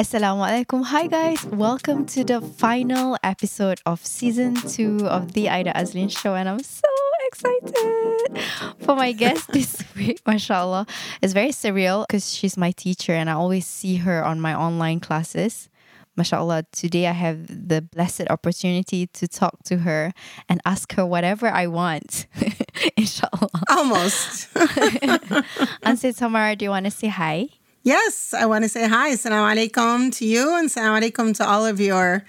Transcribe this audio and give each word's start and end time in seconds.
Assalamu 0.00 0.40
alaikum. 0.48 0.82
Hi 0.84 1.08
guys. 1.08 1.44
Welcome 1.44 2.06
to 2.06 2.24
the 2.24 2.40
final 2.40 3.18
episode 3.22 3.82
of 3.84 4.00
season 4.00 4.54
2 4.54 5.06
of 5.06 5.34
the 5.34 5.50
Aida 5.50 5.74
Azlin 5.74 6.10
show 6.10 6.34
and 6.34 6.48
I'm 6.48 6.62
so 6.62 6.88
excited 7.26 8.40
for 8.78 8.96
my 8.96 9.12
guest 9.12 9.48
this 9.52 9.84
week, 9.94 10.22
mashallah. 10.26 10.86
It's 11.20 11.34
very 11.34 11.50
surreal 11.50 12.06
because 12.08 12.32
she's 12.32 12.56
my 12.56 12.70
teacher 12.70 13.12
and 13.12 13.28
I 13.28 13.34
always 13.34 13.66
see 13.66 13.96
her 13.96 14.24
on 14.24 14.40
my 14.40 14.54
online 14.54 15.00
classes. 15.00 15.68
Mashallah, 16.16 16.64
today 16.72 17.06
I 17.06 17.12
have 17.12 17.68
the 17.68 17.82
blessed 17.82 18.30
opportunity 18.30 19.06
to 19.06 19.28
talk 19.28 19.62
to 19.64 19.84
her 19.84 20.14
and 20.48 20.62
ask 20.64 20.94
her 20.94 21.04
whatever 21.04 21.46
I 21.46 21.66
want. 21.66 22.26
Inshallah. 22.96 23.50
Almost. 23.68 24.48
Anse 25.84 26.16
Tamara, 26.16 26.56
do 26.56 26.64
you 26.64 26.70
want 26.70 26.86
to 26.86 26.90
say 26.90 27.08
hi? 27.08 27.50
Yes, 27.82 28.34
I 28.34 28.44
want 28.44 28.64
to 28.64 28.68
say 28.68 28.86
hi. 28.86 29.12
Assalamu 29.12 29.54
alaikum 29.54 30.14
to 30.18 30.26
you 30.26 30.54
and 30.54 30.68
assalamu 30.68 31.00
alaikum 31.00 31.34
to 31.36 31.48
all 31.48 31.64
of 31.64 31.80
your 31.80 32.24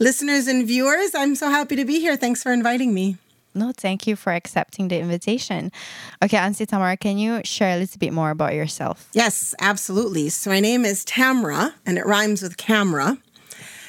listeners 0.00 0.48
and 0.48 0.66
viewers. 0.66 1.14
I'm 1.14 1.36
so 1.36 1.48
happy 1.48 1.76
to 1.76 1.84
be 1.84 2.00
here. 2.00 2.16
Thanks 2.16 2.42
for 2.42 2.52
inviting 2.52 2.92
me. 2.92 3.16
No, 3.54 3.72
thank 3.76 4.08
you 4.08 4.16
for 4.16 4.32
accepting 4.32 4.88
the 4.88 4.98
invitation. 4.98 5.70
Okay, 6.24 6.36
Anse 6.36 6.66
Tamara, 6.66 6.96
can 6.96 7.18
you 7.18 7.40
share 7.44 7.76
a 7.76 7.78
little 7.78 7.98
bit 7.98 8.12
more 8.12 8.30
about 8.30 8.54
yourself? 8.54 9.08
Yes, 9.12 9.54
absolutely. 9.60 10.28
So 10.28 10.50
my 10.50 10.58
name 10.60 10.84
is 10.84 11.04
Tamra, 11.04 11.74
and 11.86 11.96
it 11.96 12.04
rhymes 12.04 12.42
with 12.42 12.56
camera. 12.56 13.18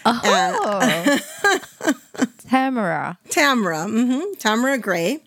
Oh, 0.05 0.21
uh, 0.23 1.93
Tamara. 2.47 3.17
Tamra, 3.29 3.87
mm-hmm, 3.87 4.33
Tamara 4.37 4.77
Gray. 4.77 5.20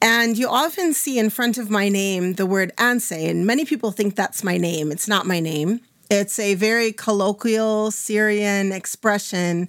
And 0.00 0.36
you 0.36 0.48
often 0.48 0.92
see 0.92 1.18
in 1.18 1.30
front 1.30 1.58
of 1.58 1.70
my 1.70 1.88
name 1.88 2.34
the 2.34 2.46
word 2.46 2.72
Anse, 2.78 3.12
and 3.12 3.46
many 3.46 3.64
people 3.64 3.90
think 3.90 4.14
that's 4.14 4.44
my 4.44 4.58
name. 4.58 4.92
It's 4.92 5.08
not 5.08 5.26
my 5.26 5.40
name. 5.40 5.80
It's 6.10 6.38
a 6.38 6.54
very 6.54 6.92
colloquial 6.92 7.90
Syrian 7.90 8.72
expression 8.72 9.68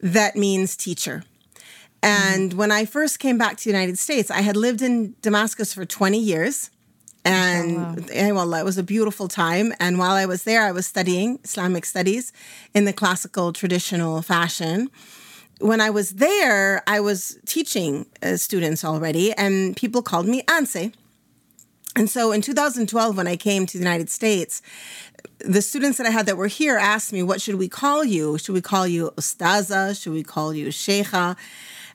that 0.00 0.34
means 0.36 0.76
teacher. 0.76 1.22
And 2.02 2.54
when 2.54 2.70
I 2.70 2.84
first 2.84 3.18
came 3.18 3.38
back 3.38 3.56
to 3.58 3.64
the 3.64 3.70
United 3.70 3.98
States, 3.98 4.30
I 4.30 4.40
had 4.40 4.56
lived 4.56 4.82
in 4.82 5.14
Damascus 5.22 5.74
for 5.74 5.84
20 5.84 6.18
years. 6.18 6.70
And 7.24 7.76
oh, 7.76 7.80
wow. 7.80 7.96
Eh, 8.12 8.30
well, 8.30 8.54
it 8.54 8.64
was 8.64 8.78
a 8.78 8.84
beautiful 8.84 9.26
time. 9.26 9.72
And 9.80 9.98
while 9.98 10.12
I 10.12 10.26
was 10.26 10.44
there, 10.44 10.62
I 10.62 10.72
was 10.72 10.86
studying 10.86 11.40
Islamic 11.42 11.84
studies 11.84 12.32
in 12.74 12.84
the 12.84 12.92
classical 12.92 13.52
traditional 13.52 14.22
fashion 14.22 14.90
when 15.60 15.80
I 15.80 15.90
was 15.90 16.10
there, 16.12 16.82
I 16.86 17.00
was 17.00 17.38
teaching 17.46 18.06
uh, 18.22 18.36
students 18.36 18.84
already, 18.84 19.32
and 19.32 19.76
people 19.76 20.02
called 20.02 20.26
me 20.26 20.42
Anse. 20.48 20.92
And 21.94 22.10
so 22.10 22.30
in 22.30 22.42
2012, 22.42 23.16
when 23.16 23.26
I 23.26 23.36
came 23.36 23.64
to 23.64 23.78
the 23.78 23.82
United 23.82 24.10
States, 24.10 24.60
the 25.38 25.62
students 25.62 25.96
that 25.96 26.06
I 26.06 26.10
had 26.10 26.26
that 26.26 26.36
were 26.36 26.46
here 26.46 26.76
asked 26.76 27.12
me, 27.12 27.22
What 27.22 27.40
should 27.40 27.54
we 27.54 27.68
call 27.68 28.04
you? 28.04 28.36
Should 28.36 28.52
we 28.52 28.60
call 28.60 28.86
you 28.86 29.12
Ustaza? 29.16 30.00
Should 30.00 30.12
we 30.12 30.22
call 30.22 30.52
you 30.52 30.68
Sheikha? 30.68 31.36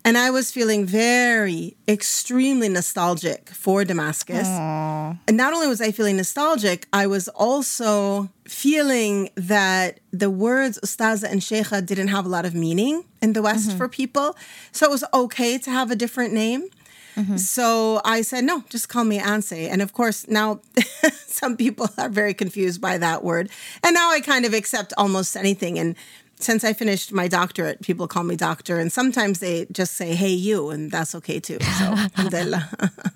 And 0.04 0.18
I 0.18 0.32
was 0.32 0.52
feeling 0.52 0.86
very, 0.86 1.78
extremely 1.88 2.70
nostalgic 2.70 3.50
for 3.50 3.86
Damascus. 3.86 4.48
Aww. 4.48 5.20
And 5.28 5.38
not 5.38 5.54
only 5.54 5.68
was 5.68 5.80
I 5.80 5.92
feeling 5.92 6.18
nostalgic, 6.18 6.88
I 6.92 7.06
was 7.06 7.28
also 7.30 8.30
feeling 8.46 9.30
that 9.36 10.00
the 10.12 10.30
words 10.30 10.80
ustaza 10.84 11.32
and 11.32 11.42
sheikha 11.42 11.86
didn't 11.86 12.08
have 12.08 12.26
a 12.26 12.30
lot 12.30 12.46
of 12.46 12.56
meaning 12.56 13.04
in 13.22 13.34
the 13.34 13.42
West 13.42 13.70
mm-hmm. 13.70 13.78
for 13.78 13.88
people. 13.88 14.36
So 14.72 14.88
it 14.88 14.92
was 14.92 15.04
okay 15.14 15.58
to 15.60 15.70
have 15.70 15.92
a 15.92 15.96
different 15.96 16.34
name. 16.34 16.70
Mm-hmm. 17.16 17.38
So 17.38 18.02
I 18.06 18.22
said, 18.22 18.44
no, 18.44 18.64
just 18.70 18.90
call 18.90 19.04
me 19.04 19.20
Anse. 19.20 19.52
And 19.52 19.82
of 19.82 19.94
course, 19.94 20.28
now 20.28 20.62
some 21.28 21.58
people 21.58 21.90
are 21.98 22.10
very 22.10 22.34
confused 22.34 22.82
by 22.82 22.98
that 22.98 23.24
word. 23.24 23.50
And 23.84 23.94
now 23.94 24.12
I 24.12 24.22
kind 24.22 24.46
of 24.46 24.54
accept 24.54 24.94
almost 24.98 25.36
anything. 25.36 25.78
And 25.78 25.96
since 26.44 26.64
I 26.64 26.74
finished 26.74 27.12
my 27.12 27.28
doctorate, 27.28 27.82
people 27.82 28.08
call 28.08 28.24
me 28.24 28.36
doctor, 28.36 28.80
and 28.80 28.92
sometimes 28.92 29.40
they 29.40 29.66
just 29.72 29.94
say, 29.94 30.16
"Hey, 30.16 30.30
you," 30.32 30.70
and 30.70 30.92
that's 30.92 31.16
okay 31.16 31.40
too. 31.40 31.58
So, 31.60 31.86
alhamdulillah. 32.18 32.70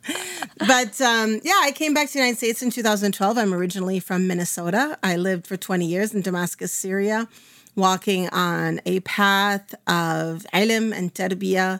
but 0.67 0.99
um, 1.01 1.39
yeah, 1.43 1.59
I 1.63 1.71
came 1.73 1.93
back 1.93 2.07
to 2.07 2.13
the 2.13 2.19
United 2.19 2.37
States 2.37 2.61
in 2.61 2.69
2012. 2.69 3.37
I'm 3.37 3.53
originally 3.53 3.99
from 3.99 4.27
Minnesota. 4.27 4.97
I 5.03 5.15
lived 5.15 5.47
for 5.47 5.57
20 5.57 5.85
years 5.85 6.13
in 6.13 6.21
Damascus, 6.21 6.71
Syria, 6.71 7.27
walking 7.75 8.29
on 8.29 8.81
a 8.85 8.99
path 9.01 9.73
of 9.87 10.45
ilm 10.53 10.93
and 10.93 11.13
tarbiyah. 11.13 11.79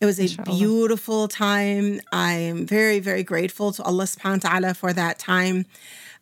It 0.00 0.06
was 0.06 0.18
a 0.18 0.22
Inshallah. 0.22 0.58
beautiful 0.58 1.28
time. 1.28 2.00
I 2.10 2.32
am 2.32 2.66
very, 2.66 2.98
very 2.98 3.22
grateful 3.22 3.72
to 3.72 3.82
Allah 3.84 4.04
subhanahu 4.04 4.42
wa 4.44 4.50
ta'ala 4.50 4.74
for 4.74 4.92
that 4.92 5.20
time. 5.20 5.64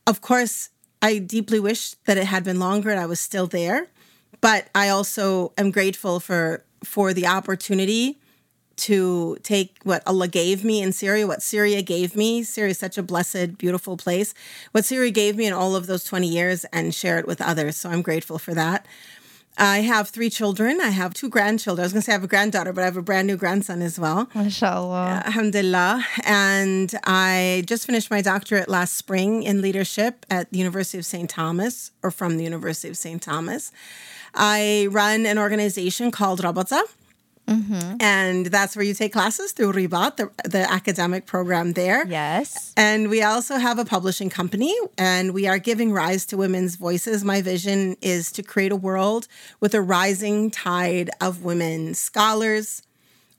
Of 0.06 0.20
course, 0.20 0.68
I 1.00 1.16
deeply 1.18 1.58
wish 1.60 1.94
that 2.04 2.18
it 2.18 2.26
had 2.26 2.44
been 2.44 2.60
longer 2.60 2.90
and 2.90 3.00
I 3.00 3.06
was 3.06 3.20
still 3.20 3.46
there. 3.46 3.88
But 4.40 4.68
I 4.74 4.88
also 4.88 5.52
am 5.58 5.70
grateful 5.70 6.20
for 6.20 6.64
for 6.82 7.12
the 7.12 7.26
opportunity 7.26 8.18
to 8.76 9.36
take 9.42 9.76
what 9.82 10.02
Allah 10.06 10.26
gave 10.26 10.64
me 10.64 10.80
in 10.80 10.92
Syria, 10.92 11.26
what 11.26 11.42
Syria 11.42 11.82
gave 11.82 12.16
me. 12.16 12.42
Syria 12.42 12.70
is 12.70 12.78
such 12.78 12.96
a 12.96 13.02
blessed, 13.02 13.58
beautiful 13.58 13.98
place. 13.98 14.32
What 14.72 14.86
Syria 14.86 15.10
gave 15.10 15.36
me 15.36 15.46
in 15.46 15.52
all 15.52 15.76
of 15.76 15.86
those 15.86 16.04
20 16.04 16.26
years 16.26 16.64
and 16.72 16.94
share 16.94 17.18
it 17.18 17.26
with 17.26 17.42
others. 17.42 17.76
So 17.76 17.90
I'm 17.90 18.00
grateful 18.00 18.38
for 18.38 18.54
that. 18.54 18.86
I 19.58 19.80
have 19.80 20.08
three 20.08 20.30
children. 20.30 20.80
I 20.80 20.88
have 20.88 21.12
two 21.12 21.28
grandchildren. 21.28 21.82
I 21.82 21.86
was 21.86 21.92
going 21.92 22.00
to 22.00 22.06
say 22.06 22.12
I 22.12 22.14
have 22.14 22.24
a 22.24 22.28
granddaughter, 22.28 22.72
but 22.72 22.80
I 22.80 22.86
have 22.86 22.96
a 22.96 23.02
brand 23.02 23.26
new 23.26 23.36
grandson 23.36 23.82
as 23.82 23.98
well. 23.98 24.26
MashaAllah. 24.34 25.26
Alhamdulillah. 25.26 26.02
And 26.24 26.94
I 27.04 27.64
just 27.66 27.84
finished 27.84 28.10
my 28.10 28.22
doctorate 28.22 28.70
last 28.70 28.96
spring 28.96 29.42
in 29.42 29.60
leadership 29.60 30.24
at 30.30 30.50
the 30.50 30.58
University 30.58 30.96
of 30.96 31.04
St. 31.04 31.28
Thomas, 31.28 31.90
or 32.02 32.10
from 32.10 32.38
the 32.38 32.44
University 32.44 32.88
of 32.88 32.96
St. 32.96 33.20
Thomas. 33.20 33.72
I 34.34 34.88
run 34.90 35.26
an 35.26 35.38
organization 35.38 36.10
called 36.10 36.40
Rabata. 36.40 36.82
Mm-hmm. 37.48 37.96
And 38.00 38.46
that's 38.46 38.76
where 38.76 38.84
you 38.84 38.94
take 38.94 39.12
classes 39.12 39.50
through 39.50 39.72
Ribat, 39.72 40.18
the, 40.18 40.30
the 40.48 40.70
academic 40.70 41.26
program 41.26 41.72
there. 41.72 42.06
Yes. 42.06 42.72
And 42.76 43.10
we 43.10 43.22
also 43.24 43.56
have 43.56 43.76
a 43.80 43.84
publishing 43.84 44.30
company, 44.30 44.72
and 44.96 45.34
we 45.34 45.48
are 45.48 45.58
giving 45.58 45.92
rise 45.92 46.24
to 46.26 46.36
women's 46.36 46.76
voices. 46.76 47.24
My 47.24 47.42
vision 47.42 47.96
is 48.02 48.30
to 48.32 48.44
create 48.44 48.70
a 48.70 48.76
world 48.76 49.26
with 49.58 49.74
a 49.74 49.82
rising 49.82 50.52
tide 50.52 51.10
of 51.20 51.42
women 51.42 51.94
scholars, 51.94 52.82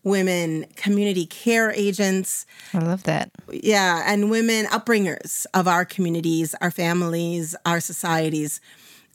women 0.04 0.66
community 0.76 1.26
care 1.26 1.72
agents. 1.72 2.46
I 2.74 2.80
love 2.80 3.04
that. 3.04 3.32
Yeah, 3.50 4.04
and 4.06 4.30
women 4.30 4.66
upbringers 4.66 5.46
of 5.54 5.70
our 5.70 5.86
communities, 5.86 6.54
our 6.60 6.72
families, 6.72 7.56
our 7.66 7.80
societies. 7.80 8.60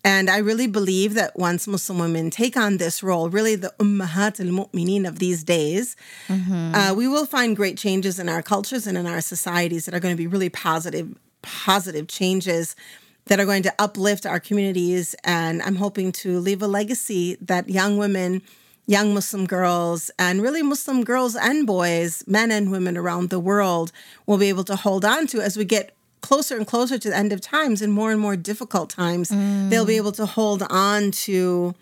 And 0.06 0.30
I 0.30 0.38
really 0.38 0.68
believe 0.68 1.14
that 1.14 1.36
once 1.36 1.66
Muslim 1.66 1.98
women 1.98 2.30
take 2.30 2.56
on 2.56 2.76
this 2.76 3.02
role, 3.02 3.28
really 3.28 3.56
the 3.56 3.74
ummahat 3.80 4.38
al 4.38 4.52
mu'mineen 4.52 5.04
of 5.04 5.18
these 5.18 5.42
days, 5.42 5.96
mm-hmm. 6.28 6.76
uh, 6.76 6.94
we 6.94 7.08
will 7.08 7.26
find 7.26 7.56
great 7.56 7.76
changes 7.76 8.20
in 8.20 8.28
our 8.28 8.40
cultures 8.40 8.86
and 8.86 8.96
in 8.96 9.04
our 9.04 9.20
societies 9.20 9.84
that 9.84 9.94
are 9.96 9.98
going 9.98 10.14
to 10.14 10.16
be 10.16 10.28
really 10.28 10.48
positive, 10.48 11.12
positive 11.42 12.06
changes 12.06 12.76
that 13.24 13.40
are 13.40 13.44
going 13.44 13.64
to 13.64 13.74
uplift 13.80 14.26
our 14.26 14.38
communities. 14.38 15.16
And 15.24 15.60
I'm 15.60 15.74
hoping 15.74 16.12
to 16.22 16.38
leave 16.38 16.62
a 16.62 16.68
legacy 16.68 17.36
that 17.40 17.68
young 17.68 17.98
women, 17.98 18.42
young 18.86 19.12
Muslim 19.12 19.44
girls, 19.44 20.12
and 20.20 20.40
really 20.40 20.62
Muslim 20.62 21.02
girls 21.02 21.34
and 21.34 21.66
boys, 21.66 22.22
men 22.28 22.52
and 22.52 22.70
women 22.70 22.96
around 22.96 23.30
the 23.30 23.40
world 23.40 23.90
will 24.24 24.38
be 24.38 24.50
able 24.50 24.62
to 24.70 24.76
hold 24.76 25.04
on 25.04 25.26
to 25.26 25.40
as 25.40 25.56
we 25.56 25.64
get 25.64 25.95
closer 26.28 26.56
and 26.56 26.66
closer 26.66 26.96
to 26.98 27.08
the 27.10 27.16
end 27.16 27.32
of 27.32 27.40
times 27.40 27.78
and 27.82 27.92
more 27.92 28.10
and 28.10 28.20
more 28.20 28.36
difficult 28.50 28.88
times, 28.90 29.30
mm. 29.30 29.70
they'll 29.70 29.90
be 29.94 30.00
able 30.02 30.12
to 30.12 30.26
hold 30.26 30.62
on 30.68 31.10
to 31.26 31.74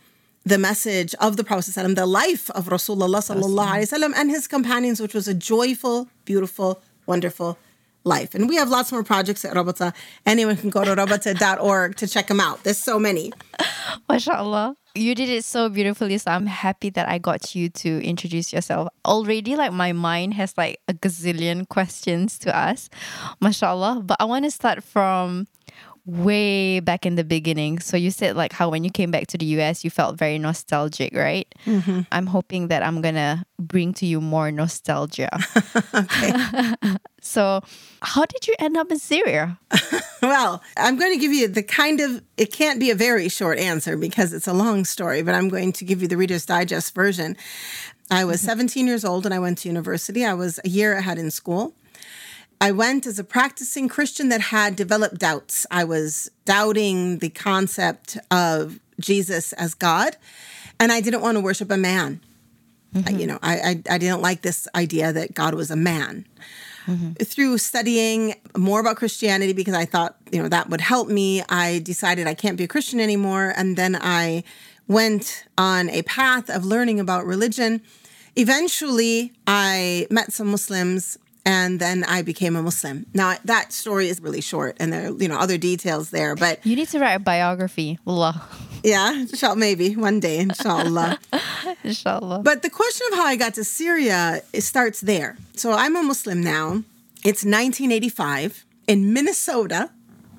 the 0.44 0.58
message 0.58 1.14
of 1.26 1.36
the 1.38 1.44
Prophet 1.44 1.72
the 2.02 2.06
life 2.22 2.50
of 2.50 2.62
Rasulullah 2.76 3.22
sallallahu 3.24 4.12
and 4.20 4.30
his 4.30 4.46
companions, 4.46 5.00
which 5.00 5.14
was 5.14 5.26
a 5.26 5.36
joyful, 5.52 6.08
beautiful, 6.26 6.82
wonderful 7.06 7.56
life. 8.04 8.34
And 8.34 8.48
we 8.48 8.56
have 8.56 8.68
lots 8.68 8.92
more 8.92 9.02
projects 9.02 9.44
at 9.44 9.54
Rabata. 9.54 9.94
Anyone 10.26 10.56
can 10.56 10.70
go 10.70 10.84
to 10.84 10.94
rabata.org 10.94 11.96
to 11.96 12.06
check 12.06 12.28
them 12.28 12.40
out. 12.40 12.62
There's 12.62 12.78
so 12.78 12.98
many. 12.98 13.32
MashaAllah. 14.08 14.76
You 14.94 15.14
did 15.16 15.28
it 15.28 15.44
so 15.44 15.68
beautifully. 15.68 16.18
So 16.18 16.30
I'm 16.30 16.46
happy 16.46 16.90
that 16.90 17.08
I 17.08 17.18
got 17.18 17.54
you 17.54 17.68
to 17.70 18.04
introduce 18.04 18.52
yourself. 18.52 18.88
Already, 19.04 19.56
like, 19.56 19.72
my 19.72 19.92
mind 19.92 20.34
has 20.34 20.56
like 20.56 20.80
a 20.86 20.94
gazillion 20.94 21.68
questions 21.68 22.38
to 22.40 22.54
ask. 22.54 22.92
MashaAllah. 23.42 24.06
But 24.06 24.18
I 24.20 24.24
want 24.24 24.44
to 24.44 24.50
start 24.50 24.84
from 24.84 25.48
way 26.06 26.80
back 26.80 27.06
in 27.06 27.14
the 27.14 27.24
beginning. 27.24 27.78
So 27.80 27.96
you 27.96 28.10
said 28.10 28.36
like 28.36 28.52
how 28.52 28.68
when 28.68 28.84
you 28.84 28.90
came 28.90 29.10
back 29.10 29.26
to 29.28 29.38
the 29.38 29.46
US, 29.60 29.84
you 29.84 29.90
felt 29.90 30.18
very 30.18 30.38
nostalgic, 30.38 31.14
right? 31.14 31.52
Mm-hmm. 31.64 32.00
I'm 32.12 32.26
hoping 32.26 32.68
that 32.68 32.82
I'm 32.82 33.00
gonna 33.00 33.44
bring 33.58 33.94
to 33.94 34.06
you 34.06 34.20
more 34.20 34.50
nostalgia. 34.50 35.30
so, 37.20 37.62
how 38.02 38.24
did 38.26 38.46
you 38.46 38.54
end 38.58 38.76
up 38.76 38.90
in 38.90 38.98
Syria? 38.98 39.58
well, 40.22 40.62
I'm 40.76 40.96
going 40.96 41.12
to 41.12 41.18
give 41.18 41.32
you 41.32 41.48
the 41.48 41.62
kind 41.62 42.00
of 42.00 42.22
it 42.36 42.52
can't 42.52 42.80
be 42.80 42.90
a 42.90 42.94
very 42.94 43.28
short 43.28 43.58
answer 43.58 43.96
because 43.96 44.32
it's 44.32 44.46
a 44.46 44.52
long 44.52 44.84
story, 44.84 45.22
but 45.22 45.34
I'm 45.34 45.48
going 45.48 45.72
to 45.72 45.84
give 45.84 46.02
you 46.02 46.08
the 46.08 46.16
Reader's 46.16 46.46
Digest 46.46 46.94
version. 46.94 47.36
I 48.10 48.24
was 48.24 48.38
mm-hmm. 48.38 48.48
17 48.48 48.86
years 48.86 49.04
old 49.04 49.24
and 49.24 49.34
I 49.34 49.38
went 49.38 49.58
to 49.58 49.68
university. 49.68 50.24
I 50.24 50.34
was 50.34 50.60
a 50.64 50.68
year 50.68 50.94
ahead 50.94 51.18
in 51.18 51.30
school. 51.30 51.74
I 52.64 52.70
went 52.72 53.06
as 53.06 53.18
a 53.18 53.24
practicing 53.24 53.90
Christian 53.90 54.30
that 54.30 54.40
had 54.40 54.74
developed 54.74 55.18
doubts. 55.18 55.66
I 55.70 55.84
was 55.84 56.30
doubting 56.46 57.18
the 57.18 57.28
concept 57.28 58.16
of 58.30 58.80
Jesus 58.98 59.52
as 59.52 59.74
God, 59.74 60.16
and 60.80 60.90
I 60.90 61.02
didn't 61.02 61.20
want 61.20 61.36
to 61.36 61.42
worship 61.42 61.70
a 61.70 61.76
man. 61.76 62.22
Mm-hmm. 62.94 63.18
You 63.18 63.26
know, 63.26 63.38
I, 63.42 63.54
I, 63.54 63.82
I 63.90 63.98
didn't 63.98 64.22
like 64.22 64.40
this 64.40 64.66
idea 64.74 65.12
that 65.12 65.34
God 65.34 65.52
was 65.52 65.70
a 65.70 65.76
man. 65.76 66.26
Mm-hmm. 66.86 67.12
Through 67.22 67.58
studying 67.58 68.34
more 68.56 68.80
about 68.80 68.96
Christianity, 68.96 69.52
because 69.52 69.74
I 69.74 69.84
thought 69.84 70.16
you 70.32 70.42
know 70.42 70.48
that 70.48 70.70
would 70.70 70.80
help 70.80 71.08
me, 71.08 71.42
I 71.50 71.80
decided 71.80 72.26
I 72.26 72.34
can't 72.34 72.56
be 72.56 72.64
a 72.64 72.68
Christian 72.68 72.98
anymore, 72.98 73.52
and 73.54 73.76
then 73.76 73.94
I 74.00 74.42
went 74.88 75.44
on 75.58 75.90
a 75.90 76.00
path 76.04 76.48
of 76.48 76.64
learning 76.64 76.98
about 76.98 77.26
religion. 77.26 77.82
Eventually, 78.36 79.34
I 79.46 80.06
met 80.10 80.32
some 80.32 80.48
Muslims 80.48 81.18
and 81.44 81.80
then 81.80 82.04
I 82.04 82.22
became 82.22 82.56
a 82.56 82.62
Muslim. 82.62 83.06
Now 83.14 83.36
that 83.44 83.72
story 83.72 84.08
is 84.08 84.20
really 84.20 84.40
short, 84.40 84.76
and 84.80 84.92
there 84.92 85.08
are 85.08 85.12
you 85.12 85.28
know 85.28 85.38
other 85.38 85.58
details 85.58 86.10
there, 86.10 86.34
but 86.34 86.64
you 86.64 86.76
need 86.76 86.88
to 86.88 86.98
write 86.98 87.14
a 87.14 87.18
biography, 87.20 87.98
Allah. 88.06 88.42
Yeah, 88.82 89.12
inshallah, 89.12 89.56
maybe 89.56 89.96
one 89.96 90.20
day, 90.20 90.38
inshallah. 90.38 91.18
inshallah. 91.84 92.40
But 92.42 92.62
the 92.62 92.70
question 92.70 93.06
of 93.12 93.18
how 93.18 93.24
I 93.24 93.36
got 93.36 93.54
to 93.54 93.64
Syria 93.64 94.42
it 94.52 94.62
starts 94.62 95.00
there. 95.00 95.36
So 95.54 95.72
I'm 95.72 95.96
a 95.96 96.02
Muslim 96.02 96.42
now. 96.42 96.84
It's 97.24 97.44
1985 97.44 98.66
in 98.86 99.14
Minnesota, 99.14 99.90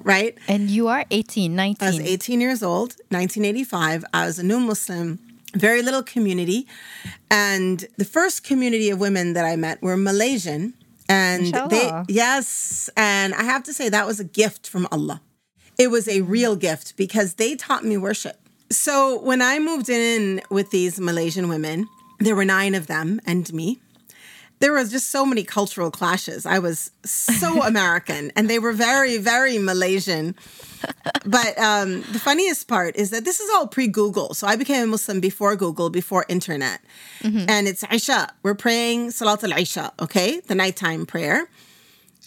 right? 0.04 0.38
And 0.48 0.70
you 0.70 0.88
are 0.88 1.06
18, 1.10 1.56
19. 1.56 1.88
I 1.88 1.90
was 1.90 2.00
18 2.00 2.40
years 2.40 2.62
old, 2.62 2.90
1985. 3.10 4.06
I 4.14 4.26
was 4.28 4.38
a 4.38 4.44
new 4.44 4.60
Muslim 4.60 5.20
very 5.56 5.82
little 5.82 6.04
community. 6.04 6.68
And 7.32 7.88
the 7.98 8.06
first 8.06 8.44
community 8.44 8.90
of 8.90 9.00
women 9.00 9.34
that 9.34 9.46
I 9.46 9.56
met 9.56 9.82
were 9.82 9.98
Malaysian. 9.98 10.74
And 11.08 11.54
they, 11.70 12.04
yes. 12.08 12.90
And 12.98 13.34
I 13.34 13.44
have 13.44 13.64
to 13.64 13.74
say, 13.74 13.90
that 13.90 14.08
was 14.08 14.20
a 14.20 14.24
gift 14.24 14.68
from 14.68 14.88
Allah. 14.92 15.22
It 15.78 15.92
was 15.92 16.08
a 16.08 16.22
real 16.22 16.56
gift 16.56 16.96
because 16.98 17.36
they 17.36 17.56
taught 17.56 17.84
me 17.84 17.98
worship. 17.98 18.38
So 18.72 19.20
when 19.22 19.42
I 19.42 19.60
moved 19.60 19.90
in 19.90 20.42
with 20.50 20.72
these 20.72 21.00
Malaysian 21.00 21.48
women, 21.50 21.88
there 22.20 22.36
were 22.36 22.46
nine 22.46 22.76
of 22.76 22.88
them 22.88 23.22
and 23.26 23.52
me. 23.54 23.80
There 24.60 24.74
was 24.74 24.90
just 24.90 25.12
so 25.12 25.26
many 25.26 25.44
cultural 25.44 25.92
clashes. 25.92 26.46
I 26.46 26.60
was 26.60 26.92
so 27.06 27.62
American 27.72 28.32
and 28.36 28.50
they 28.50 28.60
were 28.60 28.74
very, 28.74 29.18
very 29.18 29.58
Malaysian 29.58 30.36
but 31.26 31.58
um, 31.58 32.02
the 32.12 32.20
funniest 32.20 32.68
part 32.68 32.96
is 32.96 33.10
that 33.10 33.26
this 33.26 33.40
is 33.40 33.50
all 33.54 33.68
pre 33.68 33.88
Google. 33.88 34.34
So 34.34 34.48
I 34.48 34.56
became 34.56 34.84
a 34.84 34.88
Muslim 34.88 35.20
before 35.20 35.56
Google, 35.56 35.90
before 35.90 36.26
internet. 36.28 36.82
Mm-hmm. 37.22 37.46
And 37.48 37.68
it's 37.68 37.84
Isha. 37.92 38.34
We're 38.44 38.56
praying 38.56 39.12
Salat 39.12 39.44
al 39.44 39.58
Isha, 39.58 39.94
okay? 40.00 40.40
The 40.42 40.56
nighttime 40.56 41.06
prayer. 41.06 41.50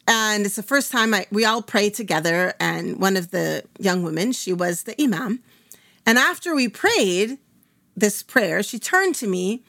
And 0.06 0.46
it's 0.46 0.56
the 0.56 0.62
first 0.62 0.90
time 0.90 1.12
I, 1.12 1.26
we 1.30 1.44
all 1.44 1.62
pray 1.62 1.90
together. 1.90 2.54
And 2.58 2.98
one 2.98 3.16
of 3.16 3.30
the 3.30 3.64
young 3.78 4.02
women, 4.02 4.32
she 4.32 4.52
was 4.52 4.84
the 4.84 5.00
Imam. 5.00 5.40
And 6.06 6.18
after 6.18 6.54
we 6.54 6.68
prayed 6.68 7.38
this 7.96 8.22
prayer, 8.22 8.62
she 8.62 8.78
turned 8.78 9.14
to 9.16 9.26
me 9.26 9.62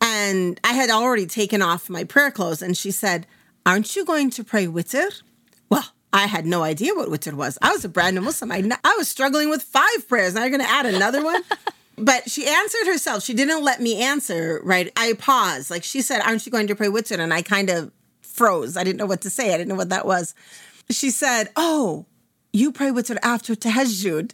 and 0.00 0.60
I 0.64 0.72
had 0.72 0.90
already 0.90 1.26
taken 1.26 1.62
off 1.62 1.88
my 1.88 2.04
prayer 2.04 2.30
clothes. 2.30 2.62
And 2.62 2.76
she 2.76 2.90
said, 2.90 3.26
Aren't 3.64 3.96
you 3.96 4.04
going 4.04 4.30
to 4.30 4.44
pray 4.44 4.66
witr? 4.66 5.22
Well, 5.68 5.84
I 6.12 6.26
had 6.26 6.46
no 6.46 6.62
idea 6.62 6.94
what 6.94 7.08
witr 7.08 7.34
was. 7.34 7.58
I 7.62 7.72
was 7.72 7.84
a 7.84 7.88
brand 7.88 8.14
new 8.16 8.22
Muslim. 8.22 8.52
I, 8.52 8.68
I 8.84 8.94
was 8.96 9.08
struggling 9.08 9.50
with 9.50 9.62
five 9.62 10.08
prayers. 10.08 10.34
Now 10.34 10.42
you're 10.42 10.50
going 10.50 10.60
to 10.60 10.70
add 10.70 10.86
another 10.86 11.24
one? 11.24 11.42
but 11.98 12.30
she 12.30 12.46
answered 12.46 12.86
herself. 12.86 13.22
She 13.22 13.34
didn't 13.34 13.64
let 13.64 13.80
me 13.80 14.02
answer, 14.02 14.60
right? 14.62 14.92
I 14.96 15.14
paused. 15.14 15.70
Like 15.70 15.84
she 15.84 16.02
said, 16.02 16.20
Aren't 16.20 16.46
you 16.46 16.52
going 16.52 16.68
to 16.68 16.76
pray 16.76 16.88
witr? 16.88 17.18
And 17.18 17.32
I 17.32 17.42
kind 17.42 17.70
of 17.70 17.90
froze. 18.22 18.76
I 18.76 18.84
didn't 18.84 18.98
know 18.98 19.06
what 19.06 19.22
to 19.22 19.30
say. 19.30 19.54
I 19.54 19.56
didn't 19.56 19.68
know 19.68 19.74
what 19.76 19.88
that 19.88 20.06
was. 20.06 20.34
She 20.90 21.10
said, 21.10 21.50
Oh, 21.56 22.06
you 22.52 22.70
pray 22.70 22.90
witr 22.90 23.16
after 23.22 23.54
tahajjud. 23.54 24.32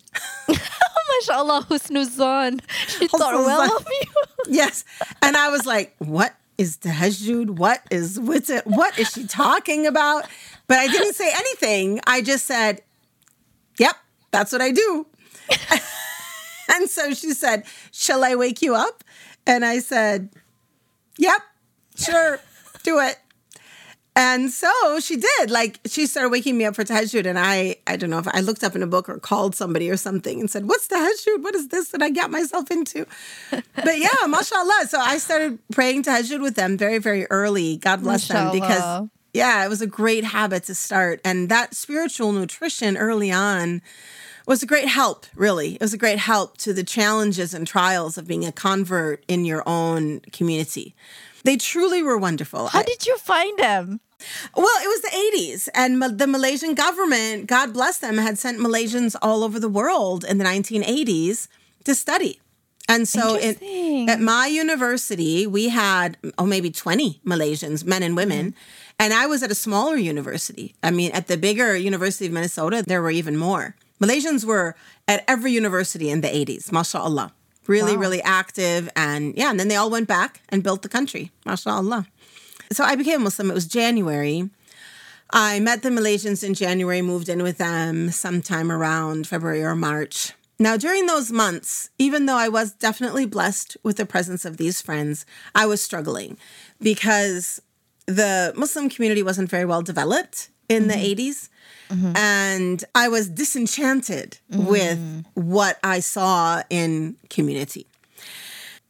MashaAllah, 1.12 1.66
husnuzan. 1.66 2.60
She 2.88 3.08
thought 3.08 3.34
well 3.34 3.76
of 3.76 3.86
you. 3.86 4.22
Yes. 4.48 4.84
And 5.20 5.36
I 5.36 5.48
was 5.48 5.66
like, 5.66 5.94
What 5.98 6.34
is 6.58 6.76
tahajjud? 6.78 7.50
What 7.50 7.82
is 7.90 8.18
witr? 8.18 8.64
What 8.66 8.98
is 8.98 9.10
she 9.10 9.26
talking 9.26 9.86
about? 9.86 10.26
But 10.66 10.78
I 10.78 10.86
didn't 10.88 11.14
say 11.14 11.30
anything. 11.32 12.00
I 12.06 12.22
just 12.22 12.46
said, 12.46 12.82
Yep, 13.78 13.96
that's 14.30 14.52
what 14.52 14.60
I 14.60 14.70
do. 14.70 15.06
and 16.74 16.88
so 16.88 17.14
she 17.14 17.32
said, 17.32 17.64
Shall 17.90 18.24
I 18.24 18.34
wake 18.34 18.62
you 18.62 18.74
up? 18.74 19.04
And 19.46 19.64
I 19.64 19.78
said, 19.80 20.30
Yep, 21.18 21.40
sure, 21.96 22.40
do 22.82 23.00
it. 23.00 23.18
And 24.14 24.50
so 24.50 25.00
she 25.00 25.16
did. 25.16 25.50
Like 25.50 25.80
she 25.86 26.06
started 26.06 26.28
waking 26.28 26.58
me 26.58 26.66
up 26.66 26.74
for 26.74 26.84
tahajjud, 26.84 27.26
and 27.26 27.38
I, 27.38 27.76
I 27.86 27.96
don't 27.96 28.10
know 28.10 28.18
if 28.18 28.28
I 28.28 28.40
looked 28.40 28.62
up 28.62 28.76
in 28.76 28.82
a 28.82 28.86
book 28.86 29.08
or 29.08 29.18
called 29.18 29.54
somebody 29.54 29.88
or 29.88 29.96
something 29.96 30.38
and 30.38 30.50
said, 30.50 30.68
"What's 30.68 30.86
tahajjud? 30.86 31.42
What 31.42 31.54
is 31.54 31.68
this 31.68 31.88
that 31.88 32.02
I 32.02 32.10
got 32.10 32.30
myself 32.30 32.70
into?" 32.70 33.06
but 33.50 33.98
yeah, 33.98 34.26
mashallah. 34.26 34.86
So 34.88 35.00
I 35.00 35.16
started 35.16 35.58
praying 35.72 36.02
tahajjud 36.02 36.42
with 36.42 36.56
them 36.56 36.76
very, 36.76 36.98
very 36.98 37.26
early. 37.30 37.78
God 37.78 38.02
bless 38.02 38.28
mashallah. 38.28 38.50
them 38.50 38.60
because 38.60 39.08
yeah, 39.32 39.64
it 39.64 39.68
was 39.68 39.80
a 39.80 39.86
great 39.86 40.24
habit 40.24 40.64
to 40.64 40.74
start. 40.74 41.20
And 41.24 41.48
that 41.48 41.74
spiritual 41.74 42.32
nutrition 42.32 42.98
early 42.98 43.32
on 43.32 43.80
was 44.46 44.62
a 44.62 44.66
great 44.66 44.88
help, 44.88 45.26
really. 45.34 45.74
It 45.74 45.80
was 45.80 45.94
a 45.94 45.98
great 45.98 46.18
help 46.18 46.58
to 46.58 46.72
the 46.72 46.84
challenges 46.84 47.54
and 47.54 47.66
trials 47.66 48.18
of 48.18 48.26
being 48.26 48.44
a 48.44 48.52
convert 48.52 49.24
in 49.28 49.44
your 49.44 49.62
own 49.66 50.20
community. 50.32 50.94
They 51.44 51.56
truly 51.56 52.02
were 52.02 52.18
wonderful. 52.18 52.68
How 52.68 52.82
did 52.82 53.06
you 53.06 53.16
find 53.18 53.58
them? 53.58 54.00
Well, 54.56 54.66
it 54.82 54.86
was 54.86 55.02
the 55.02 55.38
80s, 55.38 55.68
and 55.74 56.00
the 56.18 56.28
Malaysian 56.28 56.74
government, 56.74 57.48
God 57.48 57.72
bless 57.72 57.98
them, 57.98 58.18
had 58.18 58.38
sent 58.38 58.60
Malaysians 58.60 59.16
all 59.20 59.42
over 59.42 59.58
the 59.58 59.68
world 59.68 60.24
in 60.24 60.38
the 60.38 60.44
1980s 60.44 61.48
to 61.84 61.94
study. 61.94 62.40
And 62.88 63.08
so 63.08 63.36
at 63.36 64.20
my 64.20 64.46
university, 64.46 65.46
we 65.46 65.70
had, 65.70 66.18
oh, 66.38 66.46
maybe 66.46 66.70
20 66.70 67.20
Malaysians, 67.24 67.84
men 67.84 68.02
and 68.02 68.16
women. 68.16 68.50
Mm-hmm 68.50 68.58
and 69.02 69.12
I 69.12 69.26
was 69.26 69.42
at 69.42 69.50
a 69.50 69.54
smaller 69.56 69.96
university. 69.96 70.76
I 70.80 70.92
mean, 70.92 71.10
at 71.10 71.26
the 71.26 71.36
bigger 71.36 71.76
University 71.76 72.26
of 72.26 72.32
Minnesota, 72.32 72.84
there 72.86 73.02
were 73.02 73.10
even 73.10 73.36
more. 73.36 73.74
Malaysians 74.00 74.44
were 74.44 74.76
at 75.08 75.24
every 75.26 75.50
university 75.50 76.08
in 76.08 76.20
the 76.20 76.28
80s, 76.28 76.70
mashallah. 76.70 77.32
Really, 77.66 77.94
wow. 77.94 78.00
really 78.00 78.22
active. 78.22 78.88
And 78.96 79.34
yeah, 79.36 79.50
and 79.50 79.58
then 79.58 79.68
they 79.68 79.76
all 79.76 79.90
went 79.90 80.08
back 80.08 80.40
and 80.48 80.62
built 80.62 80.82
the 80.82 80.88
country, 80.88 81.30
mashallah. 81.44 82.06
So 82.72 82.84
I 82.84 82.96
became 82.96 83.22
Muslim. 83.22 83.50
It 83.50 83.54
was 83.54 83.66
January. 83.66 84.48
I 85.30 85.60
met 85.60 85.82
the 85.82 85.88
Malaysians 85.88 86.44
in 86.44 86.54
January, 86.54 87.00
moved 87.00 87.28
in 87.28 87.42
with 87.42 87.58
them 87.58 88.10
sometime 88.10 88.70
around 88.70 89.26
February 89.26 89.62
or 89.62 89.74
March. 89.74 90.32
Now, 90.58 90.76
during 90.76 91.06
those 91.06 91.32
months, 91.32 91.90
even 91.98 92.26
though 92.26 92.36
I 92.36 92.48
was 92.48 92.72
definitely 92.72 93.26
blessed 93.26 93.76
with 93.82 93.96
the 93.96 94.06
presence 94.06 94.44
of 94.44 94.58
these 94.58 94.80
friends, 94.80 95.26
I 95.54 95.66
was 95.66 95.82
struggling 95.82 96.36
because 96.80 97.60
the 98.06 98.52
Muslim 98.56 98.88
community 98.88 99.22
wasn't 99.22 99.50
very 99.50 99.64
well 99.64 99.82
developed 99.82 100.50
in 100.72 100.84
mm-hmm. 100.84 101.00
the 101.00 101.14
80s. 101.14 101.48
Mm-hmm. 101.90 102.16
And 102.16 102.84
I 102.94 103.08
was 103.08 103.28
disenchanted 103.28 104.38
mm-hmm. 104.50 104.66
with 104.66 105.26
what 105.34 105.78
I 105.84 106.00
saw 106.00 106.62
in 106.70 107.16
community. 107.28 107.86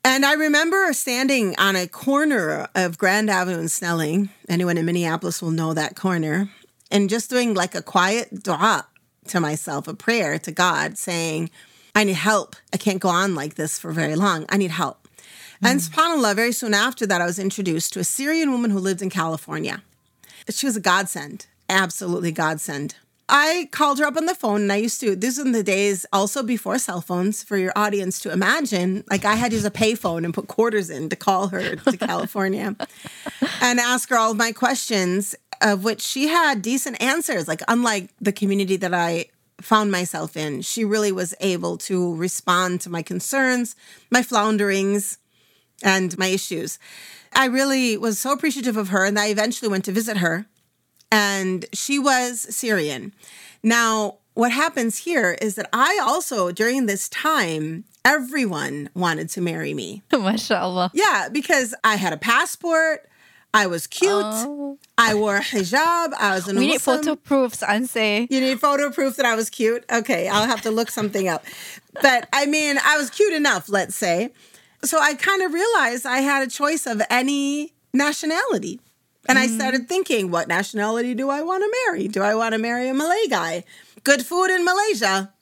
And 0.04 0.24
I 0.24 0.34
remember 0.34 0.92
standing 0.92 1.54
on 1.58 1.76
a 1.76 1.86
corner 1.86 2.68
of 2.74 2.98
Grand 2.98 3.30
Avenue 3.30 3.58
and 3.58 3.70
Snelling. 3.70 4.30
Anyone 4.48 4.76
in 4.76 4.84
Minneapolis 4.84 5.40
will 5.40 5.52
know 5.52 5.74
that 5.74 5.94
corner. 5.94 6.50
And 6.90 7.08
just 7.08 7.30
doing 7.30 7.54
like 7.54 7.74
a 7.74 7.82
quiet 7.82 8.42
dua 8.42 8.86
to 9.28 9.40
myself, 9.40 9.86
a 9.86 9.94
prayer 9.94 10.38
to 10.40 10.50
God, 10.50 10.98
saying, 10.98 11.50
I 11.94 12.04
need 12.04 12.16
help. 12.16 12.56
I 12.72 12.78
can't 12.78 13.00
go 13.00 13.08
on 13.08 13.34
like 13.34 13.54
this 13.54 13.78
for 13.78 13.92
very 13.92 14.16
long. 14.16 14.44
I 14.48 14.56
need 14.56 14.72
help. 14.72 15.08
And 15.62 15.78
mm. 15.78 15.88
subhanAllah, 15.88 16.34
very 16.34 16.52
soon 16.52 16.74
after 16.74 17.06
that, 17.06 17.20
I 17.20 17.26
was 17.26 17.38
introduced 17.38 17.92
to 17.92 18.00
a 18.00 18.04
Syrian 18.04 18.50
woman 18.50 18.70
who 18.70 18.78
lived 18.78 19.02
in 19.02 19.10
California. 19.10 19.82
She 20.50 20.66
was 20.66 20.76
a 20.76 20.80
godsend, 20.80 21.46
absolutely 21.68 22.32
godsend. 22.32 22.96
I 23.28 23.68
called 23.70 23.98
her 23.98 24.04
up 24.04 24.16
on 24.16 24.26
the 24.26 24.34
phone 24.34 24.62
and 24.62 24.72
I 24.72 24.76
used 24.76 25.00
to, 25.00 25.16
this 25.16 25.38
was 25.38 25.46
in 25.46 25.52
the 25.52 25.62
days 25.62 26.04
also 26.12 26.42
before 26.42 26.78
cell 26.78 27.00
phones 27.00 27.42
for 27.42 27.56
your 27.56 27.72
audience 27.74 28.20
to 28.20 28.32
imagine. 28.32 29.04
Like 29.08 29.24
I 29.24 29.36
had 29.36 29.52
to 29.52 29.56
use 29.56 29.64
a 29.64 29.70
payphone 29.70 30.24
and 30.24 30.34
put 30.34 30.48
quarters 30.48 30.90
in 30.90 31.08
to 31.08 31.16
call 31.16 31.48
her 31.48 31.76
to 31.76 31.96
California 31.96 32.76
and 33.62 33.80
ask 33.80 34.10
her 34.10 34.18
all 34.18 34.32
of 34.32 34.36
my 34.36 34.52
questions, 34.52 35.34
of 35.62 35.84
which 35.84 36.02
she 36.02 36.28
had 36.28 36.60
decent 36.60 37.00
answers. 37.00 37.48
Like, 37.48 37.62
unlike 37.68 38.10
the 38.20 38.32
community 38.32 38.76
that 38.76 38.92
I 38.92 39.26
found 39.62 39.90
myself 39.90 40.36
in, 40.36 40.60
she 40.60 40.84
really 40.84 41.12
was 41.12 41.34
able 41.40 41.78
to 41.78 42.14
respond 42.16 42.80
to 42.82 42.90
my 42.90 43.00
concerns, 43.00 43.76
my 44.10 44.22
flounderings, 44.22 45.18
and 45.82 46.16
my 46.18 46.26
issues. 46.26 46.78
I 47.32 47.46
really 47.46 47.96
was 47.96 48.18
so 48.18 48.32
appreciative 48.32 48.76
of 48.76 48.88
her, 48.88 49.04
and 49.04 49.18
I 49.18 49.28
eventually 49.28 49.70
went 49.70 49.84
to 49.86 49.92
visit 49.92 50.18
her, 50.18 50.46
and 51.12 51.66
she 51.72 51.98
was 51.98 52.40
Syrian. 52.40 53.14
Now, 53.62 54.16
what 54.34 54.50
happens 54.50 54.96
here 54.98 55.36
is 55.42 55.54
that 55.56 55.68
I 55.72 56.00
also, 56.02 56.50
during 56.50 56.86
this 56.86 57.08
time, 57.10 57.84
everyone 58.04 58.88
wanted 58.94 59.28
to 59.30 59.40
marry 59.40 59.74
me. 59.74 60.02
MashaAllah. 60.10 60.90
Yeah, 60.94 61.28
because 61.30 61.74
I 61.84 61.96
had 61.96 62.12
a 62.12 62.16
passport. 62.16 63.08
I 63.54 63.66
was 63.66 63.86
cute. 63.86 64.10
Oh. 64.10 64.78
I 64.96 65.14
wore 65.14 65.36
a 65.36 65.42
hijab. 65.42 66.14
I 66.18 66.34
was 66.34 66.48
an 66.48 66.56
We 66.56 66.68
need 66.68 66.80
photo 66.80 67.14
proofs, 67.14 67.62
Anse. 67.62 68.26
You 68.30 68.40
need 68.40 68.58
photo 68.58 68.90
proof 68.90 69.16
that 69.16 69.26
I 69.26 69.34
was 69.34 69.50
cute? 69.50 69.84
Okay, 69.92 70.26
I'll 70.28 70.46
have 70.46 70.62
to 70.62 70.70
look 70.70 70.90
something 70.90 71.28
up. 71.28 71.44
But 72.00 72.26
I 72.32 72.46
mean, 72.46 72.78
I 72.82 72.96
was 72.96 73.10
cute 73.10 73.34
enough, 73.34 73.68
let's 73.68 73.94
say. 73.94 74.32
So 74.82 74.98
I 74.98 75.12
kind 75.14 75.42
of 75.42 75.52
realized 75.52 76.06
I 76.06 76.20
had 76.20 76.42
a 76.42 76.50
choice 76.50 76.86
of 76.86 77.02
any 77.10 77.74
nationality. 77.92 78.80
And 79.28 79.38
I 79.38 79.46
mm-hmm. 79.46 79.56
started 79.56 79.88
thinking, 79.88 80.30
what 80.30 80.48
nationality 80.48 81.14
do 81.14 81.30
I 81.30 81.42
want 81.42 81.62
to 81.62 81.76
marry? 81.86 82.08
Do 82.08 82.22
I 82.22 82.34
want 82.34 82.54
to 82.54 82.58
marry 82.58 82.88
a 82.88 82.94
Malay 82.94 83.26
guy? 83.28 83.64
Good 84.02 84.26
food 84.26 84.50
in 84.50 84.64
Malaysia. 84.64 85.32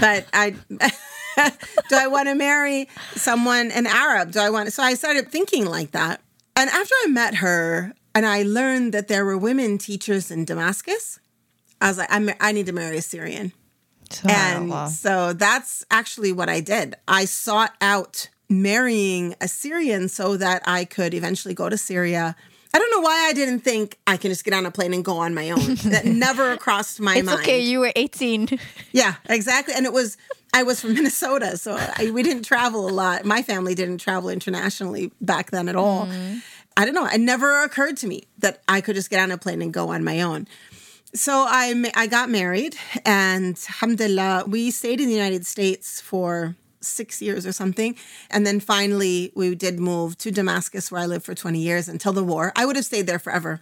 But 0.00 0.26
I 0.32 0.50
do 1.88 1.96
I 1.96 2.06
want 2.06 2.28
to 2.28 2.34
marry 2.34 2.88
someone 3.14 3.70
an 3.72 3.86
Arab? 3.86 4.32
Do 4.32 4.40
I 4.40 4.50
want 4.50 4.72
so 4.72 4.82
I 4.82 4.94
started 4.94 5.30
thinking 5.30 5.66
like 5.66 5.90
that. 5.90 6.20
And 6.54 6.70
after 6.70 6.94
I 7.04 7.08
met 7.08 7.36
her 7.36 7.92
and 8.14 8.24
I 8.24 8.42
learned 8.42 8.94
that 8.94 9.08
there 9.08 9.24
were 9.24 9.36
women 9.36 9.76
teachers 9.76 10.30
in 10.30 10.46
Damascus, 10.46 11.20
I 11.80 11.88
was 11.88 11.98
like, 11.98 12.08
I'm, 12.10 12.30
I 12.40 12.52
need 12.52 12.66
to 12.66 12.72
marry 12.72 12.96
a 12.96 13.02
Syrian. 13.02 13.52
And 14.24 14.70
Subhanallah. 14.70 14.88
so 14.88 15.32
that's 15.32 15.84
actually 15.90 16.32
what 16.32 16.48
I 16.48 16.60
did. 16.60 16.94
I 17.06 17.24
sought 17.24 17.74
out 17.80 18.30
marrying 18.48 19.34
a 19.40 19.48
Syrian 19.48 20.08
so 20.08 20.36
that 20.36 20.62
I 20.66 20.84
could 20.84 21.12
eventually 21.12 21.54
go 21.54 21.68
to 21.68 21.76
Syria. 21.76 22.36
I 22.76 22.78
don't 22.78 22.90
know 22.90 23.00
why 23.00 23.26
I 23.26 23.32
didn't 23.32 23.60
think 23.60 23.96
I 24.06 24.18
can 24.18 24.30
just 24.30 24.44
get 24.44 24.52
on 24.52 24.66
a 24.66 24.70
plane 24.70 24.92
and 24.92 25.02
go 25.02 25.16
on 25.16 25.34
my 25.34 25.48
own. 25.48 25.76
That 25.76 26.04
never 26.04 26.58
crossed 26.58 27.00
my 27.00 27.12
mind. 27.12 27.18
It's 27.20 27.26
mind. 27.26 27.40
okay, 27.40 27.60
you 27.60 27.80
were 27.80 27.92
18. 27.96 28.58
Yeah, 28.92 29.14
exactly. 29.30 29.72
And 29.74 29.86
it 29.86 29.94
was 29.94 30.18
I 30.52 30.62
was 30.62 30.82
from 30.82 30.92
Minnesota, 30.98 31.56
so 31.56 31.74
I, 31.74 32.10
we 32.10 32.22
didn't 32.22 32.42
travel 32.42 32.86
a 32.86 32.92
lot. 32.92 33.24
My 33.24 33.42
family 33.42 33.74
didn't 33.74 33.96
travel 33.98 34.28
internationally 34.28 35.10
back 35.22 35.52
then 35.52 35.70
at 35.70 35.76
all. 35.76 36.04
Mm-hmm. 36.04 36.38
I 36.76 36.84
don't 36.84 36.92
know. 36.92 37.06
It 37.06 37.18
never 37.18 37.62
occurred 37.62 37.96
to 37.98 38.06
me 38.06 38.24
that 38.40 38.62
I 38.68 38.82
could 38.82 38.94
just 38.94 39.08
get 39.08 39.20
on 39.20 39.30
a 39.30 39.38
plane 39.38 39.62
and 39.62 39.72
go 39.72 39.88
on 39.88 40.04
my 40.04 40.20
own. 40.20 40.46
So 41.14 41.32
I, 41.48 41.90
I 41.94 42.06
got 42.08 42.28
married, 42.28 42.76
and 43.06 43.56
alhamdulillah, 43.68 44.44
we 44.48 44.70
stayed 44.70 45.00
in 45.00 45.06
the 45.06 45.14
United 45.14 45.46
States 45.46 45.98
for 45.98 46.56
six 46.86 47.20
years 47.20 47.44
or 47.46 47.52
something, 47.52 47.96
and 48.30 48.46
then 48.46 48.60
finally 48.60 49.32
we 49.34 49.54
did 49.54 49.78
move 49.80 50.16
to 50.18 50.30
Damascus, 50.30 50.90
where 50.90 51.00
I 51.02 51.06
lived 51.06 51.24
for 51.24 51.34
twenty 51.34 51.60
years 51.60 51.88
until 51.88 52.12
the 52.12 52.24
war. 52.24 52.52
I 52.56 52.64
would 52.66 52.76
have 52.76 52.84
stayed 52.84 53.06
there 53.06 53.18
forever, 53.18 53.60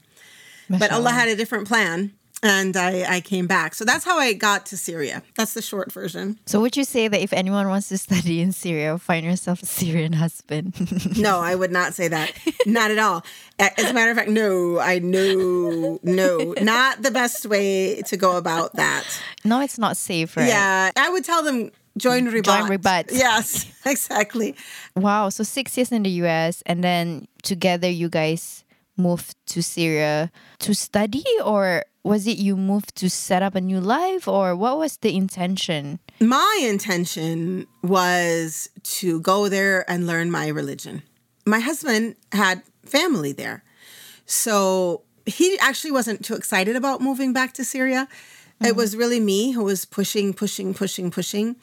but 0.68 0.90
Allah 0.92 1.10
had 1.10 1.28
a 1.28 1.36
different 1.36 1.66
plan, 1.68 2.12
and 2.42 2.76
I, 2.76 3.16
I 3.16 3.20
came 3.20 3.46
back. 3.46 3.74
So 3.74 3.84
that's 3.84 4.04
how 4.04 4.18
I 4.18 4.32
got 4.34 4.66
to 4.66 4.76
Syria. 4.76 5.22
That's 5.36 5.54
the 5.54 5.62
short 5.62 5.90
version. 5.92 6.38
So 6.46 6.60
would 6.60 6.76
you 6.76 6.84
say 6.84 7.08
that 7.08 7.20
if 7.20 7.32
anyone 7.32 7.68
wants 7.68 7.88
to 7.88 7.96
study 8.08 8.40
in 8.40 8.52
Syria, 8.52 8.98
find 8.98 9.24
yourself 9.24 9.62
a 9.62 9.66
Syrian 9.66 10.12
husband? 10.14 10.74
No, 11.16 11.40
I 11.40 11.54
would 11.54 11.70
not 11.72 11.94
say 11.94 12.08
that. 12.08 12.32
not 12.66 12.90
at 12.90 12.98
all. 12.98 13.24
As 13.58 13.88
a 13.90 13.94
matter 13.94 14.10
of 14.10 14.16
fact, 14.16 14.28
no, 14.30 14.78
I 14.80 14.98
know, 14.98 15.98
no, 16.02 16.54
not 16.60 17.02
the 17.02 17.10
best 17.10 17.46
way 17.46 18.02
to 18.02 18.16
go 18.16 18.36
about 18.36 18.74
that. 18.74 19.04
no, 19.44 19.60
it's 19.60 19.78
not 19.78 19.96
safe, 19.96 20.36
right? 20.36 20.48
Yeah, 20.48 20.90
I 20.96 21.08
would 21.08 21.24
tell 21.24 21.42
them 21.42 21.70
join 21.96 22.26
Ribat. 22.26 22.44
Join 22.44 22.70
Ribat. 22.70 23.10
Yes, 23.12 23.66
exactly. 23.86 24.54
Wow. 24.96 25.28
So 25.28 25.44
six 25.44 25.76
years 25.76 25.92
in 25.92 26.02
the 26.02 26.10
US 26.24 26.62
and 26.66 26.82
then 26.82 27.26
together 27.42 27.88
you 27.88 28.08
guys 28.08 28.64
moved 28.96 29.34
to 29.46 29.62
Syria 29.62 30.30
to 30.60 30.74
study 30.74 31.24
or 31.44 31.84
was 32.04 32.26
it 32.26 32.36
you 32.36 32.56
moved 32.56 32.94
to 32.96 33.08
set 33.08 33.42
up 33.42 33.54
a 33.54 33.60
new 33.60 33.80
life 33.80 34.28
or 34.28 34.54
what 34.54 34.78
was 34.78 34.98
the 34.98 35.16
intention? 35.16 35.98
My 36.20 36.60
intention 36.62 37.66
was 37.82 38.68
to 39.00 39.20
go 39.20 39.48
there 39.48 39.90
and 39.90 40.06
learn 40.06 40.30
my 40.30 40.48
religion. 40.48 41.02
My 41.46 41.60
husband 41.60 42.16
had 42.32 42.62
family 42.84 43.32
there. 43.32 43.64
So 44.26 45.02
he 45.26 45.58
actually 45.60 45.92
wasn't 45.92 46.24
too 46.24 46.34
excited 46.34 46.76
about 46.76 47.00
moving 47.00 47.32
back 47.32 47.54
to 47.54 47.64
Syria. 47.64 48.06
It 48.60 48.64
mm-hmm. 48.64 48.76
was 48.76 48.96
really 48.96 49.20
me 49.20 49.52
who 49.52 49.64
was 49.64 49.84
pushing, 49.84 50.34
pushing, 50.34 50.74
pushing, 50.74 51.10
pushing. 51.10 51.56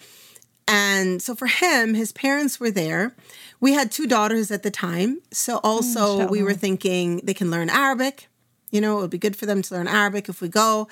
And 0.71 1.21
so 1.21 1.35
for 1.35 1.47
him, 1.47 1.95
his 1.95 2.13
parents 2.13 2.57
were 2.57 2.71
there. 2.71 3.13
We 3.59 3.73
had 3.73 3.91
two 3.91 4.07
daughters 4.07 4.51
at 4.51 4.63
the 4.63 4.71
time. 4.71 5.21
So 5.31 5.57
mm, 5.57 5.61
also 5.65 6.27
we 6.27 6.41
were 6.41 6.53
thinking 6.53 7.17
they 7.23 7.33
can 7.33 7.51
learn 7.51 7.69
Arabic. 7.69 8.29
You 8.71 8.79
know, 8.79 8.97
it 8.97 9.01
would 9.01 9.09
be 9.09 9.17
good 9.17 9.35
for 9.35 9.45
them 9.45 9.61
to 9.61 9.73
learn 9.73 9.89
Arabic 9.89 10.29
if 10.29 10.39
we 10.39 10.47
go. 10.47 10.87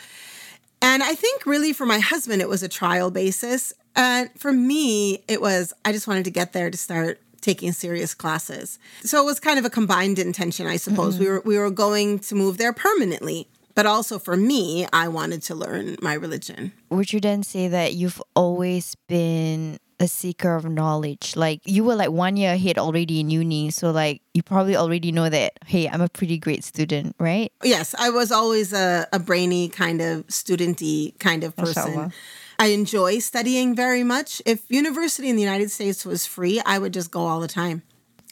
And 0.81 1.01
I 1.01 1.13
think 1.15 1.45
really 1.45 1.71
for 1.71 1.85
my 1.85 1.99
husband, 1.99 2.41
it 2.41 2.49
was 2.49 2.61
a 2.61 2.67
trial 2.67 3.09
basis. 3.09 3.71
And 3.95 4.29
for 4.37 4.51
me, 4.51 5.23
it 5.29 5.41
was, 5.41 5.73
I 5.85 5.93
just 5.93 6.07
wanted 6.07 6.25
to 6.25 6.31
get 6.31 6.51
there 6.51 6.69
to 6.69 6.77
start 6.77 7.21
taking 7.39 7.71
serious 7.71 8.13
classes. 8.13 8.79
So 9.01 9.21
it 9.21 9.25
was 9.25 9.39
kind 9.39 9.57
of 9.57 9.63
a 9.63 9.69
combined 9.69 10.19
intention, 10.19 10.67
I 10.67 10.75
suppose. 10.75 11.17
We 11.17 11.25
mm-hmm. 11.25 11.35
were 11.35 11.41
we 11.45 11.57
were 11.57 11.71
going 11.71 12.19
to 12.19 12.35
move 12.35 12.57
there 12.57 12.73
permanently. 12.73 13.47
But 13.79 13.85
also 13.85 14.19
for 14.19 14.35
me, 14.35 14.85
I 14.91 15.07
wanted 15.07 15.41
to 15.43 15.55
learn 15.55 15.95
my 16.01 16.13
religion. 16.13 16.73
Would 16.89 17.13
you 17.13 17.21
then 17.21 17.43
say 17.43 17.69
that 17.69 17.93
you've 17.93 18.21
always 18.35 18.93
been 19.07 19.79
a 20.01 20.07
seeker 20.09 20.53
of 20.53 20.65
knowledge? 20.65 21.37
Like 21.37 21.61
you 21.63 21.85
were 21.85 21.95
like 21.95 22.11
one 22.11 22.35
year 22.35 22.51
ahead 22.55 22.77
already 22.77 23.21
in 23.21 23.29
uni, 23.29 23.71
so 23.71 23.91
like 23.91 24.21
you 24.33 24.43
probably 24.43 24.75
already 24.75 25.13
know 25.13 25.29
that, 25.29 25.53
hey, 25.65 25.87
I'm 25.87 26.01
a 26.01 26.09
pretty 26.09 26.37
great 26.37 26.65
student, 26.65 27.15
right? 27.19 27.53
Yes, 27.63 27.95
I 27.97 28.09
was 28.09 28.33
always 28.33 28.73
a, 28.73 29.07
a 29.13 29.19
brainy 29.19 29.69
kind 29.69 30.01
of 30.01 30.27
studenty 30.27 31.17
kind 31.19 31.45
of 31.45 31.55
person. 31.55 32.11
I 32.59 32.65
enjoy 32.71 33.19
studying 33.19 33.75
very 33.75 34.03
much. 34.03 34.41
If 34.45 34.69
university 34.69 35.29
in 35.29 35.37
the 35.37 35.41
United 35.41 35.71
States 35.71 36.05
was 36.05 36.25
free, 36.25 36.61
I 36.65 36.79
would 36.79 36.93
just 36.93 37.11
go 37.11 37.21
all 37.21 37.39
the 37.39 37.47
time. 37.47 37.83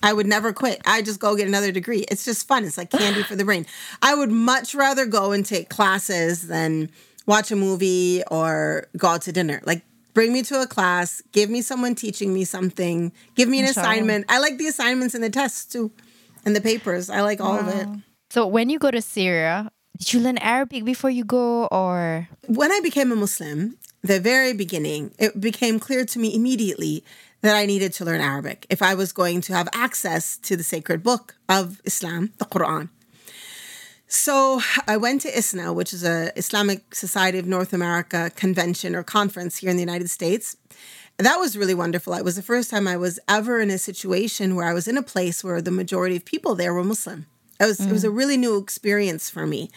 I 0.04 0.14
would 0.14 0.28
never 0.28 0.54
quit. 0.54 0.82
I 0.86 1.02
just 1.02 1.20
go 1.20 1.36
get 1.36 1.48
another 1.48 1.72
degree. 1.72 2.06
It's 2.10 2.24
just 2.24 2.48
fun. 2.48 2.64
It's 2.66 2.78
like 2.78 2.92
candy 2.92 3.24
for 3.24 3.36
the 3.36 3.44
brain. 3.46 3.66
I 4.02 4.14
would 4.16 4.32
much 4.32 4.76
rather 4.76 5.06
go 5.06 5.32
and 5.32 5.46
take 5.46 5.70
classes 5.70 6.48
than 6.48 6.90
watch 7.26 7.52
a 7.52 7.56
movie 7.56 8.24
or 8.30 8.88
go 8.96 9.08
out 9.10 9.24
to 9.24 9.32
dinner. 9.32 9.62
Like 9.66 9.82
bring 10.14 10.34
me 10.34 10.44
to 10.44 10.62
a 10.62 10.68
class, 10.68 11.22
give 11.32 11.50
me 11.50 11.62
someone 11.62 11.96
teaching 11.96 12.34
me 12.34 12.44
something, 12.44 13.12
give 13.36 13.50
me 13.50 13.60
an 13.60 13.66
Inshallah. 13.68 13.88
assignment. 13.88 14.26
I 14.30 14.40
like 14.40 14.58
the 14.58 14.68
assignments 14.68 15.14
and 15.16 15.24
the 15.24 15.30
tests 15.30 15.66
too, 15.66 15.92
and 16.46 16.56
the 16.56 16.62
papers. 16.62 17.10
I 17.10 17.22
like 17.22 17.42
all 17.42 17.60
of 17.60 17.68
it. 17.68 17.88
So 18.30 18.46
when 18.48 18.70
you 18.70 18.80
go 18.80 18.92
to 18.92 19.02
Syria, 19.02 19.72
did 19.98 20.14
you 20.14 20.20
learn 20.20 20.38
Arabic 20.40 20.86
before 20.86 21.10
you 21.10 21.24
go 21.24 21.66
or 21.68 22.30
when 22.48 22.72
I 22.72 22.80
became 22.82 23.12
a 23.12 23.16
Muslim, 23.16 23.78
the 24.02 24.20
very 24.20 24.54
beginning, 24.54 25.12
it 25.20 25.40
became 25.40 25.80
clear 25.80 26.06
to 26.06 26.20
me 26.20 26.34
immediately 26.34 27.04
that 27.42 27.56
I 27.56 27.66
needed 27.66 27.94
to 27.94 28.06
learn 28.06 28.22
Arabic 28.22 28.66
if 28.70 28.82
I 28.82 28.94
was 28.94 29.12
going 29.12 29.42
to 29.42 29.54
have 29.54 29.70
access 29.74 30.38
to 30.38 30.58
the 30.58 30.64
sacred 30.64 31.04
book 31.04 31.36
of 31.48 31.82
Islam, 31.86 32.34
the 32.38 32.46
Quran. 32.46 32.90
So 34.08 34.62
I 34.88 34.96
went 34.96 35.22
to 35.22 35.38
ISNA, 35.38 35.74
which 35.74 35.94
is 35.94 36.04
a 36.04 36.32
Islamic 36.38 36.96
Society 36.96 37.40
of 37.40 37.46
North 37.46 37.74
America 37.74 38.32
convention 38.36 38.96
or 38.96 39.04
conference 39.04 39.58
here 39.58 39.70
in 39.70 39.76
the 39.76 39.82
United 39.82 40.10
States. 40.10 40.56
That 41.18 41.38
was 41.38 41.58
really 41.58 41.74
wonderful. 41.74 42.14
It 42.14 42.24
was 42.24 42.36
the 42.36 42.42
first 42.42 42.70
time 42.70 42.88
I 42.88 42.96
was 42.96 43.20
ever 43.28 43.60
in 43.60 43.70
a 43.70 43.78
situation 43.78 44.56
where 44.56 44.66
I 44.66 44.74
was 44.74 44.88
in 44.88 44.98
a 44.98 45.04
place 45.04 45.44
where 45.44 45.62
the 45.62 45.72
majority 45.72 46.16
of 46.16 46.24
people 46.24 46.56
there 46.56 46.74
were 46.74 46.84
Muslim. 46.84 47.26
It 47.60 47.66
was 47.66 47.80
it 47.80 47.92
was 47.92 48.04
a 48.04 48.10
mm. 48.10 48.18
really 48.18 48.38
new 48.38 48.58
experience 48.58 49.30
for 49.30 49.46
me. 49.46 49.72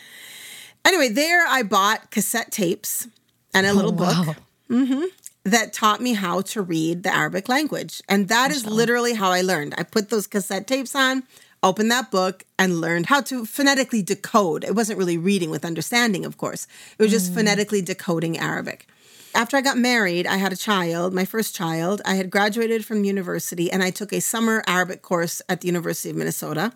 Anyway, 0.84 1.08
there 1.08 1.46
I 1.46 1.62
bought 1.62 2.10
cassette 2.10 2.52
tapes 2.52 3.08
and 3.52 3.66
a 3.66 3.70
oh, 3.70 3.74
little 3.74 3.92
book 3.92 4.26
wow. 4.26 4.34
Mm-hmm. 4.70 5.02
That 5.44 5.72
taught 5.72 6.00
me 6.00 6.12
how 6.12 6.42
to 6.42 6.62
read 6.62 7.02
the 7.02 7.14
Arabic 7.14 7.48
language. 7.48 8.02
And 8.08 8.28
that 8.28 8.50
is 8.50 8.66
literally 8.66 9.14
how 9.14 9.30
I 9.30 9.40
learned. 9.40 9.74
I 9.78 9.84
put 9.84 10.10
those 10.10 10.26
cassette 10.26 10.66
tapes 10.66 10.94
on, 10.94 11.22
opened 11.62 11.90
that 11.90 12.10
book, 12.10 12.44
and 12.58 12.80
learned 12.80 13.06
how 13.06 13.20
to 13.22 13.46
phonetically 13.46 14.02
decode. 14.02 14.64
It 14.64 14.74
wasn't 14.74 14.98
really 14.98 15.18
reading 15.18 15.50
with 15.50 15.64
understanding, 15.64 16.24
of 16.24 16.36
course, 16.36 16.66
it 16.98 17.02
was 17.02 17.10
just 17.10 17.32
phonetically 17.32 17.80
decoding 17.82 18.38
Arabic. 18.38 18.86
After 19.34 19.56
I 19.56 19.60
got 19.60 19.78
married, 19.78 20.26
I 20.26 20.36
had 20.38 20.52
a 20.52 20.56
child, 20.56 21.14
my 21.14 21.24
first 21.24 21.54
child. 21.54 22.02
I 22.04 22.14
had 22.14 22.30
graduated 22.30 22.84
from 22.84 23.04
university 23.04 23.70
and 23.70 23.82
I 23.82 23.90
took 23.90 24.12
a 24.12 24.20
summer 24.20 24.64
Arabic 24.66 25.02
course 25.02 25.40
at 25.48 25.60
the 25.60 25.68
University 25.68 26.10
of 26.10 26.16
Minnesota. 26.16 26.72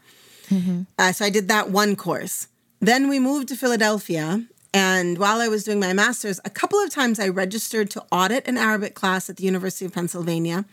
Uh, 0.98 1.12
so 1.12 1.24
I 1.24 1.30
did 1.30 1.48
that 1.48 1.70
one 1.70 1.96
course. 1.96 2.46
Then 2.80 3.08
we 3.08 3.18
moved 3.18 3.48
to 3.48 3.56
Philadelphia. 3.56 4.44
And 4.74 5.18
while 5.18 5.40
I 5.40 5.46
was 5.46 5.62
doing 5.62 5.78
my 5.78 5.92
master's, 5.92 6.40
a 6.44 6.50
couple 6.50 6.80
of 6.80 6.90
times 6.90 7.20
I 7.20 7.28
registered 7.28 7.90
to 7.90 8.02
audit 8.10 8.48
an 8.48 8.58
Arabic 8.58 8.96
class 8.96 9.30
at 9.30 9.36
the 9.36 9.44
University 9.44 9.84
of 9.84 9.92
Pennsylvania. 9.92 10.64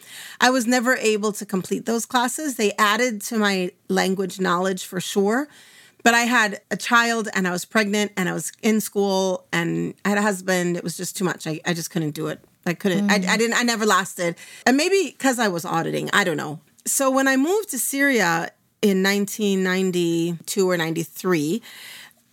I 0.42 0.50
was 0.50 0.66
never 0.66 0.96
able 0.96 1.32
to 1.34 1.46
complete 1.46 1.86
those 1.86 2.08
classes. 2.08 2.56
They 2.56 2.72
added 2.80 3.22
to 3.24 3.38
my 3.38 3.70
language 3.90 4.40
knowledge 4.40 4.86
for 4.86 5.00
sure. 5.00 5.48
But 6.04 6.16
I 6.16 6.22
had 6.22 6.62
a 6.72 6.78
child 6.78 7.30
and 7.36 7.48
I 7.48 7.52
was 7.52 7.64
pregnant 7.64 8.12
and 8.18 8.28
I 8.28 8.34
was 8.34 8.52
in 8.64 8.82
school 8.82 9.46
and 9.54 9.94
I 10.04 10.10
had 10.10 10.18
a 10.18 10.24
husband. 10.24 10.78
It 10.78 10.84
was 10.84 10.98
just 10.98 11.16
too 11.16 11.24
much. 11.24 11.46
I, 11.46 11.62
I 11.64 11.76
just 11.76 11.92
couldn't 11.92 12.16
do 12.16 12.26
it. 12.26 12.44
I 12.66 12.74
couldn't, 12.74 13.12
I, 13.12 13.16
I 13.16 13.38
didn't, 13.38 13.54
I 13.54 13.62
never 13.62 13.86
lasted. 13.86 14.36
And 14.66 14.78
maybe 14.78 15.12
because 15.16 15.38
I 15.38 15.48
was 15.48 15.64
auditing, 15.64 16.10
I 16.12 16.24
don't 16.24 16.38
know. 16.38 16.60
So 16.88 17.12
when 17.12 17.28
I 17.28 17.38
moved 17.38 17.70
to 17.70 17.78
Syria 17.78 18.50
in 18.82 19.04
1992 19.04 20.68
or 20.68 20.76
93, 20.76 21.62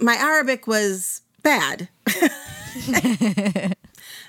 my 0.01 0.15
Arabic 0.15 0.67
was 0.67 1.21
bad. 1.43 1.89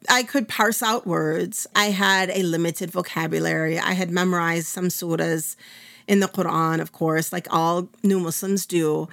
I 0.08 0.24
could 0.24 0.48
parse 0.48 0.82
out 0.82 1.06
words. 1.06 1.68
I 1.76 1.86
had 1.86 2.30
a 2.30 2.44
limited 2.44 2.92
vocabulary. 2.92 3.78
I 3.78 3.94
had 3.94 4.12
memorized 4.12 4.68
some 4.68 4.88
surahs 4.88 5.56
in 6.08 6.20
the 6.20 6.28
Quran, 6.28 6.82
of 6.82 6.92
course, 6.92 7.32
like 7.32 7.48
all 7.54 7.90
new 8.04 8.20
Muslims 8.20 8.66
do. 8.66 9.08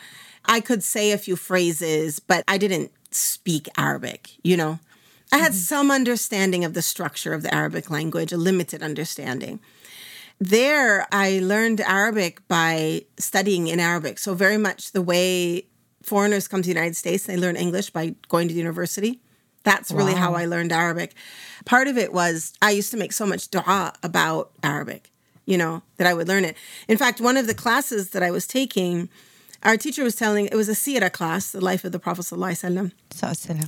I 0.47 0.61
could 0.61 0.83
say 0.83 1.13
a 1.13 1.19
few 1.19 1.37
phrases, 1.37 2.21
but 2.21 2.45
I 2.47 2.57
didn't 2.57 2.93
speak 3.11 3.69
Arabic, 3.77 4.31
you 4.43 4.57
know? 4.57 4.79
I 5.33 5.39
had 5.39 5.53
mm-hmm. 5.53 5.59
some 5.59 5.91
understanding 5.91 6.65
of 6.65 6.75
the 6.75 6.83
structure 6.83 7.35
of 7.35 7.43
the 7.43 7.53
Arabic 7.53 7.91
language, 7.91 8.33
a 8.33 8.37
limited 8.37 8.83
understanding. 8.83 9.61
There, 10.39 11.07
I 11.11 11.41
learned 11.43 11.81
Arabic 11.81 12.47
by 12.47 13.05
studying 13.19 13.67
in 13.67 13.81
Arabic. 13.81 14.19
So, 14.19 14.35
very 14.35 14.59
much 14.59 14.93
the 14.93 15.03
way 15.03 15.65
foreigners 16.07 16.49
come 16.49 16.63
to 16.63 16.67
the 16.67 16.75
United 16.75 16.97
States, 16.97 17.25
they 17.25 17.37
learn 17.37 17.57
English 17.57 17.91
by 17.91 18.15
going 18.29 18.49
to 18.49 18.55
the 18.55 18.61
university. 18.61 19.21
That's 19.65 19.91
really 19.91 20.15
how 20.15 20.35
I 20.35 20.45
learned 20.47 20.71
Arabic. 20.71 21.13
Part 21.65 21.89
of 21.89 21.99
it 21.99 22.13
was 22.13 22.53
I 22.63 22.71
used 22.71 22.93
to 22.93 22.97
make 22.97 23.13
so 23.13 23.27
much 23.27 23.49
dua 23.49 23.93
about 24.05 24.53
Arabic, 24.63 25.11
you 25.45 25.59
know, 25.59 25.83
that 25.97 26.07
I 26.07 26.15
would 26.15 26.29
learn 26.29 26.45
it. 26.45 26.57
In 26.87 26.97
fact, 26.97 27.21
one 27.21 27.37
of 27.37 27.49
the 27.49 27.55
classes 27.55 28.11
that 28.11 28.23
I 28.23 28.31
was 28.31 28.47
taking, 28.47 29.09
our 29.65 29.77
teacher 29.77 30.05
was 30.05 30.15
telling, 30.15 30.47
it 30.47 30.55
was 30.55 30.69
a 30.69 30.75
Sira 30.77 31.11
class, 31.11 31.51
the 31.51 31.61
life 31.61 31.83
of 31.85 31.91
the 31.91 31.99
Prophet 31.99 32.23
Sallallahu 32.27 32.53
Alaihi 32.53 32.77
Wasallam. 32.77 32.93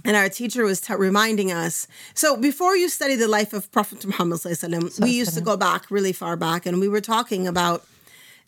And 0.04 0.14
our 0.16 0.28
teacher 0.28 0.62
was 0.62 0.80
t- 0.80 0.94
reminding 0.94 1.50
us. 1.50 1.88
So 2.14 2.36
before 2.36 2.76
you 2.76 2.88
study 2.88 3.16
the 3.16 3.26
life 3.26 3.52
of 3.52 3.72
Prophet 3.72 4.06
Muhammad, 4.06 4.38
sallam, 4.38 5.00
we 5.00 5.10
used 5.10 5.34
to 5.34 5.40
go 5.40 5.56
back 5.56 5.90
really 5.90 6.12
far 6.12 6.36
back, 6.36 6.64
and 6.64 6.78
we 6.78 6.86
were 6.86 7.00
talking 7.00 7.48
about 7.48 7.84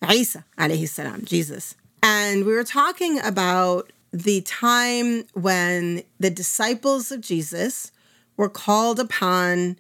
Isa, 0.09 0.45
alayhi 0.57 0.89
salam, 0.89 1.25
Jesus. 1.25 1.75
And 2.03 2.45
we 2.45 2.55
were 2.55 2.65
talking 2.65 3.21
about 3.21 3.93
the 4.13 4.41
time 4.43 5.25
when 5.35 6.03
the 6.19 6.31
disciples 6.31 7.13
of 7.13 7.21
Jesus 7.21 7.93
were 8.37 8.49
called 8.49 8.99
upon 8.99 9.77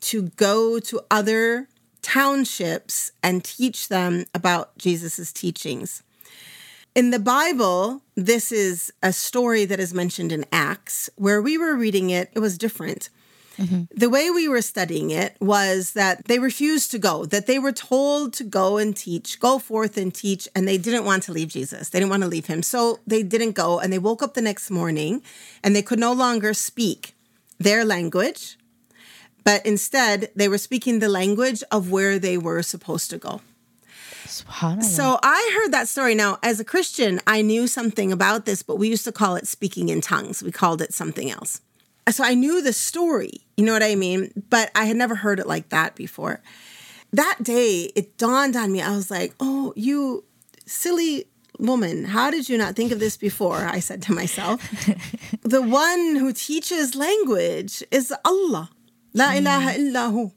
to 0.00 0.22
go 0.36 0.78
to 0.80 1.00
other 1.10 1.68
townships 2.02 3.12
and 3.22 3.44
teach 3.44 3.88
them 3.88 4.24
about 4.34 4.76
Jesus' 4.78 5.32
teachings. 5.32 6.02
In 6.94 7.10
the 7.10 7.18
Bible, 7.18 8.02
this 8.16 8.50
is 8.50 8.92
a 9.02 9.12
story 9.12 9.64
that 9.64 9.78
is 9.78 9.94
mentioned 9.94 10.32
in 10.32 10.44
Acts. 10.50 11.08
Where 11.16 11.40
we 11.40 11.56
were 11.56 11.76
reading 11.76 12.10
it, 12.10 12.30
it 12.34 12.40
was 12.40 12.58
different. 12.58 13.10
The 13.94 14.08
way 14.08 14.30
we 14.30 14.48
were 14.48 14.62
studying 14.62 15.10
it 15.10 15.36
was 15.40 15.92
that 15.92 16.24
they 16.24 16.38
refused 16.38 16.90
to 16.92 16.98
go, 16.98 17.26
that 17.26 17.46
they 17.46 17.58
were 17.58 17.72
told 17.72 18.32
to 18.34 18.44
go 18.44 18.78
and 18.78 18.96
teach, 18.96 19.38
go 19.38 19.58
forth 19.58 19.98
and 19.98 20.14
teach, 20.14 20.48
and 20.54 20.66
they 20.66 20.78
didn't 20.78 21.04
want 21.04 21.24
to 21.24 21.32
leave 21.32 21.48
Jesus. 21.48 21.90
They 21.90 21.98
didn't 21.98 22.10
want 22.10 22.22
to 22.22 22.28
leave 22.28 22.46
him. 22.46 22.62
So 22.62 23.00
they 23.06 23.22
didn't 23.22 23.52
go, 23.52 23.78
and 23.78 23.92
they 23.92 23.98
woke 23.98 24.22
up 24.22 24.32
the 24.32 24.40
next 24.40 24.70
morning 24.70 25.22
and 25.62 25.76
they 25.76 25.82
could 25.82 25.98
no 25.98 26.12
longer 26.14 26.54
speak 26.54 27.14
their 27.58 27.84
language, 27.84 28.56
but 29.44 29.64
instead 29.66 30.30
they 30.34 30.48
were 30.48 30.58
speaking 30.58 30.98
the 30.98 31.08
language 31.10 31.62
of 31.70 31.90
where 31.90 32.18
they 32.18 32.38
were 32.38 32.62
supposed 32.62 33.10
to 33.10 33.18
go. 33.18 33.42
So 34.82 35.18
I 35.22 35.52
heard 35.56 35.72
that 35.72 35.88
story. 35.88 36.14
Now, 36.14 36.38
as 36.42 36.60
a 36.60 36.64
Christian, 36.64 37.20
I 37.26 37.42
knew 37.42 37.66
something 37.66 38.12
about 38.12 38.46
this, 38.46 38.62
but 38.62 38.76
we 38.76 38.88
used 38.88 39.04
to 39.04 39.12
call 39.12 39.36
it 39.36 39.46
speaking 39.46 39.88
in 39.88 40.00
tongues. 40.00 40.42
We 40.42 40.52
called 40.52 40.80
it 40.80 40.94
something 40.94 41.30
else. 41.30 41.60
So 42.08 42.24
I 42.24 42.34
knew 42.34 42.62
the 42.62 42.72
story, 42.72 43.42
you 43.60 43.66
know 43.66 43.74
what 43.74 43.82
I 43.82 43.94
mean? 43.94 44.32
But 44.48 44.70
I 44.74 44.86
had 44.86 44.96
never 44.96 45.14
heard 45.14 45.38
it 45.38 45.46
like 45.46 45.68
that 45.68 45.94
before. 45.94 46.40
That 47.12 47.38
day, 47.42 47.92
it 47.94 48.16
dawned 48.16 48.56
on 48.56 48.72
me. 48.72 48.80
I 48.80 48.96
was 48.96 49.10
like, 49.10 49.34
oh, 49.38 49.74
you 49.76 50.24
silly 50.64 51.26
woman, 51.58 52.04
how 52.04 52.30
did 52.30 52.48
you 52.48 52.56
not 52.56 52.74
think 52.74 52.90
of 52.90 53.00
this 53.00 53.18
before? 53.18 53.58
I 53.58 53.80
said 53.80 54.00
to 54.04 54.14
myself. 54.14 54.62
the 55.42 55.60
one 55.60 56.16
who 56.16 56.32
teaches 56.32 56.94
language 56.94 57.84
is 57.90 58.14
Allah. 58.24 58.70
La 59.12 59.32
mm. 59.32 59.38
ilaha 59.40 59.78
illahu. 59.78 60.32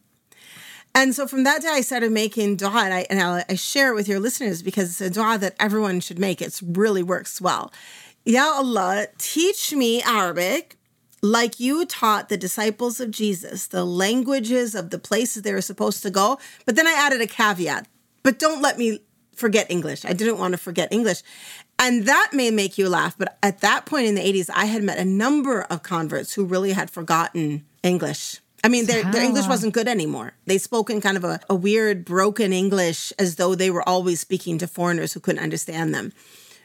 And 0.94 1.15
so 1.15 1.25
from 1.25 1.46
that 1.46 1.62
day, 1.62 1.70
I 1.70 1.80
started 1.80 2.12
making 2.12 2.58
dua, 2.58 2.84
and, 2.84 2.94
I, 2.94 3.06
and 3.10 3.22
I, 3.22 3.46
I 3.48 3.56
share 3.56 3.94
it 3.94 3.96
with 3.96 4.10
your 4.10 4.20
listeners 4.20 4.62
because 4.62 4.89
it's 4.89 5.01
a 5.01 5.10
dua 5.10 5.38
that 5.38 5.56
everyone 5.62 6.01
should 6.01 6.20
make. 6.20 6.42
It 6.42 6.60
really 6.62 7.03
works 7.03 7.39
well. 7.39 7.72
Ya 8.25 8.44
Allah, 8.44 9.08
teach 9.18 9.74
me 9.74 10.03
Arabic 10.03 10.77
like 11.24 11.58
you 11.58 11.86
taught 11.86 12.27
the 12.27 12.38
disciples 12.38 13.00
of 13.00 13.10
Jesus 13.10 13.68
the 13.68 13.86
languages 13.86 14.75
of 14.75 14.89
the 14.89 15.00
places 15.00 15.42
they 15.42 15.53
were 15.53 15.62
supposed 15.62 16.03
to 16.03 16.12
go. 16.12 16.38
But 16.65 16.75
then 16.75 16.86
I 16.86 16.92
added 16.92 17.22
a 17.22 17.27
caveat, 17.27 17.88
but 18.22 18.38
don't 18.38 18.62
let 18.62 18.77
me 18.77 19.00
forget 19.34 19.71
English. 19.71 20.06
I 20.06 20.13
didn't 20.13 20.38
want 20.38 20.52
to 20.52 20.58
forget 20.58 20.91
English. 20.91 21.24
And 21.80 22.06
that 22.06 22.32
may 22.34 22.52
make 22.52 22.78
you 22.78 22.88
laugh, 22.89 23.17
but 23.17 23.38
at 23.41 23.62
that 23.62 23.86
point 23.86 24.06
in 24.06 24.15
the 24.15 24.21
80s, 24.21 24.50
I 24.54 24.65
had 24.65 24.84
met 24.84 25.00
a 25.00 25.06
number 25.06 25.63
of 25.63 25.82
converts 25.82 26.34
who 26.34 26.45
really 26.45 26.74
had 26.74 26.91
forgotten 26.91 27.65
English. 27.82 28.39
I 28.63 28.69
mean, 28.69 28.86
their, 28.86 29.04
their 29.12 29.24
English 29.24 29.48
wasn't 29.48 29.74
good 29.74 29.88
anymore. 29.88 30.34
They 30.45 30.58
spoke 30.58 30.89
in 30.89 31.02
kind 31.02 31.17
of 31.17 31.24
a, 31.24 31.39
a 31.50 31.56
weird, 31.56 32.06
broken 32.06 32.54
English 32.54 33.12
as 33.17 33.36
though 33.36 33.56
they 33.56 33.69
were 33.69 33.88
always 33.88 34.19
speaking 34.19 34.58
to 34.60 34.67
foreigners 34.67 35.13
who 35.13 35.19
couldn't 35.19 35.43
understand 35.43 35.93
them. 35.93 36.13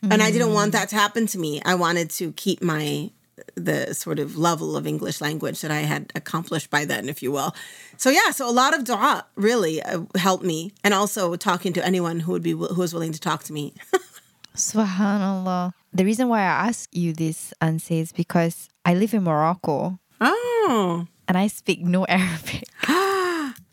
And 0.03 0.23
I 0.23 0.31
didn't 0.31 0.53
want 0.53 0.69
hmm. 0.69 0.79
that 0.79 0.91
to 0.91 0.97
happen 0.97 1.27
to 1.29 1.39
me. 1.39 1.61
I 1.65 1.75
wanted 1.75 2.11
to 2.11 2.33
keep 2.33 2.63
my 2.63 3.11
the 3.55 3.95
sort 3.95 4.19
of 4.19 4.37
level 4.37 4.77
of 4.77 4.87
English 4.87 5.21
language 5.21 5.61
that 5.61 5.71
I 5.71 5.81
had 5.81 6.13
accomplished 6.15 6.71
by 6.71 6.85
then, 6.85 7.09
if 7.09 7.23
you 7.23 7.33
will. 7.33 7.55
So 7.97 8.11
yeah, 8.11 8.31
so 8.31 8.49
a 8.49 8.53
lot 8.53 8.77
of 8.77 8.85
dua 8.85 9.27
really 9.37 9.83
uh, 9.83 10.03
helped 10.17 10.45
me, 10.45 10.73
and 10.85 10.95
also 10.95 11.37
talking 11.37 11.73
to 11.75 11.85
anyone 11.85 12.21
who 12.21 12.33
would 12.33 12.43
be 12.43 12.53
who 12.53 12.81
was 12.81 12.93
willing 12.93 13.13
to 13.13 13.21
talk 13.21 13.45
to 13.45 13.53
me. 13.53 13.75
Subhanallah. 14.57 15.73
The 15.93 16.05
reason 16.05 16.29
why 16.29 16.41
I 16.41 16.69
ask 16.69 16.89
you 16.93 17.13
this, 17.13 17.55
Anse, 17.61 17.91
is 17.91 18.13
because 18.13 18.69
I 18.85 18.95
live 18.95 19.15
in 19.15 19.23
Morocco 19.23 19.99
oh, 20.21 21.07
and 21.27 21.39
I 21.39 21.47
speak 21.47 21.81
no 21.81 22.05
Arabic. 22.05 22.65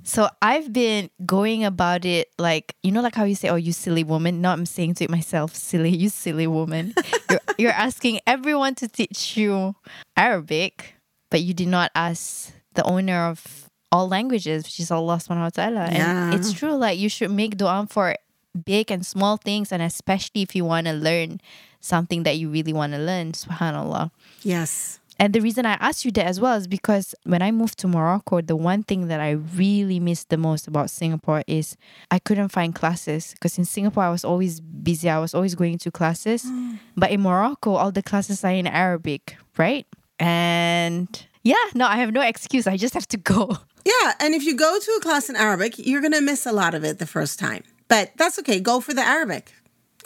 So 0.05 0.29
I've 0.39 0.71
been 0.71 1.09
going 1.25 1.65
about 1.65 2.05
it 2.05 2.29
like 2.37 2.75
you 2.83 2.91
know, 2.91 3.01
like 3.01 3.15
how 3.15 3.23
you 3.25 3.33
say, 3.33 3.49
"Oh, 3.49 3.55
you 3.55 3.73
silly 3.73 4.03
woman." 4.03 4.39
No, 4.39 4.51
I'm 4.51 4.65
saying 4.67 4.93
to 4.95 5.03
it 5.03 5.09
myself, 5.09 5.55
"Silly, 5.55 5.89
you 5.89 6.09
silly 6.09 6.45
woman." 6.45 6.93
you're, 7.29 7.39
you're 7.57 7.71
asking 7.71 8.19
everyone 8.27 8.75
to 8.75 8.87
teach 8.87 9.35
you 9.35 9.75
Arabic, 10.15 10.93
but 11.31 11.41
you 11.41 11.53
did 11.53 11.67
not 11.69 11.89
ask 11.95 12.53
the 12.75 12.83
owner 12.83 13.25
of 13.25 13.67
all 13.91 14.07
languages, 14.07 14.63
which 14.65 14.79
is 14.79 14.91
Allah 14.91 15.17
Subhanahu 15.17 15.49
wa 15.49 15.57
Taala. 15.57 15.89
And 15.89 16.33
it's 16.35 16.53
true, 16.53 16.75
like 16.75 16.99
you 16.99 17.09
should 17.09 17.31
make 17.31 17.57
du'a 17.57 17.89
for 17.89 18.15
big 18.53 18.91
and 18.91 19.05
small 19.05 19.37
things, 19.37 19.71
and 19.71 19.81
especially 19.81 20.41
if 20.43 20.55
you 20.55 20.65
want 20.65 20.85
to 20.87 20.93
learn 20.93 21.41
something 21.81 22.23
that 22.23 22.37
you 22.37 22.49
really 22.49 22.73
want 22.73 22.93
to 22.93 22.99
learn. 22.99 23.31
Subhanallah. 23.33 24.11
yes, 24.43 24.99
And 25.17 25.33
the 25.33 25.39
reason 25.39 25.65
I 25.65 25.73
asked 25.73 26.03
you 26.03 26.11
that 26.11 26.25
as 26.25 26.39
well 26.39 26.55
is 26.55 26.67
because 26.67 27.15
when 27.23 27.41
I 27.41 27.51
moved 27.51 27.79
to 27.79 27.87
Morocco, 27.87 28.41
the 28.41 28.55
one 28.55 28.83
thing 28.83 29.07
that 29.07 29.19
I 29.19 29.31
really 29.31 29.99
missed 29.99 30.29
the 30.29 30.37
most 30.37 30.67
about 30.67 30.89
Singapore 30.89 31.43
is 31.47 31.77
I 32.11 32.19
couldn't 32.19 32.49
find 32.49 32.75
classes. 32.75 33.33
Because 33.33 33.57
in 33.57 33.65
Singapore, 33.65 34.03
I 34.03 34.09
was 34.09 34.25
always 34.25 34.59
busy, 34.59 35.09
I 35.09 35.19
was 35.19 35.33
always 35.33 35.55
going 35.55 35.77
to 35.79 35.91
classes. 35.91 36.43
Mm. 36.43 36.79
But 36.97 37.11
in 37.11 37.21
Morocco, 37.21 37.75
all 37.75 37.91
the 37.91 38.03
classes 38.03 38.43
are 38.43 38.51
in 38.51 38.67
Arabic, 38.67 39.37
right? 39.57 39.87
And 40.19 41.07
yeah, 41.43 41.55
no, 41.73 41.85
I 41.85 41.97
have 41.97 42.11
no 42.11 42.21
excuse. 42.21 42.67
I 42.67 42.75
just 42.75 42.93
have 42.93 43.07
to 43.09 43.17
go. 43.17 43.57
yeah. 43.85 44.13
And 44.19 44.33
if 44.33 44.43
you 44.43 44.55
go 44.55 44.79
to 44.79 44.91
a 44.91 44.99
class 44.99 45.29
in 45.29 45.35
Arabic, 45.35 45.75
you're 45.77 46.01
gonna 46.01 46.21
miss 46.21 46.45
a 46.45 46.51
lot 46.51 46.73
of 46.73 46.83
it 46.83 46.99
the 46.99 47.05
first 47.05 47.39
time, 47.39 47.63
but 47.87 48.11
that's 48.17 48.39
okay. 48.39 48.59
Go 48.59 48.79
for 48.79 48.93
the 48.93 49.01
Arabic. 49.01 49.53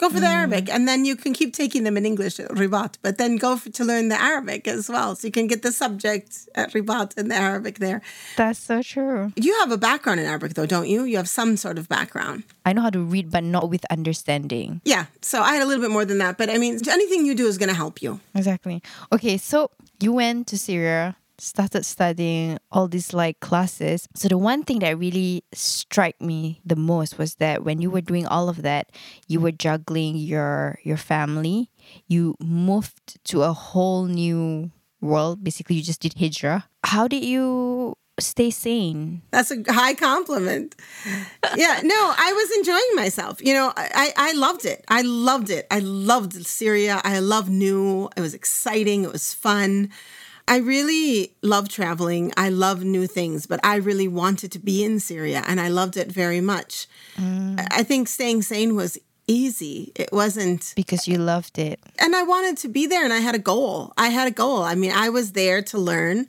Go 0.00 0.08
for 0.08 0.18
the 0.18 0.24
mm. 0.24 0.32
Arabic, 0.32 0.70
and 0.70 0.88
then 0.88 1.04
you 1.04 1.14
can 1.14 1.34
keep 1.34 1.52
taking 1.52 1.84
them 1.84 1.94
in 1.98 2.06
English 2.06 2.40
at 2.40 2.48
Ribat, 2.52 2.94
but 3.02 3.18
then 3.18 3.36
go 3.36 3.58
for, 3.58 3.68
to 3.68 3.84
learn 3.84 4.08
the 4.08 4.18
Arabic 4.18 4.66
as 4.66 4.88
well, 4.88 5.14
so 5.14 5.26
you 5.26 5.30
can 5.30 5.46
get 5.46 5.60
the 5.60 5.70
subject 5.70 6.48
at 6.54 6.72
Ribat 6.72 7.18
and 7.18 7.30
the 7.30 7.34
Arabic 7.34 7.80
there. 7.80 8.00
That's 8.38 8.58
so 8.58 8.80
true. 8.80 9.30
You 9.36 9.52
have 9.58 9.70
a 9.70 9.76
background 9.76 10.18
in 10.18 10.24
Arabic, 10.24 10.54
though, 10.54 10.64
don't 10.64 10.88
you? 10.88 11.04
You 11.04 11.18
have 11.18 11.28
some 11.28 11.58
sort 11.58 11.76
of 11.76 11.86
background. 11.86 12.44
I 12.64 12.72
know 12.72 12.80
how 12.80 12.88
to 12.88 13.02
read, 13.02 13.30
but 13.30 13.44
not 13.44 13.68
with 13.68 13.84
understanding. 13.90 14.80
Yeah, 14.86 15.04
so 15.20 15.42
I 15.42 15.52
had 15.52 15.62
a 15.62 15.66
little 15.66 15.82
bit 15.82 15.90
more 15.90 16.06
than 16.06 16.16
that, 16.16 16.38
but 16.38 16.48
I 16.48 16.56
mean, 16.56 16.80
anything 16.88 17.26
you 17.26 17.34
do 17.34 17.46
is 17.46 17.58
going 17.58 17.68
to 17.68 17.76
help 17.76 18.00
you. 18.00 18.20
Exactly. 18.34 18.82
Okay, 19.12 19.36
so 19.36 19.70
you 20.00 20.14
went 20.14 20.46
to 20.46 20.56
Syria, 20.56 21.14
started 21.40 21.84
studying 21.84 22.58
all 22.70 22.88
these 22.88 23.12
like 23.12 23.40
classes. 23.40 24.06
So 24.14 24.28
the 24.28 24.38
one 24.38 24.62
thing 24.62 24.80
that 24.80 24.98
really 24.98 25.44
struck 25.52 26.20
me 26.20 26.60
the 26.64 26.76
most 26.76 27.18
was 27.18 27.36
that 27.36 27.64
when 27.64 27.80
you 27.80 27.90
were 27.90 28.00
doing 28.00 28.26
all 28.26 28.48
of 28.48 28.62
that, 28.62 28.90
you 29.26 29.40
were 29.40 29.52
juggling 29.52 30.16
your 30.16 30.78
your 30.82 30.96
family. 30.96 31.70
You 32.06 32.36
moved 32.40 33.22
to 33.24 33.42
a 33.42 33.52
whole 33.52 34.06
new 34.06 34.70
world. 35.00 35.42
Basically, 35.42 35.76
you 35.76 35.82
just 35.82 36.00
did 36.00 36.14
hijra. 36.14 36.64
How 36.84 37.08
did 37.08 37.24
you 37.24 37.96
stay 38.18 38.50
sane? 38.50 39.22
That's 39.30 39.50
a 39.50 39.62
high 39.68 39.94
compliment. 39.94 40.76
Yeah, 41.56 41.80
no, 41.82 42.14
I 42.16 42.32
was 42.32 42.58
enjoying 42.58 42.94
myself. 42.94 43.42
You 43.42 43.54
know, 43.54 43.72
I, 43.76 44.12
I 44.16 44.32
loved 44.32 44.66
it. 44.66 44.84
I 44.88 45.02
loved 45.02 45.50
it. 45.50 45.66
I 45.70 45.78
loved 45.80 46.34
Syria. 46.46 47.00
I 47.02 47.18
loved 47.18 47.50
new. 47.50 48.08
It 48.16 48.20
was 48.20 48.34
exciting. 48.34 49.04
It 49.04 49.12
was 49.12 49.32
fun. 49.32 49.90
I 50.54 50.56
really 50.58 51.32
love 51.42 51.68
traveling. 51.68 52.32
I 52.36 52.48
love 52.50 52.82
new 52.84 53.06
things, 53.06 53.46
but 53.46 53.60
I 53.62 53.76
really 53.76 54.08
wanted 54.08 54.50
to 54.52 54.58
be 54.58 54.82
in 54.84 54.98
Syria 55.00 55.42
and 55.46 55.60
I 55.60 55.68
loved 55.68 55.96
it 55.96 56.10
very 56.12 56.40
much. 56.40 56.86
I 57.16 57.66
I 57.80 57.82
think 57.84 58.08
staying 58.08 58.42
sane 58.42 58.74
was 58.74 58.98
easy. 59.26 59.92
It 59.94 60.10
wasn't 60.12 60.72
Because 60.74 61.06
you 61.10 61.18
loved 61.18 61.56
it. 61.58 61.78
and 62.04 62.16
I 62.16 62.22
wanted 62.24 62.56
to 62.62 62.68
be 62.68 62.86
there 62.88 63.04
and 63.04 63.12
I 63.12 63.20
had 63.28 63.34
a 63.36 63.44
goal. 63.52 63.92
I 63.96 64.08
had 64.18 64.26
a 64.28 64.34
goal. 64.42 64.62
I 64.72 64.74
mean, 64.74 64.92
I 65.06 65.08
was 65.08 65.32
there 65.32 65.62
to 65.70 65.78
learn. 65.78 66.26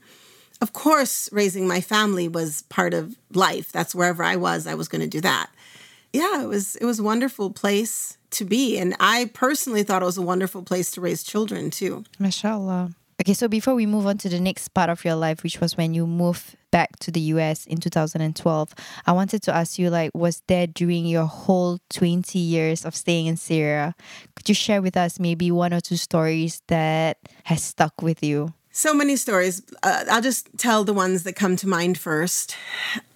Of 0.62 0.70
course, 0.74 1.28
raising 1.32 1.68
my 1.68 1.82
family 1.82 2.28
was 2.28 2.62
part 2.70 2.94
of 2.94 3.16
life. 3.34 3.72
That's 3.72 3.96
wherever 3.96 4.24
I 4.24 4.36
was, 4.36 4.68
I 4.68 4.76
was 4.76 4.88
going 4.88 5.02
to 5.10 5.18
do 5.18 5.22
that. 5.22 5.48
yeah, 6.14 6.44
it 6.44 6.48
was 6.56 6.76
it 6.82 6.86
was 6.86 7.00
a 7.00 7.04
wonderful 7.04 7.50
place 7.64 8.18
to 8.38 8.46
be. 8.46 8.78
And 8.82 8.96
I 9.00 9.32
personally 9.34 9.84
thought 9.84 10.04
it 10.04 10.12
was 10.14 10.18
a 10.20 10.28
wonderful 10.34 10.62
place 10.62 10.92
to 10.92 11.02
raise 11.02 11.24
children 11.24 11.72
too. 11.72 12.04
Mashallah. 12.20 12.92
Okay, 13.22 13.36
so 13.36 13.48
before 13.48 13.76
we 13.76 13.86
move 13.86 14.08
on 14.08 14.18
to 14.18 14.30
the 14.30 14.40
next 14.40 14.70
part 14.70 14.90
of 14.90 15.06
your 15.06 15.14
life, 15.14 15.44
which 15.44 15.62
was 15.62 15.78
when 15.78 15.94
you 15.94 16.08
moved 16.08 16.56
back 16.72 16.98
to 17.02 17.12
the 17.12 17.20
US 17.36 17.68
in 17.68 17.78
2012, 17.78 18.74
I 19.06 19.12
wanted 19.12 19.44
to 19.44 19.54
ask 19.54 19.78
you 19.78 19.92
like, 19.92 20.10
was 20.16 20.42
there 20.48 20.66
during 20.66 21.06
your 21.06 21.26
whole 21.28 21.78
20 21.92 22.40
years 22.40 22.84
of 22.84 22.96
staying 22.96 23.28
in 23.28 23.38
Syria? 23.38 23.94
Could 24.36 24.50
you 24.50 24.56
share 24.56 24.82
with 24.82 24.98
us 24.98 25.20
maybe 25.20 25.52
one 25.52 25.72
or 25.72 25.80
two 25.80 25.98
stories 25.98 26.64
that 26.66 27.20
has 27.44 27.62
stuck 27.62 28.02
with 28.02 28.24
you? 28.24 28.56
So 28.72 28.92
many 28.92 29.16
stories. 29.18 29.62
Uh, 29.84 30.06
I'll 30.10 30.24
just 30.24 30.50
tell 30.58 30.84
the 30.84 30.92
ones 30.94 31.22
that 31.22 31.36
come 31.36 31.56
to 31.58 31.68
mind 31.68 32.00
first. 32.00 32.56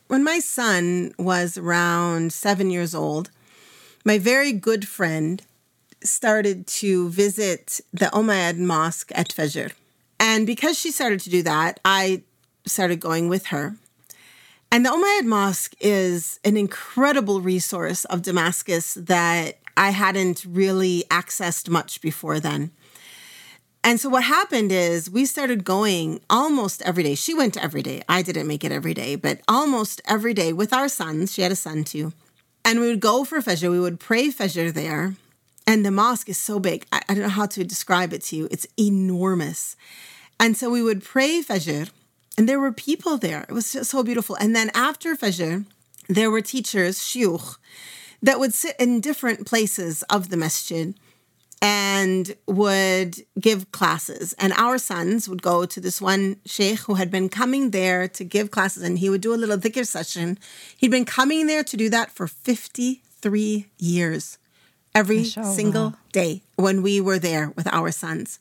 When 0.08 0.24
my 0.24 0.38
son 0.38 1.16
was 1.18 1.58
around 1.58 2.32
seven 2.32 2.70
years 2.70 2.94
old, 2.94 3.32
my 4.04 4.20
very 4.20 4.52
good 4.52 4.88
friend 4.88 5.42
started 6.04 6.68
to 6.68 7.10
visit 7.10 7.82
the 7.92 8.06
Umayyad 8.14 8.60
Mosque 8.60 9.12
at 9.16 9.30
Fajr. 9.30 9.72
And 10.20 10.48
because 10.48 10.78
she 10.78 10.92
started 10.92 11.20
to 11.22 11.30
do 11.30 11.44
that, 11.44 11.80
I 11.86 12.24
started 12.66 13.00
going 13.00 13.30
with 13.30 13.48
her. 13.48 13.76
And 14.72 14.86
the 14.86 14.90
Umayyad 14.90 15.26
Mosque 15.26 15.76
is 15.80 16.40
an 16.44 16.58
incredible 16.58 17.42
resource 17.42 18.06
of 18.06 18.22
Damascus 18.22 18.96
that 18.96 19.60
I 19.78 19.92
hadn't 19.92 20.46
really 20.46 21.04
accessed 21.10 21.70
much 21.70 22.02
before 22.02 22.40
then. 22.40 22.72
And 23.84 24.00
so 24.00 24.10
what 24.10 24.24
happened 24.24 24.72
is 24.72 25.10
we 25.10 25.26
started 25.26 25.64
going 25.64 26.20
almost 26.28 26.82
every 26.82 27.04
day. 27.04 27.14
She 27.14 27.36
went 27.36 27.56
every 27.56 27.84
day. 27.84 28.02
I 28.10 28.24
didn't 28.24 28.48
make 28.48 28.64
it 28.64 28.72
every 28.72 28.96
day, 28.96 29.16
but 29.16 29.42
almost 29.48 30.02
every 30.06 30.34
day 30.34 30.54
with 30.54 30.74
our 30.74 30.90
sons. 30.90 31.34
She 31.34 31.44
had 31.44 31.52
a 31.52 31.56
son 31.56 31.84
too. 31.84 32.12
And 32.64 32.80
we 32.80 32.88
would 32.88 33.00
go 33.00 33.24
for 33.24 33.42
Fajr. 33.42 33.70
We 33.70 33.80
would 33.80 34.00
pray 34.00 34.30
Fajr 34.30 34.74
there. 34.74 35.16
And 35.68 35.86
the 35.86 35.92
mosque 35.92 36.30
is 36.30 36.38
so 36.38 36.60
big. 36.60 36.86
I, 36.92 37.02
I 37.10 37.14
don't 37.14 37.24
know 37.24 37.30
how 37.30 37.48
to 37.48 37.64
describe 37.64 38.14
it 38.14 38.22
to 38.24 38.36
you. 38.36 38.48
It's 38.52 38.68
enormous. 38.78 39.76
And 40.40 40.56
so 40.56 40.70
we 40.70 40.84
would 40.84 41.04
pray 41.04 41.42
Fajr, 41.42 41.90
and 42.38 42.48
there 42.48 42.60
were 42.60 42.72
people 42.72 43.18
there. 43.18 43.46
It 43.48 43.54
was 43.54 43.66
so 43.66 44.04
beautiful. 44.04 44.36
And 44.36 44.56
then 44.56 44.70
after 44.74 45.16
Fajr, 45.16 45.66
there 46.08 46.30
were 46.30 46.42
teachers, 46.42 47.00
shuyukh, 47.00 47.58
that 48.22 48.40
would 48.40 48.54
sit 48.54 48.76
in 48.80 49.02
different 49.02 49.46
places 49.46 50.04
of 50.04 50.30
the 50.30 50.38
masjid 50.38 50.96
and 51.62 52.36
would 52.48 53.26
give 53.40 53.72
classes. 53.72 54.34
And 54.34 54.54
our 54.54 54.78
sons 54.78 55.30
would 55.30 55.42
go 55.42 55.66
to 55.66 55.80
this 55.80 56.02
one 56.02 56.38
sheikh 56.46 56.80
who 56.80 56.96
had 56.96 57.10
been 57.10 57.30
coming 57.30 57.72
there 57.72 58.08
to 58.10 58.24
give 58.24 58.52
classes, 58.52 58.84
and 58.84 59.00
he 59.00 59.10
would 59.10 59.22
do 59.22 59.34
a 59.34 59.38
little 59.38 59.58
dhikr 59.58 59.88
session. 59.88 60.38
He'd 60.78 60.92
been 60.92 61.06
coming 61.06 61.48
there 61.48 61.64
to 61.64 61.78
do 61.78 61.90
that 61.90 62.12
for 62.12 62.28
53 62.28 63.68
years, 63.80 64.38
every 64.96 65.26
single 65.26 65.94
day 66.12 66.42
when 66.56 66.82
we 66.82 67.00
were 67.02 67.20
there 67.20 67.52
with 67.56 67.68
our 67.68 67.92
sons. 67.92 68.40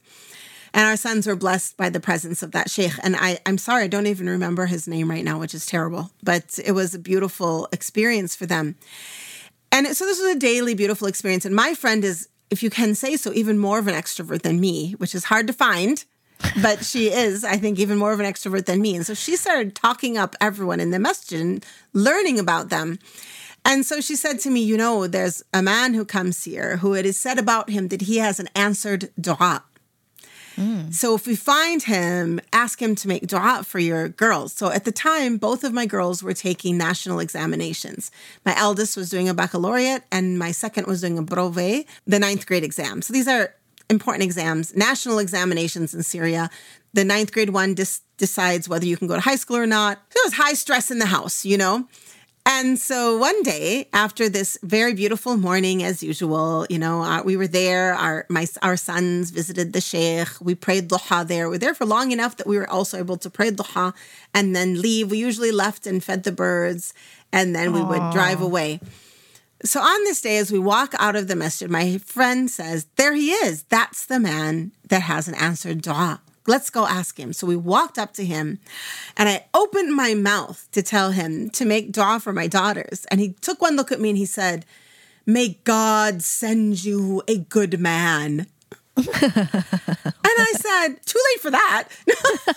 And 0.72 0.86
our 0.86 0.96
sons 0.96 1.26
were 1.26 1.36
blessed 1.36 1.76
by 1.76 1.88
the 1.88 2.00
presence 2.00 2.42
of 2.42 2.52
that 2.52 2.68
sheikh. 2.70 2.92
And 3.02 3.14
I, 3.16 3.38
I'm 3.46 3.58
sorry, 3.58 3.84
I 3.84 3.88
don't 3.88 4.08
even 4.08 4.28
remember 4.28 4.66
his 4.66 4.88
name 4.88 5.08
right 5.10 5.22
now, 5.24 5.38
which 5.38 5.54
is 5.54 5.66
terrible, 5.66 6.10
but 6.22 6.58
it 6.64 6.72
was 6.72 6.94
a 6.94 6.98
beautiful 6.98 7.68
experience 7.72 8.34
for 8.34 8.46
them. 8.46 8.74
And 9.70 9.86
so 9.96 10.04
this 10.04 10.20
was 10.20 10.34
a 10.34 10.38
daily 10.38 10.74
beautiful 10.74 11.06
experience. 11.06 11.44
And 11.44 11.54
my 11.54 11.74
friend 11.74 12.04
is, 12.04 12.28
if 12.50 12.62
you 12.62 12.70
can 12.70 12.94
say 12.94 13.16
so, 13.16 13.32
even 13.32 13.58
more 13.58 13.78
of 13.78 13.86
an 13.86 13.94
extrovert 13.94 14.42
than 14.42 14.58
me, 14.60 14.92
which 14.92 15.14
is 15.14 15.24
hard 15.24 15.46
to 15.46 15.52
find. 15.52 16.04
but 16.60 16.84
she 16.84 17.10
is, 17.10 17.44
I 17.44 17.56
think, 17.56 17.78
even 17.78 17.96
more 17.96 18.12
of 18.12 18.20
an 18.20 18.26
extrovert 18.26 18.66
than 18.66 18.82
me. 18.82 18.96
And 18.96 19.06
so 19.06 19.14
she 19.14 19.36
started 19.36 19.74
talking 19.74 20.18
up 20.18 20.34
everyone 20.40 20.80
in 20.80 20.90
the 20.90 20.98
masjid 20.98 21.40
and 21.40 21.64
learning 21.92 22.38
about 22.38 22.68
them. 22.68 22.98
And 23.64 23.84
so 23.86 24.00
she 24.00 24.16
said 24.16 24.38
to 24.40 24.50
me, 24.50 24.60
You 24.62 24.76
know, 24.76 25.06
there's 25.06 25.42
a 25.52 25.62
man 25.62 25.94
who 25.94 26.04
comes 26.04 26.44
here 26.44 26.78
who 26.78 26.94
it 26.94 27.06
is 27.06 27.16
said 27.18 27.38
about 27.38 27.70
him 27.70 27.88
that 27.88 28.02
he 28.02 28.18
has 28.18 28.38
an 28.38 28.48
answered 28.54 29.10
dua. 29.20 29.64
Mm. 30.56 30.94
So 30.94 31.14
if 31.14 31.26
we 31.26 31.34
find 31.34 31.82
him, 31.82 32.40
ask 32.52 32.80
him 32.80 32.94
to 32.96 33.08
make 33.08 33.26
dua 33.26 33.62
for 33.64 33.78
your 33.78 34.08
girls. 34.08 34.52
So 34.52 34.70
at 34.70 34.84
the 34.84 34.92
time, 34.92 35.36
both 35.36 35.64
of 35.64 35.72
my 35.72 35.86
girls 35.86 36.22
were 36.22 36.32
taking 36.32 36.78
national 36.78 37.18
examinations. 37.18 38.10
My 38.44 38.56
eldest 38.56 38.96
was 38.96 39.10
doing 39.10 39.28
a 39.28 39.34
baccalaureate, 39.34 40.04
and 40.12 40.38
my 40.38 40.52
second 40.52 40.86
was 40.86 41.00
doing 41.00 41.18
a 41.18 41.22
brevet, 41.22 41.86
the 42.06 42.18
ninth 42.18 42.46
grade 42.46 42.64
exam. 42.64 43.02
So 43.02 43.12
these 43.12 43.26
are 43.26 43.54
important 43.90 44.22
exams, 44.22 44.74
national 44.76 45.18
examinations 45.18 45.92
in 45.94 46.02
Syria. 46.02 46.50
The 46.92 47.04
ninth 47.04 47.32
grade 47.32 47.50
one 47.50 47.74
dis- 47.74 48.02
decides 48.16 48.68
whether 48.68 48.86
you 48.86 48.96
can 48.96 49.08
go 49.08 49.14
to 49.14 49.20
high 49.20 49.36
school 49.36 49.56
or 49.56 49.66
not. 49.66 49.98
So 50.10 50.20
it 50.20 50.26
was 50.26 50.34
high 50.34 50.54
stress 50.54 50.90
in 50.90 51.00
the 51.00 51.06
house, 51.06 51.44
you 51.44 51.58
know? 51.58 51.88
And 52.46 52.78
so 52.78 53.16
one 53.16 53.42
day, 53.42 53.88
after 53.94 54.28
this 54.28 54.58
very 54.62 54.92
beautiful 54.92 55.38
morning, 55.38 55.82
as 55.82 56.02
usual, 56.02 56.66
you 56.68 56.78
know, 56.78 57.02
uh, 57.02 57.22
we 57.22 57.38
were 57.38 57.46
there. 57.46 57.94
Our 57.94 58.26
my 58.28 58.46
our 58.62 58.76
sons 58.76 59.30
visited 59.30 59.72
the 59.72 59.80
sheikh. 59.80 60.28
We 60.42 60.54
prayed 60.54 60.90
duha 60.90 61.26
there. 61.26 61.48
We 61.48 61.56
are 61.56 61.58
there 61.58 61.74
for 61.74 61.86
long 61.86 62.12
enough 62.12 62.36
that 62.36 62.46
we 62.46 62.58
were 62.58 62.68
also 62.68 62.98
able 62.98 63.16
to 63.18 63.30
pray 63.30 63.50
duha 63.50 63.94
and 64.34 64.54
then 64.54 64.80
leave. 64.82 65.10
We 65.10 65.18
usually 65.18 65.52
left 65.52 65.86
and 65.86 66.04
fed 66.04 66.24
the 66.24 66.32
birds, 66.32 66.92
and 67.32 67.56
then 67.56 67.72
we 67.72 67.80
Aww. 67.80 67.88
would 67.88 68.12
drive 68.12 68.42
away. 68.42 68.78
So 69.64 69.80
on 69.80 70.04
this 70.04 70.20
day, 70.20 70.36
as 70.36 70.52
we 70.52 70.58
walk 70.58 70.94
out 70.98 71.16
of 71.16 71.28
the 71.28 71.36
masjid, 71.36 71.70
my 71.70 71.96
friend 71.96 72.50
says, 72.50 72.86
"There 72.96 73.14
he 73.14 73.32
is. 73.32 73.62
That's 73.70 74.04
the 74.04 74.20
man 74.20 74.72
that 74.90 75.02
has 75.02 75.28
an 75.28 75.34
answered 75.34 75.82
du'a." 75.82 76.20
Let's 76.46 76.68
go 76.68 76.86
ask 76.86 77.18
him. 77.18 77.32
So 77.32 77.46
we 77.46 77.56
walked 77.56 77.98
up 77.98 78.12
to 78.14 78.24
him 78.24 78.58
and 79.16 79.28
I 79.28 79.46
opened 79.54 79.94
my 79.94 80.14
mouth 80.14 80.68
to 80.72 80.82
tell 80.82 81.10
him 81.12 81.48
to 81.50 81.64
make 81.64 81.92
dua 81.92 82.20
for 82.20 82.32
my 82.32 82.46
daughters. 82.46 83.06
And 83.10 83.20
he 83.20 83.32
took 83.40 83.62
one 83.62 83.76
look 83.76 83.90
at 83.90 84.00
me 84.00 84.10
and 84.10 84.18
he 84.18 84.26
said, 84.26 84.66
May 85.26 85.58
God 85.64 86.22
send 86.22 86.84
you 86.84 87.22
a 87.26 87.38
good 87.38 87.80
man. 87.80 88.46
and 88.96 89.06
I 89.16 90.52
said, 90.56 90.96
Too 91.06 91.18
late 91.32 91.40
for 91.40 91.50
that. 91.50 91.88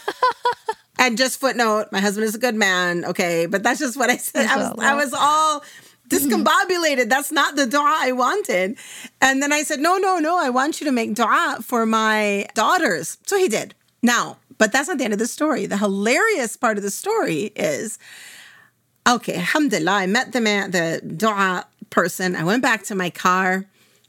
and 1.00 1.18
just 1.18 1.40
footnote, 1.40 1.88
my 1.92 2.02
husband 2.02 2.26
is 2.26 2.36
a 2.36 2.40
good 2.40 2.56
man. 2.56 3.06
Okay. 3.06 3.46
But 3.46 3.64
that's 3.64 3.80
just 3.80 3.96
what 3.98 4.10
I 4.10 4.18
said. 4.18 4.48
I 4.48 4.58
was, 4.58 4.80
I 4.80 4.96
was 4.96 5.14
all 5.14 5.64
discombobulated. 6.10 7.10
That's 7.10 7.32
not 7.32 7.56
the 7.56 7.66
dua 7.66 7.98
I 8.00 8.12
wanted. 8.12 8.78
And 9.22 9.42
then 9.42 9.52
I 9.54 9.64
said, 9.64 9.80
No, 9.80 9.98
no, 9.98 10.20
no, 10.20 10.38
I 10.38 10.50
want 10.50 10.82
you 10.82 10.86
to 10.86 10.92
make 10.92 11.14
dua 11.14 11.60
for 11.62 11.86
my 11.86 12.48
daughters. 12.54 13.18
So 13.26 13.38
he 13.38 13.48
did. 13.48 13.74
Now, 14.02 14.38
but 14.58 14.72
that's 14.72 14.88
not 14.88 14.98
the 14.98 15.04
end 15.04 15.14
of 15.14 15.20
the 15.20 15.28
story. 15.28 15.66
The 15.66 15.78
hilarious 15.78 16.56
part 16.56 16.78
of 16.78 16.84
the 16.84 16.92
story 16.92 17.52
is 17.56 18.00
okay, 19.08 19.36
alhamdulillah, 19.36 19.92
I 19.92 20.06
met 20.06 20.34
the 20.34 20.42
man, 20.42 20.72
the 20.72 21.02
dua 21.06 21.66
person. 21.90 22.36
I 22.36 22.44
went 22.44 22.62
back 22.62 22.84
to 22.84 22.96
my 22.96 23.10
car, 23.10 23.66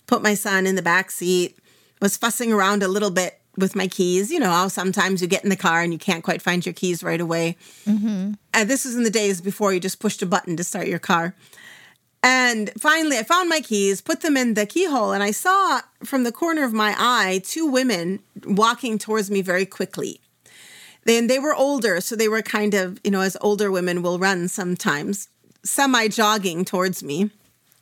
put 0.07 0.22
my 0.22 0.35
son 0.35 0.66
in 0.66 0.74
the 0.74 0.83
back 0.83 1.11
seat, 1.11 1.57
was 2.01 2.16
fussing 2.16 2.53
around 2.53 2.83
a 2.83 2.88
little 2.88 3.11
bit 3.11 3.40
with 3.57 3.77
my 3.77 3.88
keys. 3.88 4.31
You 4.31 4.38
know 4.38 4.51
how 4.51 4.68
sometimes 4.68 5.20
you 5.22 5.29
get 5.29 5.44
in 5.44 5.51
the 5.51 5.57
car 5.57 5.83
and 5.83 5.92
you 5.92 5.98
can't 5.98 6.24
quite 6.24 6.42
find 6.42 6.64
your 6.64 6.72
keys 6.72 7.03
right 7.03 7.20
away. 7.20 7.57
Mm-hmm. 7.87 8.35
And 8.55 8.70
this 8.70 8.85
was 8.85 8.96
in 8.96 9.05
the 9.05 9.11
days 9.11 9.40
before 9.40 9.72
you 9.72 9.81
just 9.81 10.01
pushed 10.01 10.22
a 10.22 10.27
button 10.27 10.57
to 10.57 10.64
start 10.64 10.88
your 10.88 10.98
car. 10.98 11.35
And 12.22 12.72
finally, 12.78 13.16
I 13.16 13.22
found 13.22 13.48
my 13.48 13.61
keys, 13.61 14.00
put 14.00 14.22
them 14.22 14.37
in 14.37 14.54
the 14.54 14.66
keyhole, 14.66 15.12
and 15.12 15.22
I 15.22 15.31
saw 15.31 15.83
from 16.02 16.24
the 16.24 16.33
corner 16.33 16.64
of 16.64 16.72
my 16.72 16.94
eye 16.98 17.40
two 17.44 17.66
women 17.66 18.20
walking 18.44 18.98
towards 18.98 19.31
me 19.31 19.40
very 19.40 19.64
quickly. 19.64 20.20
Then 21.04 21.28
they 21.28 21.38
were 21.38 21.54
older, 21.54 22.00
so 22.00 22.16
they 22.16 22.28
were 22.28 22.42
kind 22.42 22.74
of, 22.74 23.00
you 23.04 23.11
know, 23.11 23.20
as 23.20 23.37
older 23.40 23.70
women 23.70 24.02
will 24.02 24.18
run 24.18 24.48
sometimes, 24.48 25.28
semi 25.62 26.09
jogging 26.09 26.64
towards 26.64 27.02
me. 27.02 27.31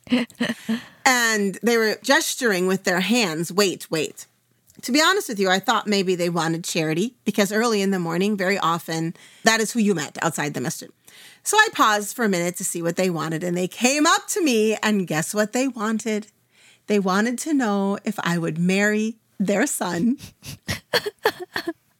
and 1.05 1.59
they 1.63 1.77
were 1.77 1.97
gesturing 2.03 2.67
with 2.67 2.83
their 2.83 3.01
hands 3.01 3.51
wait, 3.51 3.89
wait. 3.91 4.27
To 4.83 4.91
be 4.91 5.01
honest 5.01 5.27
with 5.27 5.39
you, 5.39 5.49
I 5.49 5.59
thought 5.59 5.87
maybe 5.87 6.15
they 6.15 6.29
wanted 6.29 6.63
charity 6.63 7.15
because 7.25 7.51
early 7.51 7.81
in 7.81 7.91
the 7.91 7.99
morning, 7.99 8.37
very 8.37 8.59
often, 8.59 9.15
that 9.43 9.59
is 9.59 9.71
who 9.71 9.79
you 9.79 9.95
met 9.95 10.17
outside 10.21 10.53
the 10.53 10.61
masjid. 10.61 10.91
So 11.43 11.57
I 11.57 11.67
paused 11.73 12.15
for 12.15 12.25
a 12.25 12.29
minute 12.29 12.55
to 12.57 12.63
see 12.63 12.81
what 12.81 12.95
they 12.95 13.09
wanted, 13.09 13.43
and 13.43 13.55
they 13.55 13.67
came 13.67 14.05
up 14.05 14.27
to 14.29 14.43
me, 14.43 14.75
and 14.83 15.07
guess 15.07 15.33
what 15.33 15.53
they 15.53 15.67
wanted? 15.67 16.27
They 16.87 16.99
wanted 16.99 17.37
to 17.39 17.53
know 17.53 17.97
if 18.03 18.19
I 18.23 18.37
would 18.37 18.57
marry 18.57 19.17
their 19.39 19.67
son. 19.67 20.17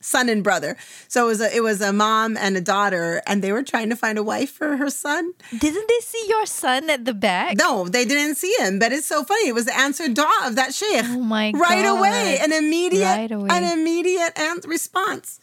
son 0.08 0.30
and 0.30 0.44
brother. 0.44 0.78
So 1.08 1.26
it 1.26 1.28
was 1.28 1.42
a 1.42 1.56
it 1.56 1.62
was 1.62 1.82
a 1.82 1.92
mom 1.94 2.38
and 2.38 2.56
a 2.58 2.62
daughter, 2.62 3.22
and 3.28 3.44
they 3.44 3.52
were 3.52 3.64
trying 3.64 3.90
to 3.90 3.96
find 3.96 4.18
a 4.18 4.24
wife 4.24 4.52
for 4.52 4.78
her 4.78 4.90
son. 4.90 5.34
Didn't 5.58 5.88
they 5.88 6.00
see 6.00 6.24
your 6.28 6.46
son 6.46 6.90
at 6.90 7.06
the 7.06 7.14
back? 7.14 7.58
No, 7.58 7.88
they 7.88 8.06
didn't 8.06 8.36
see 8.36 8.56
him. 8.60 8.80
But 8.80 8.94
it's 8.94 9.08
so 9.08 9.24
funny. 9.24 9.50
It 9.50 9.54
was 9.54 9.66
the 9.66 9.78
answered 9.78 10.14
dua 10.14 10.44
of 10.46 10.56
that 10.56 10.74
sheikh. 10.74 11.04
Oh 11.04 11.22
my 11.22 11.52
right 11.54 11.84
God. 11.84 12.00
away, 12.00 12.40
an 12.42 12.54
immediate, 12.54 13.04
right 13.04 13.32
away. 13.32 13.50
an 13.52 13.64
immediate 13.78 14.34
response. 14.66 15.40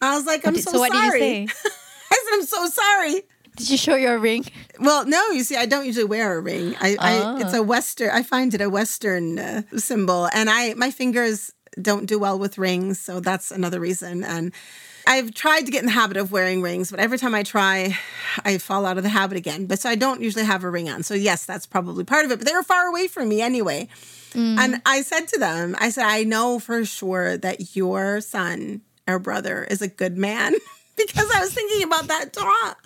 I 0.00 0.16
was 0.16 0.26
like, 0.26 0.46
I'm 0.46 0.56
so, 0.56 0.72
so 0.72 0.78
what 0.78 0.92
sorry. 0.92 1.20
Did 1.20 1.40
you 1.42 1.48
say? 1.48 1.54
I 2.12 2.24
said, 2.24 2.34
I'm 2.34 2.46
so 2.46 2.66
sorry. 2.66 3.22
Did 3.56 3.70
you 3.70 3.76
show 3.76 3.94
your 3.94 4.18
ring? 4.18 4.44
Well, 4.80 5.06
no. 5.06 5.30
You 5.30 5.44
see, 5.44 5.56
I 5.56 5.66
don't 5.66 5.86
usually 5.86 6.04
wear 6.04 6.36
a 6.36 6.40
ring. 6.40 6.74
I, 6.80 6.96
oh. 6.98 7.36
I 7.36 7.40
it's 7.40 7.54
a 7.54 7.62
Western. 7.62 8.10
I 8.10 8.22
find 8.22 8.52
it 8.54 8.60
a 8.60 8.68
Western 8.68 9.38
uh, 9.38 9.62
symbol, 9.76 10.28
and 10.32 10.50
I 10.50 10.74
my 10.74 10.90
fingers 10.90 11.52
don't 11.80 12.06
do 12.06 12.18
well 12.18 12.38
with 12.38 12.58
rings, 12.58 13.00
so 13.00 13.20
that's 13.20 13.50
another 13.50 13.80
reason. 13.80 14.24
And 14.24 14.52
I've 15.06 15.34
tried 15.34 15.66
to 15.66 15.72
get 15.72 15.80
in 15.80 15.86
the 15.86 15.92
habit 15.92 16.16
of 16.16 16.32
wearing 16.32 16.62
rings, 16.62 16.90
but 16.90 17.00
every 17.00 17.18
time 17.18 17.34
I 17.34 17.42
try, 17.42 17.96
I 18.44 18.58
fall 18.58 18.86
out 18.86 18.96
of 18.96 19.02
the 19.02 19.10
habit 19.10 19.36
again. 19.36 19.66
But 19.66 19.78
so 19.78 19.88
I 19.88 19.94
don't 19.94 20.20
usually 20.20 20.44
have 20.44 20.64
a 20.64 20.70
ring 20.70 20.88
on. 20.88 21.02
So 21.02 21.14
yes, 21.14 21.44
that's 21.44 21.66
probably 21.66 22.04
part 22.04 22.24
of 22.24 22.30
it. 22.30 22.38
But 22.38 22.46
they 22.46 22.54
were 22.54 22.62
far 22.62 22.86
away 22.86 23.08
from 23.08 23.28
me 23.28 23.40
anyway. 23.42 23.88
Mm. 24.32 24.58
And 24.58 24.82
I 24.86 25.02
said 25.02 25.28
to 25.28 25.38
them, 25.38 25.76
I 25.78 25.90
said, 25.90 26.04
I 26.04 26.24
know 26.24 26.58
for 26.58 26.84
sure 26.84 27.36
that 27.38 27.76
your 27.76 28.20
son 28.20 28.80
or 29.06 29.18
brother 29.18 29.64
is 29.64 29.82
a 29.82 29.88
good 29.88 30.16
man 30.16 30.54
because 30.96 31.30
I 31.30 31.40
was 31.40 31.52
thinking 31.52 31.84
about 31.84 32.08
that 32.08 32.32
talk. 32.32 32.83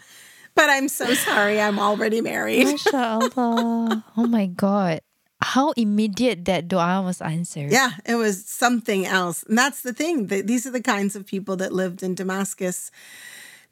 But 0.59 0.71
I'm 0.71 0.89
so 0.89 1.15
sorry, 1.15 1.61
I'm 1.61 1.79
already 1.79 2.21
married. 2.21 2.67
MashaAllah. 2.67 4.03
oh 4.17 4.27
my 4.27 4.47
God 4.47 5.01
how 5.41 5.71
immediate 5.73 6.45
that 6.47 6.69
dua 6.69 7.01
was 7.03 7.21
answered. 7.21 7.71
Yeah, 7.71 7.93
it 8.05 8.17
was 8.17 8.45
something 8.45 9.07
else. 9.07 9.45
And 9.45 9.57
that's 9.57 9.83
the 9.83 9.93
thing. 9.93 10.27
These 10.27 10.67
are 10.67 10.73
the 10.73 10.83
kinds 10.83 11.15
of 11.15 11.27
people 11.27 11.57
that 11.57 11.73
lived 11.73 12.03
in 12.03 12.15
Damascus. 12.15 12.91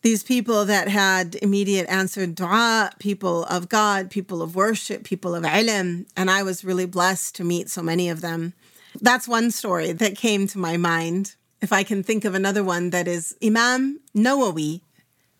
These 0.02 0.22
people 0.22 0.64
that 0.66 0.88
had 0.88 1.34
immediate 1.42 1.88
answered 1.88 2.34
dua, 2.34 2.92
people 2.98 3.44
of 3.46 3.68
God, 3.68 4.10
people 4.10 4.42
of 4.42 4.54
worship, 4.54 5.02
people 5.02 5.34
of 5.34 5.42
ilm. 5.42 6.06
And 6.16 6.30
I 6.30 6.42
was 6.42 6.64
really 6.64 6.86
blessed 6.86 7.34
to 7.36 7.44
meet 7.44 7.68
so 7.68 7.82
many 7.82 8.08
of 8.08 8.20
them. 8.20 8.52
That's 9.00 9.26
one 9.26 9.50
story 9.50 9.92
that 9.92 10.16
came 10.16 10.46
to 10.48 10.58
my 10.58 10.76
mind. 10.76 11.34
If 11.60 11.72
I 11.72 11.82
can 11.82 12.02
think 12.02 12.24
of 12.24 12.34
another 12.34 12.62
one 12.62 12.90
that 12.90 13.08
is 13.08 13.34
Imam 13.42 14.00
Nawawi 14.14 14.82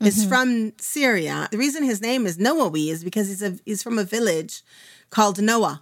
is 0.01 0.19
mm-hmm. 0.19 0.29
from 0.29 0.73
Syria. 0.79 1.49
The 1.51 1.59
reason 1.59 1.83
his 1.83 2.01
name 2.01 2.27
is 2.27 2.39
Nawawi 2.39 2.89
is 2.89 3.03
because 3.03 3.29
he's 3.29 3.43
a, 3.43 3.57
he's 3.65 3.83
from 3.83 3.99
a 3.99 4.05
village 4.05 4.63
called 5.11 5.39
Nawa 5.39 5.81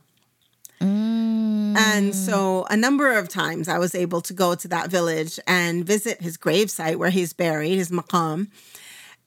Mm. 0.81 1.77
And 1.77 2.15
so 2.15 2.67
a 2.71 2.77
number 2.77 3.17
of 3.17 3.29
times 3.29 3.69
I 3.69 3.79
was 3.79 3.95
able 3.95 4.21
to 4.23 4.33
go 4.33 4.55
to 4.55 4.69
that 4.69 4.91
village 4.91 5.41
and 5.47 5.85
visit 5.85 6.21
his 6.21 6.37
gravesite 6.37 6.97
where 6.97 7.11
he's 7.11 7.33
buried, 7.33 7.77
his 7.77 7.91
maqam. 7.91 8.49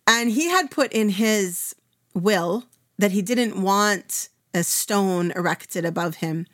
And 0.06 0.30
he 0.30 0.50
had 0.50 0.72
put 0.72 0.92
in 0.94 1.10
his 1.10 1.76
will 2.14 2.66
that 2.98 3.12
he 3.12 3.22
didn't 3.22 3.62
want 3.62 4.30
a 4.54 4.64
stone 4.64 5.32
erected 5.32 5.84
above 5.84 6.16
him. 6.16 6.48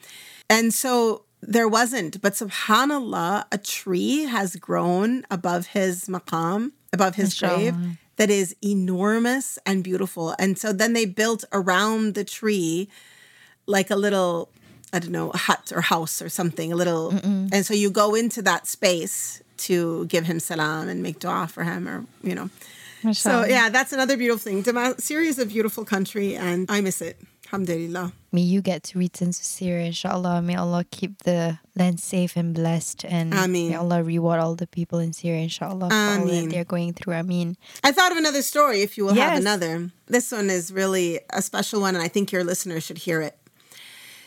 And 0.50 0.74
so 0.74 1.26
there 1.42 1.68
wasn't, 1.68 2.22
but 2.22 2.34
subhanAllah, 2.34 3.46
a 3.52 3.58
tree 3.58 4.24
has 4.24 4.56
grown 4.56 5.26
above 5.30 5.68
his 5.68 6.06
maqam, 6.06 6.72
above 6.92 7.16
his 7.16 7.38
grave, 7.38 7.76
that 8.18 8.30
is 8.30 8.56
enormous 8.64 9.58
and 9.66 9.84
beautiful. 9.84 10.36
And 10.40 10.58
so 10.58 10.72
then 10.74 10.94
they 10.94 11.06
built 11.06 11.44
around 11.52 12.14
the 12.14 12.24
tree 12.24 12.90
like 13.66 13.90
a 13.90 13.96
little 13.96 14.50
I 14.96 15.00
don't 15.00 15.12
know, 15.12 15.32
a 15.32 15.38
hut 15.38 15.72
or 15.76 15.82
house 15.82 16.22
or 16.22 16.30
something, 16.30 16.72
a 16.72 16.76
little. 16.76 17.12
Mm-mm. 17.12 17.50
And 17.52 17.66
so 17.66 17.74
you 17.74 17.90
go 17.90 18.14
into 18.14 18.44
that 18.44 18.68
space 18.68 19.42
to 19.58 20.06
give 20.06 20.26
him 20.26 20.40
salam 20.40 20.88
and 20.88 21.02
make 21.02 21.18
dua 21.18 21.48
for 21.48 21.64
him 21.64 21.88
or, 21.90 22.06
you 22.22 22.36
know. 22.36 22.52
So 23.12 23.44
yeah, 23.44 23.70
that's 23.70 23.92
another 23.92 24.16
beautiful 24.16 24.40
thing. 24.40 24.62
Dama- 24.62 24.96
Syria 25.00 25.30
is 25.30 25.40
a 25.40 25.46
beautiful 25.46 25.84
country 25.84 26.36
and 26.36 26.70
I 26.70 26.80
miss 26.82 27.02
it. 27.02 27.18
Alhamdulillah. 27.54 28.14
May 28.32 28.42
you 28.42 28.64
get 28.64 28.82
to 28.86 28.98
return 28.98 29.28
to 29.28 29.46
Syria, 29.46 29.86
inshallah. 29.86 30.42
May 30.42 30.56
Allah 30.56 30.86
keep 30.90 31.20
the 31.20 31.60
land 31.76 32.00
safe 32.00 32.36
and 32.36 32.52
blessed. 32.52 33.06
And 33.06 33.32
Ameen. 33.32 33.70
may 33.70 33.76
Allah 33.76 34.02
reward 34.02 34.40
all 34.40 34.56
the 34.56 34.66
people 34.66 34.98
in 34.98 35.14
Syria, 35.14 35.44
inshallah, 35.44 35.90
for 35.92 35.96
all 35.96 36.26
that 36.26 36.48
they're 36.50 36.64
going 36.64 36.94
through. 36.94 37.14
I 37.14 37.22
mean, 37.22 37.56
I 37.84 37.92
thought 37.92 38.12
of 38.12 38.18
another 38.18 38.42
story 38.42 38.82
if 38.82 38.98
you 38.98 39.06
will 39.06 39.14
yes. 39.14 39.30
have 39.30 39.40
another. 39.40 39.92
This 40.08 40.32
one 40.32 40.50
is 40.50 40.74
really 40.74 41.20
a 41.30 41.44
special 41.44 41.82
one, 41.82 41.94
and 41.94 42.04
I 42.04 42.08
think 42.08 42.32
your 42.32 42.44
listeners 42.44 42.84
should 42.84 42.98
hear 42.98 43.22
it. 43.22 43.38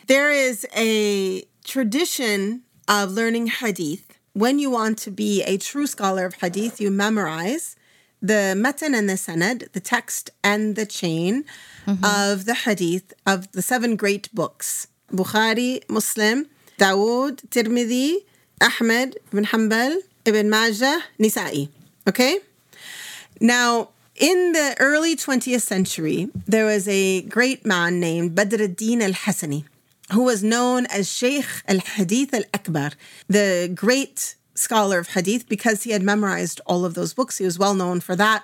There 0.07 0.31
is 0.31 0.65
a 0.73 1.43
tradition 1.65 2.61
of 2.87 3.11
learning 3.11 3.47
hadith. 3.47 4.17
When 4.31 4.57
you 4.57 4.71
want 4.71 4.99
to 4.99 5.11
be 5.11 5.43
a 5.43 5.57
true 5.57 5.85
scholar 5.85 6.25
of 6.25 6.35
hadith, 6.35 6.79
you 6.79 6.91
memorize 6.91 7.75
the 8.21 8.55
matan 8.57 8.93
and 8.93 9.09
the 9.09 9.13
sanad, 9.13 9.71
the 9.73 9.79
text 9.79 10.31
and 10.43 10.75
the 10.75 10.85
chain 10.85 11.45
mm-hmm. 11.85 12.03
of 12.03 12.45
the 12.45 12.53
hadith 12.53 13.13
of 13.25 13.51
the 13.51 13.61
seven 13.61 13.95
great 13.95 14.33
books 14.33 14.87
Bukhari, 15.11 15.87
Muslim, 15.89 16.47
Dawood, 16.77 17.47
Tirmidhi, 17.49 18.17
Ahmed, 18.61 19.17
Ibn 19.31 19.45
Hanbal, 19.45 19.97
Ibn 20.25 20.49
Majah, 20.49 20.99
Nisa'i. 21.17 21.69
Okay? 22.07 22.39
Now, 23.39 23.89
in 24.15 24.51
the 24.51 24.75
early 24.79 25.15
20th 25.15 25.61
century, 25.61 26.29
there 26.45 26.65
was 26.65 26.87
a 26.87 27.21
great 27.21 27.65
man 27.65 27.99
named 27.99 28.35
Badr 28.35 28.61
al-Din 28.61 29.01
al-Hasani 29.01 29.63
who 30.11 30.23
was 30.23 30.43
known 30.43 30.85
as 30.87 31.11
Sheikh 31.11 31.45
al 31.67 31.79
Hadith 31.79 32.33
al 32.33 32.43
Akbar, 32.53 32.91
the 33.27 33.69
great 33.73 34.35
scholar 34.57 34.99
of 34.99 35.09
Hadith, 35.09 35.47
because 35.47 35.83
he 35.83 35.91
had 35.91 36.01
memorized 36.01 36.61
all 36.65 36.85
of 36.85 36.93
those 36.93 37.13
books. 37.13 37.37
He 37.37 37.45
was 37.45 37.59
well 37.59 37.73
known 37.73 37.99
for 37.99 38.15
that. 38.15 38.43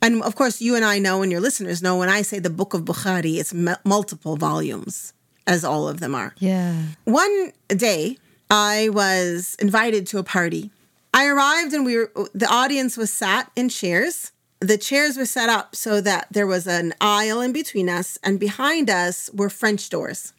And 0.00 0.22
of 0.22 0.34
course, 0.34 0.60
you 0.60 0.74
and 0.74 0.84
I 0.84 0.98
know, 0.98 1.22
and 1.22 1.30
your 1.30 1.40
listeners 1.40 1.80
know, 1.80 1.96
when 1.96 2.08
I 2.08 2.22
say 2.22 2.38
the 2.40 2.50
book 2.50 2.74
of 2.74 2.82
Bukhari, 2.82 3.38
it's 3.38 3.54
m- 3.54 3.76
multiple 3.84 4.36
volumes, 4.36 5.12
as 5.46 5.64
all 5.64 5.88
of 5.88 6.00
them 6.00 6.14
are. 6.14 6.34
Yeah. 6.38 6.82
One 7.04 7.52
day, 7.68 8.18
I 8.50 8.88
was 8.88 9.56
invited 9.60 10.06
to 10.08 10.18
a 10.18 10.24
party. 10.24 10.70
I 11.14 11.26
arrived, 11.26 11.72
and 11.72 11.84
we 11.84 11.96
were, 11.96 12.10
the 12.34 12.48
audience 12.48 12.96
was 12.96 13.12
sat 13.12 13.50
in 13.54 13.68
chairs. 13.68 14.32
The 14.60 14.78
chairs 14.78 15.16
were 15.16 15.26
set 15.26 15.48
up 15.48 15.76
so 15.76 16.00
that 16.00 16.26
there 16.30 16.46
was 16.46 16.66
an 16.66 16.94
aisle 17.00 17.40
in 17.40 17.52
between 17.52 17.88
us, 17.88 18.18
and 18.24 18.40
behind 18.40 18.90
us 18.90 19.30
were 19.32 19.50
French 19.50 19.88
doors. 19.88 20.32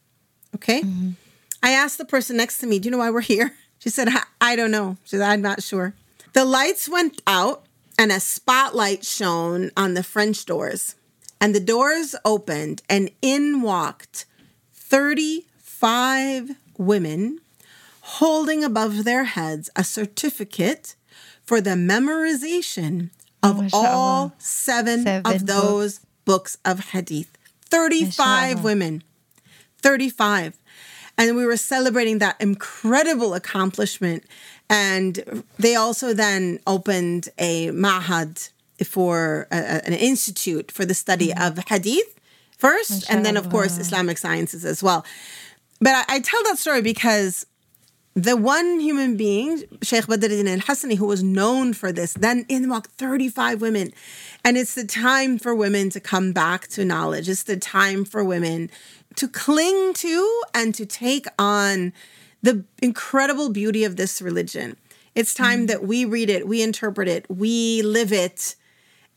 Okay. 0.55 0.81
Mm-hmm. 0.81 1.11
I 1.61 1.71
asked 1.71 1.97
the 1.97 2.05
person 2.05 2.35
next 2.35 2.57
to 2.57 2.67
me, 2.67 2.79
Do 2.79 2.87
you 2.87 2.91
know 2.91 2.97
why 2.97 3.09
we're 3.09 3.21
here? 3.21 3.53
She 3.83 3.89
said, 3.89 4.07
I, 4.39 4.55
don't 4.55 4.71
know. 4.71 4.95
She 5.03 5.17
said, 5.17 5.29
I'm 5.29 5.41
not 5.41 5.61
sure. 5.61 5.93
The 6.31 6.45
lights 6.45 6.87
went 6.87 7.21
out 7.27 7.65
and 7.99 8.13
a 8.13 8.21
spotlight 8.21 9.03
shone 9.03 9.71
on 9.75 9.93
the 9.93 10.03
French 10.03 10.45
doors. 10.45 10.95
And 11.41 11.53
the 11.53 11.59
doors 11.59 12.15
opened, 12.23 12.81
and 12.89 13.11
in 13.21 13.61
walked 13.61 14.25
35 14.71 16.51
women 16.77 17.41
holding 17.99 18.63
above 18.63 19.03
their 19.03 19.25
heads 19.25 19.69
a 19.75 19.83
certificate 19.83 20.95
for 21.43 21.59
the 21.59 21.71
memorization 21.71 23.09
of 23.43 23.59
oh, 23.59 23.69
all 23.73 24.33
seven, 24.37 25.03
seven, 25.03 25.29
of 25.29 25.45
those 25.45 25.99
books. 26.23 26.55
books 26.55 26.57
of 26.63 26.91
hadith. 26.91 27.37
35 27.65 28.63
women. 28.63 29.03
35. 29.79 30.57
And 31.17 31.35
we 31.35 31.45
were 31.45 31.57
celebrating 31.57 32.19
that 32.19 32.39
incredible 32.39 33.33
accomplishment. 33.33 34.23
And 34.69 35.43
they 35.59 35.75
also 35.75 36.13
then 36.13 36.59
opened 36.65 37.29
a 37.37 37.67
mahad 37.67 38.49
for 38.83 39.47
a, 39.51 39.85
an 39.85 39.93
institute 39.93 40.71
for 40.71 40.85
the 40.85 40.93
study 40.93 41.29
mm-hmm. 41.29 41.59
of 41.59 41.65
hadith 41.67 42.19
first, 42.57 43.09
and 43.09 43.25
then, 43.25 43.35
of 43.35 43.49
course, 43.49 43.77
Islamic 43.77 44.17
sciences 44.17 44.63
as 44.63 44.81
well. 44.81 45.05
But 45.79 45.95
I, 45.95 46.15
I 46.15 46.19
tell 46.19 46.41
that 46.43 46.57
story 46.57 46.81
because 46.81 47.45
the 48.15 48.37
one 48.37 48.79
human 48.79 49.17
being, 49.17 49.63
Sheikh 49.81 50.05
Badruddin 50.05 50.47
al 50.47 50.59
Hassani, 50.59 50.97
who 50.97 51.07
was 51.07 51.23
known 51.23 51.73
for 51.73 51.91
this, 51.91 52.13
then 52.13 52.45
in 52.47 52.69
walked 52.69 52.91
35 52.91 53.59
women. 53.59 53.91
And 54.45 54.55
it's 54.57 54.75
the 54.75 54.85
time 54.85 55.39
for 55.39 55.55
women 55.55 55.89
to 55.89 55.99
come 55.99 56.31
back 56.31 56.67
to 56.69 56.85
knowledge. 56.85 57.27
It's 57.27 57.43
the 57.43 57.57
time 57.57 58.05
for 58.05 58.23
women 58.23 58.69
to 59.15 59.27
cling 59.27 59.93
to 59.95 60.41
and 60.53 60.73
to 60.75 60.85
take 60.85 61.27
on 61.37 61.93
the 62.41 62.63
incredible 62.81 63.49
beauty 63.49 63.83
of 63.83 63.95
this 63.95 64.21
religion. 64.21 64.77
It's 65.15 65.33
time 65.33 65.59
mm-hmm. 65.59 65.65
that 65.67 65.83
we 65.83 66.05
read 66.05 66.29
it, 66.29 66.47
we 66.47 66.61
interpret 66.61 67.07
it, 67.07 67.25
we 67.29 67.81
live 67.83 68.11
it, 68.11 68.55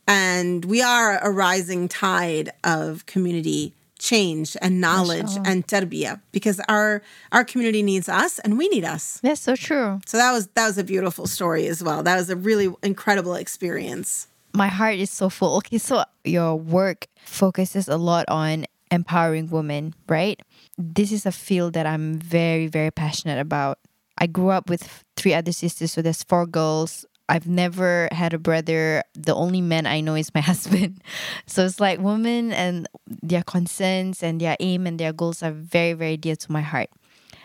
and 0.06 0.64
we 0.64 0.82
are 0.82 1.18
a 1.18 1.30
rising 1.30 1.88
tide 1.88 2.50
of 2.62 3.06
community 3.06 3.74
change 3.98 4.56
and 4.60 4.80
knowledge 4.80 5.30
and 5.44 5.66
tarbiyah 5.66 6.20
because 6.30 6.60
our 6.68 7.02
our 7.32 7.44
community 7.44 7.82
needs 7.82 8.08
us 8.08 8.38
and 8.40 8.58
we 8.58 8.68
need 8.68 8.84
us. 8.84 9.18
That's 9.22 9.40
so 9.40 9.56
true. 9.56 10.00
So 10.06 10.16
that 10.18 10.32
was 10.32 10.48
that 10.48 10.66
was 10.66 10.78
a 10.78 10.84
beautiful 10.84 11.26
story 11.26 11.66
as 11.66 11.82
well. 11.82 12.02
That 12.02 12.16
was 12.16 12.30
a 12.30 12.36
really 12.36 12.72
incredible 12.82 13.34
experience. 13.34 14.28
My 14.52 14.68
heart 14.68 14.96
is 14.96 15.10
so 15.10 15.28
full. 15.28 15.56
Okay, 15.58 15.78
so 15.78 16.04
your 16.24 16.56
work 16.56 17.06
focuses 17.24 17.88
a 17.88 17.96
lot 17.96 18.26
on 18.28 18.66
empowering 18.90 19.48
women, 19.48 19.94
right? 20.08 20.40
This 20.78 21.12
is 21.12 21.26
a 21.26 21.32
field 21.32 21.74
that 21.74 21.86
I'm 21.86 22.18
very, 22.18 22.66
very 22.66 22.90
passionate 22.90 23.38
about. 23.38 23.78
I 24.18 24.26
grew 24.26 24.50
up 24.50 24.70
with 24.70 25.04
three 25.16 25.34
other 25.34 25.52
sisters, 25.52 25.92
so 25.92 26.02
there's 26.02 26.22
four 26.22 26.46
girls. 26.46 27.04
I've 27.28 27.48
never 27.48 28.08
had 28.12 28.32
a 28.34 28.38
brother. 28.38 29.02
The 29.14 29.34
only 29.34 29.60
man 29.60 29.86
I 29.86 30.00
know 30.00 30.14
is 30.14 30.34
my 30.34 30.40
husband. 30.52 31.02
So 31.46 31.64
it's 31.64 31.80
like 31.80 31.98
women 32.00 32.52
and 32.52 32.88
their 33.06 33.42
concerns 33.42 34.22
and 34.22 34.40
their 34.40 34.56
aim 34.60 34.86
and 34.86 34.98
their 34.98 35.12
goals 35.12 35.42
are 35.42 35.52
very, 35.52 35.92
very 35.92 36.16
dear 36.16 36.36
to 36.36 36.52
my 36.52 36.62
heart. 36.62 36.88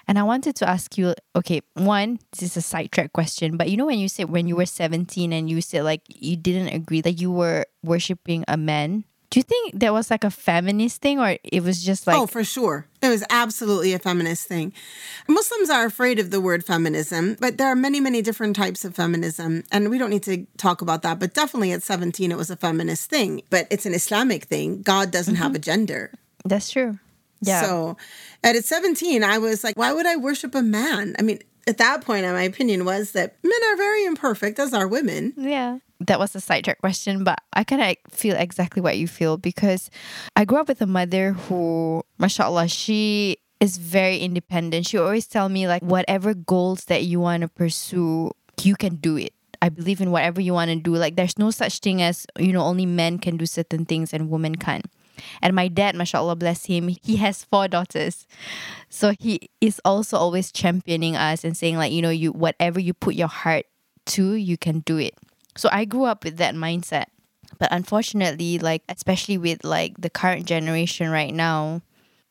And 0.07 0.19
I 0.19 0.23
wanted 0.23 0.55
to 0.57 0.69
ask 0.69 0.97
you 0.97 1.13
okay, 1.35 1.61
one, 1.75 2.19
this 2.31 2.43
is 2.43 2.57
a 2.57 2.61
sidetrack 2.61 3.13
question, 3.13 3.55
but 3.55 3.69
you 3.69 3.77
know, 3.77 3.85
when 3.85 3.99
you 3.99 4.09
said 4.09 4.29
when 4.29 4.47
you 4.47 4.55
were 4.55 4.65
17 4.65 5.31
and 5.31 5.49
you 5.49 5.61
said 5.61 5.83
like 5.83 6.01
you 6.07 6.35
didn't 6.35 6.69
agree 6.69 7.01
that 7.01 7.13
you 7.13 7.31
were 7.31 7.65
worshiping 7.83 8.43
a 8.47 8.57
man 8.57 9.05
do 9.31 9.39
you 9.39 9.43
think 9.43 9.79
there 9.79 9.93
was 9.93 10.11
like 10.11 10.25
a 10.25 10.29
feminist 10.29 11.01
thing 11.01 11.17
or 11.17 11.37
it 11.41 11.63
was 11.63 11.81
just 11.83 12.05
like 12.05 12.17
Oh, 12.17 12.27
for 12.27 12.43
sure. 12.43 12.85
It 13.01 13.07
was 13.07 13.23
absolutely 13.29 13.93
a 13.93 13.99
feminist 13.99 14.45
thing. 14.45 14.73
Muslims 15.27 15.69
are 15.69 15.85
afraid 15.85 16.19
of 16.19 16.31
the 16.31 16.41
word 16.41 16.65
feminism, 16.65 17.37
but 17.39 17.57
there 17.57 17.67
are 17.67 17.75
many, 17.75 18.01
many 18.01 18.21
different 18.21 18.57
types 18.57 18.83
of 18.83 18.93
feminism. 18.93 19.63
And 19.71 19.89
we 19.89 19.97
don't 19.97 20.09
need 20.09 20.23
to 20.23 20.45
talk 20.57 20.81
about 20.81 21.01
that. 21.03 21.17
But 21.17 21.33
definitely 21.33 21.71
at 21.71 21.81
17, 21.81 22.29
it 22.29 22.37
was 22.37 22.51
a 22.51 22.57
feminist 22.57 23.09
thing. 23.09 23.41
But 23.49 23.67
it's 23.71 23.85
an 23.85 23.93
Islamic 23.93 24.43
thing. 24.43 24.81
God 24.81 25.11
doesn't 25.11 25.35
have 25.35 25.51
mm-hmm. 25.51 25.55
a 25.55 25.59
gender. 25.59 26.11
That's 26.43 26.69
true. 26.69 26.99
Yeah. 27.39 27.61
So 27.61 27.97
at 28.43 28.61
17, 28.63 29.23
I 29.23 29.37
was 29.37 29.63
like, 29.63 29.77
why 29.77 29.93
would 29.93 30.05
I 30.05 30.17
worship 30.17 30.53
a 30.55 30.61
man? 30.61 31.15
I 31.17 31.21
mean, 31.21 31.39
at 31.67 31.77
that 31.77 32.03
point, 32.03 32.25
my 32.25 32.43
opinion 32.43 32.85
was 32.85 33.11
that 33.11 33.35
men 33.43 33.59
are 33.71 33.77
very 33.77 34.05
imperfect, 34.05 34.59
as 34.59 34.73
are 34.73 34.87
women. 34.87 35.33
Yeah. 35.37 35.79
That 35.99 36.17
was 36.17 36.35
a 36.35 36.41
sidetrack 36.41 36.79
question, 36.79 37.23
but 37.23 37.39
I 37.53 37.63
kind 37.63 37.81
of 37.81 37.95
feel 38.11 38.35
exactly 38.35 38.81
what 38.81 38.97
you 38.97 39.07
feel 39.07 39.37
because 39.37 39.91
I 40.35 40.45
grew 40.45 40.59
up 40.59 40.67
with 40.67 40.81
a 40.81 40.87
mother 40.87 41.33
who, 41.33 42.03
mashallah, 42.17 42.69
she 42.69 43.37
is 43.59 43.77
very 43.77 44.17
independent. 44.17 44.87
She 44.87 44.97
always 44.97 45.27
tell 45.27 45.47
me 45.47 45.67
like 45.67 45.83
whatever 45.83 46.33
goals 46.33 46.85
that 46.85 47.03
you 47.03 47.19
want 47.19 47.41
to 47.41 47.47
pursue, 47.47 48.31
you 48.61 48.75
can 48.75 48.95
do 48.95 49.15
it. 49.15 49.33
I 49.61 49.69
believe 49.69 50.01
in 50.01 50.09
whatever 50.09 50.41
you 50.41 50.53
want 50.53 50.69
to 50.71 50.75
do. 50.75 50.95
Like 50.95 51.15
there's 51.15 51.37
no 51.37 51.51
such 51.51 51.79
thing 51.79 52.01
as, 52.01 52.25
you 52.39 52.51
know, 52.51 52.63
only 52.63 52.87
men 52.87 53.19
can 53.19 53.37
do 53.37 53.45
certain 53.45 53.85
things 53.85 54.11
and 54.11 54.31
women 54.31 54.55
can't. 54.55 54.87
And 55.41 55.55
my 55.55 55.67
dad, 55.67 55.95
mashallah, 55.95 56.35
bless 56.35 56.65
him, 56.65 56.87
he 57.03 57.17
has 57.17 57.43
four 57.43 57.67
daughters. 57.67 58.27
So 58.89 59.13
he 59.19 59.49
is 59.59 59.79
also 59.85 60.17
always 60.17 60.51
championing 60.51 61.15
us 61.15 61.43
and 61.43 61.55
saying, 61.55 61.77
like, 61.77 61.91
you 61.91 62.01
know, 62.01 62.09
you 62.09 62.31
whatever 62.31 62.79
you 62.79 62.93
put 62.93 63.15
your 63.15 63.27
heart 63.27 63.65
to, 64.07 64.33
you 64.33 64.57
can 64.57 64.79
do 64.79 64.97
it. 64.97 65.15
So 65.55 65.69
I 65.71 65.85
grew 65.85 66.05
up 66.05 66.23
with 66.23 66.37
that 66.37 66.55
mindset. 66.55 67.05
But 67.59 67.71
unfortunately, 67.71 68.59
like, 68.59 68.83
especially 68.89 69.37
with 69.37 69.63
like 69.63 69.99
the 69.99 70.09
current 70.09 70.45
generation 70.45 71.09
right 71.09 71.33
now, 71.33 71.81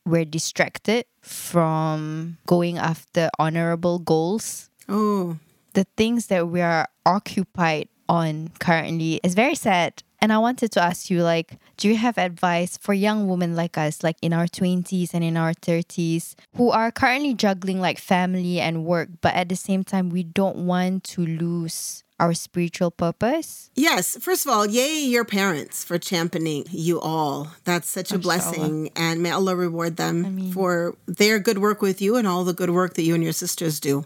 we're 0.06 0.24
distracted 0.24 1.04
from 1.20 2.38
going 2.46 2.78
after 2.78 3.30
honorable 3.38 3.98
goals. 3.98 4.70
Oh, 4.88 5.38
The 5.74 5.86
things 5.96 6.26
that 6.26 6.48
we 6.48 6.60
are 6.62 6.88
occupied 7.06 7.88
on 8.08 8.50
currently 8.58 9.20
is 9.22 9.34
very 9.34 9.54
sad. 9.54 10.02
And 10.22 10.32
I 10.32 10.38
wanted 10.38 10.70
to 10.72 10.82
ask 10.82 11.08
you, 11.08 11.22
like, 11.22 11.56
do 11.78 11.88
you 11.88 11.96
have 11.96 12.18
advice 12.18 12.76
for 12.76 12.92
young 12.92 13.26
women 13.26 13.56
like 13.56 13.78
us, 13.78 14.02
like 14.02 14.16
in 14.20 14.34
our 14.34 14.46
20s 14.46 15.14
and 15.14 15.24
in 15.24 15.36
our 15.36 15.54
30s, 15.54 16.34
who 16.56 16.70
are 16.70 16.92
currently 16.92 17.32
juggling 17.32 17.80
like 17.80 17.98
family 17.98 18.60
and 18.60 18.84
work, 18.84 19.08
but 19.22 19.34
at 19.34 19.48
the 19.48 19.56
same 19.56 19.82
time, 19.82 20.10
we 20.10 20.22
don't 20.22 20.66
want 20.66 21.04
to 21.04 21.24
lose 21.24 22.04
our 22.20 22.34
spiritual 22.34 22.90
purpose? 22.90 23.70
Yes, 23.74 24.16
first 24.20 24.44
of 24.44 24.52
all, 24.52 24.66
yay 24.66 24.98
your 25.00 25.24
parents 25.24 25.82
for 25.82 25.98
championing 25.98 26.66
you 26.70 27.00
all. 27.00 27.48
That's 27.64 27.88
such 27.88 28.12
a 28.12 28.18
blessing, 28.18 28.90
and 28.94 29.22
may 29.22 29.30
Allah 29.30 29.56
reward 29.56 29.96
them 29.96 30.26
Ameen. 30.26 30.52
for 30.52 30.96
their 31.06 31.38
good 31.38 31.58
work 31.58 31.80
with 31.80 32.02
you 32.02 32.16
and 32.16 32.28
all 32.28 32.44
the 32.44 32.52
good 32.52 32.70
work 32.70 32.94
that 32.94 33.04
you 33.04 33.14
and 33.14 33.24
your 33.24 33.32
sisters 33.32 33.80
do. 33.80 34.04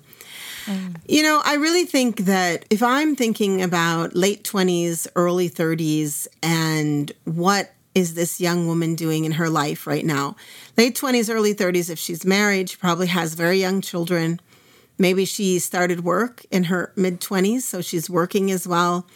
You 1.07 1.23
know, 1.23 1.43
I 1.45 1.55
really 1.55 1.85
think 1.85 2.21
that 2.21 2.65
if 2.71 2.83
I'm 2.83 3.17
thinking 3.17 3.63
about 3.63 4.17
late 4.17 4.45
20s, 4.45 5.07
early 5.17 5.51
30s, 5.51 6.27
and 6.43 7.13
what 7.25 7.73
is 7.95 8.15
this 8.15 8.41
young 8.41 8.67
woman 8.67 8.95
doing 8.95 9.25
in 9.25 9.33
her 9.33 9.49
life 9.49 9.87
right 9.87 10.05
now? 10.05 10.37
Late 10.77 10.97
20s, 10.97 11.33
early 11.33 11.55
30s, 11.55 11.91
if 11.91 11.99
she's 11.99 12.25
married, 12.25 12.71
she 12.71 12.77
probably 12.77 13.07
has 13.09 13.35
very 13.35 13.59
young 13.59 13.81
children. 13.81 14.41
Maybe 14.99 15.25
she 15.25 15.59
started 15.59 16.05
work 16.05 16.45
in 16.51 16.65
her 16.65 16.93
mid 16.97 17.21
20s, 17.21 17.63
so 17.63 17.81
she's 17.81 18.09
working 18.09 18.51
as 18.51 18.67
well. 18.67 19.07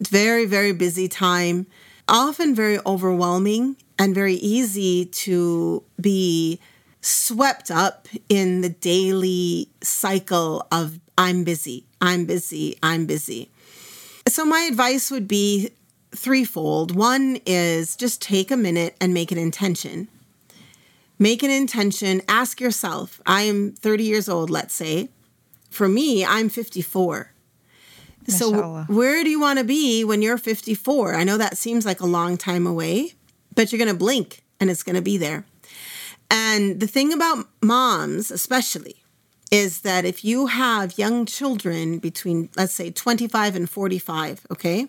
It's 0.00 0.10
very, 0.10 0.46
very 0.46 0.72
busy 0.72 1.08
time, 1.08 1.66
often 2.08 2.54
very 2.54 2.78
overwhelming 2.84 3.76
and 3.98 4.14
very 4.14 4.34
easy 4.34 5.06
to 5.06 5.82
be 6.00 6.60
swept 7.04 7.70
up 7.70 8.08
in 8.28 8.62
the 8.62 8.68
daily 8.68 9.68
cycle 9.82 10.66
of 10.72 10.98
I'm 11.18 11.44
busy, 11.44 11.84
I'm 12.00 12.24
busy, 12.24 12.78
I'm 12.82 13.06
busy. 13.06 13.50
So, 14.26 14.44
my 14.44 14.60
advice 14.60 15.10
would 15.10 15.28
be 15.28 15.70
threefold. 16.12 16.96
One 16.96 17.38
is 17.44 17.94
just 17.94 18.22
take 18.22 18.50
a 18.50 18.56
minute 18.56 18.96
and 19.00 19.12
make 19.12 19.30
an 19.30 19.38
intention. 19.38 20.08
Make 21.18 21.42
an 21.42 21.50
intention, 21.50 22.22
ask 22.26 22.60
yourself, 22.60 23.20
I 23.26 23.42
am 23.42 23.72
30 23.72 24.04
years 24.04 24.28
old, 24.28 24.50
let's 24.50 24.74
say. 24.74 25.10
For 25.70 25.88
me, 25.88 26.24
I'm 26.24 26.48
54. 26.48 27.32
So, 28.26 28.50
Mashallah. 28.50 28.86
where 28.88 29.22
do 29.22 29.30
you 29.30 29.40
want 29.40 29.58
to 29.58 29.64
be 29.64 30.02
when 30.04 30.22
you're 30.22 30.38
54? 30.38 31.14
I 31.14 31.24
know 31.24 31.36
that 31.36 31.58
seems 31.58 31.84
like 31.84 32.00
a 32.00 32.06
long 32.06 32.36
time 32.36 32.66
away, 32.66 33.12
but 33.54 33.70
you're 33.70 33.78
going 33.78 33.92
to 33.92 33.98
blink 33.98 34.42
and 34.58 34.70
it's 34.70 34.82
going 34.82 34.96
to 34.96 35.02
be 35.02 35.18
there. 35.18 35.44
And 36.30 36.80
the 36.80 36.86
thing 36.86 37.12
about 37.12 37.46
moms, 37.62 38.30
especially, 38.30 38.96
is 39.50 39.82
that 39.82 40.04
if 40.04 40.24
you 40.24 40.46
have 40.46 40.98
young 40.98 41.26
children 41.26 41.98
between, 41.98 42.48
let's 42.56 42.74
say, 42.74 42.90
25 42.90 43.56
and 43.56 43.70
45, 43.70 44.46
okay, 44.50 44.88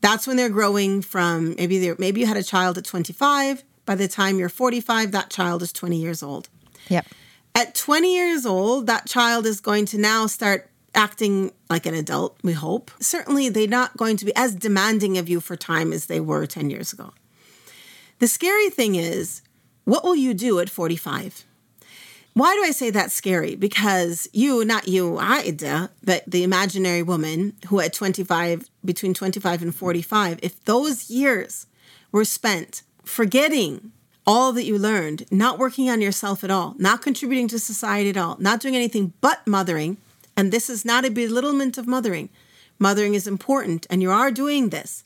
that's 0.00 0.26
when 0.26 0.36
they're 0.36 0.48
growing 0.48 1.02
from 1.02 1.54
maybe 1.56 1.78
they 1.78 1.94
maybe 1.98 2.20
you 2.20 2.26
had 2.26 2.36
a 2.36 2.42
child 2.42 2.78
at 2.78 2.84
25. 2.84 3.64
By 3.86 3.94
the 3.94 4.08
time 4.08 4.38
you're 4.38 4.48
45, 4.48 5.12
that 5.12 5.30
child 5.30 5.62
is 5.62 5.72
20 5.72 5.96
years 5.96 6.22
old. 6.22 6.48
Yep. 6.88 7.06
At 7.54 7.74
20 7.74 8.14
years 8.14 8.46
old, 8.46 8.86
that 8.86 9.06
child 9.06 9.46
is 9.46 9.60
going 9.60 9.86
to 9.86 9.98
now 9.98 10.26
start 10.26 10.70
acting 10.94 11.52
like 11.68 11.86
an 11.86 11.94
adult, 11.94 12.38
we 12.42 12.52
hope. 12.52 12.90
Certainly, 13.00 13.50
they're 13.50 13.66
not 13.66 13.96
going 13.96 14.16
to 14.16 14.24
be 14.24 14.34
as 14.36 14.54
demanding 14.54 15.18
of 15.18 15.28
you 15.28 15.40
for 15.40 15.56
time 15.56 15.92
as 15.92 16.06
they 16.06 16.20
were 16.20 16.46
10 16.46 16.70
years 16.70 16.92
ago. 16.92 17.12
The 18.18 18.28
scary 18.28 18.70
thing 18.70 18.94
is, 18.94 19.42
what 19.84 20.04
will 20.04 20.16
you 20.16 20.34
do 20.34 20.58
at 20.60 20.70
45? 20.70 21.44
Why 22.34 22.54
do 22.54 22.64
I 22.64 22.72
say 22.72 22.90
that's 22.90 23.14
scary? 23.14 23.54
Because 23.54 24.28
you, 24.32 24.64
not 24.64 24.88
you, 24.88 25.18
Aida, 25.18 25.90
but 26.02 26.24
the 26.26 26.42
imaginary 26.42 27.02
woman 27.02 27.54
who 27.68 27.78
at 27.78 27.92
25, 27.92 28.68
between 28.84 29.14
25 29.14 29.62
and 29.62 29.74
45, 29.74 30.40
if 30.42 30.64
those 30.64 31.08
years 31.10 31.66
were 32.10 32.24
spent 32.24 32.82
forgetting 33.04 33.92
all 34.26 34.52
that 34.52 34.64
you 34.64 34.78
learned, 34.78 35.26
not 35.30 35.58
working 35.58 35.88
on 35.90 36.00
yourself 36.00 36.42
at 36.42 36.50
all, 36.50 36.74
not 36.78 37.02
contributing 37.02 37.46
to 37.48 37.58
society 37.58 38.10
at 38.10 38.16
all, 38.16 38.36
not 38.40 38.58
doing 38.58 38.74
anything 38.74 39.12
but 39.20 39.46
mothering, 39.46 39.96
and 40.36 40.50
this 40.50 40.68
is 40.68 40.84
not 40.84 41.04
a 41.04 41.10
belittlement 41.10 41.78
of 41.78 41.86
mothering. 41.86 42.30
Mothering 42.78 43.14
is 43.14 43.28
important, 43.28 43.86
and 43.88 44.02
you 44.02 44.10
are 44.10 44.32
doing 44.32 44.70
this. 44.70 45.04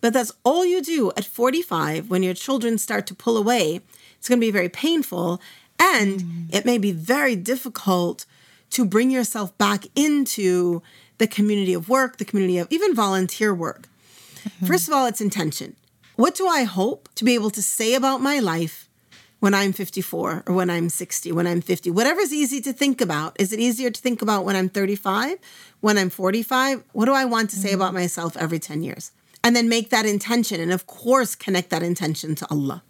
But 0.00 0.12
that's 0.12 0.32
all 0.44 0.64
you 0.64 0.80
do 0.80 1.10
at 1.16 1.24
45 1.24 2.08
when 2.08 2.22
your 2.22 2.34
children 2.34 2.78
start 2.78 3.06
to 3.08 3.14
pull 3.14 3.36
away. 3.36 3.80
It's 4.18 4.28
going 4.28 4.40
to 4.40 4.46
be 4.46 4.50
very 4.50 4.68
painful, 4.68 5.40
and 5.78 6.20
mm. 6.20 6.54
it 6.54 6.64
may 6.64 6.78
be 6.78 6.92
very 6.92 7.36
difficult 7.36 8.26
to 8.70 8.84
bring 8.84 9.10
yourself 9.10 9.56
back 9.58 9.86
into 9.94 10.82
the 11.18 11.26
community 11.26 11.74
of 11.74 11.88
work, 11.88 12.18
the 12.18 12.24
community 12.24 12.58
of 12.58 12.68
even 12.70 12.94
volunteer 12.94 13.54
work. 13.54 13.88
Mm-hmm. 14.36 14.66
First 14.66 14.88
of 14.88 14.94
all, 14.94 15.06
it's 15.06 15.20
intention. 15.20 15.76
What 16.16 16.34
do 16.34 16.46
I 16.48 16.64
hope 16.64 17.08
to 17.16 17.24
be 17.24 17.34
able 17.34 17.50
to 17.50 17.62
say 17.62 17.94
about 17.94 18.20
my 18.20 18.38
life 18.38 18.88
when 19.40 19.54
I'm 19.54 19.72
54 19.72 20.44
or 20.46 20.54
when 20.54 20.68
I'm 20.68 20.88
60, 20.88 21.32
when 21.32 21.46
I'm 21.46 21.60
50? 21.60 21.90
Whatever's 21.90 22.32
easy 22.32 22.60
to 22.62 22.72
think 22.72 23.00
about. 23.00 23.36
Is 23.40 23.52
it 23.52 23.60
easier 23.60 23.90
to 23.90 24.00
think 24.00 24.22
about 24.22 24.44
when 24.44 24.56
I'm 24.56 24.68
35, 24.68 25.38
when 25.80 25.96
I'm 25.96 26.10
45? 26.10 26.82
What 26.92 27.04
do 27.04 27.14
I 27.14 27.24
want 27.24 27.50
to 27.50 27.56
say 27.56 27.68
mm-hmm. 27.68 27.80
about 27.80 27.94
myself 27.94 28.36
every 28.36 28.58
10 28.58 28.82
years? 28.82 29.12
And 29.44 29.54
then 29.54 29.68
make 29.68 29.90
that 29.90 30.06
intention. 30.06 30.60
And 30.60 30.72
of 30.72 30.86
course, 30.86 31.34
connect 31.34 31.70
that 31.70 31.82
intention 31.82 32.34
to 32.36 32.46
Allah. 32.50 32.82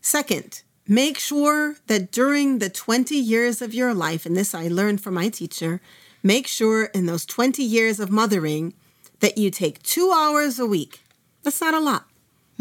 Second, 0.00 0.62
make 0.86 1.18
sure 1.18 1.76
that 1.86 2.10
during 2.10 2.58
the 2.58 2.70
20 2.70 3.14
years 3.16 3.60
of 3.60 3.74
your 3.74 3.94
life, 3.94 4.24
and 4.24 4.36
this 4.36 4.54
I 4.54 4.68
learned 4.68 5.00
from 5.00 5.14
my 5.14 5.28
teacher, 5.28 5.80
make 6.22 6.46
sure 6.46 6.84
in 6.86 7.06
those 7.06 7.26
20 7.26 7.62
years 7.62 8.00
of 8.00 8.10
mothering 8.10 8.74
that 9.20 9.38
you 9.38 9.50
take 9.50 9.82
two 9.82 10.12
hours 10.14 10.58
a 10.58 10.66
week. 10.66 11.00
That's 11.42 11.60
not 11.60 11.74
a 11.74 11.80
lot. 11.80 12.06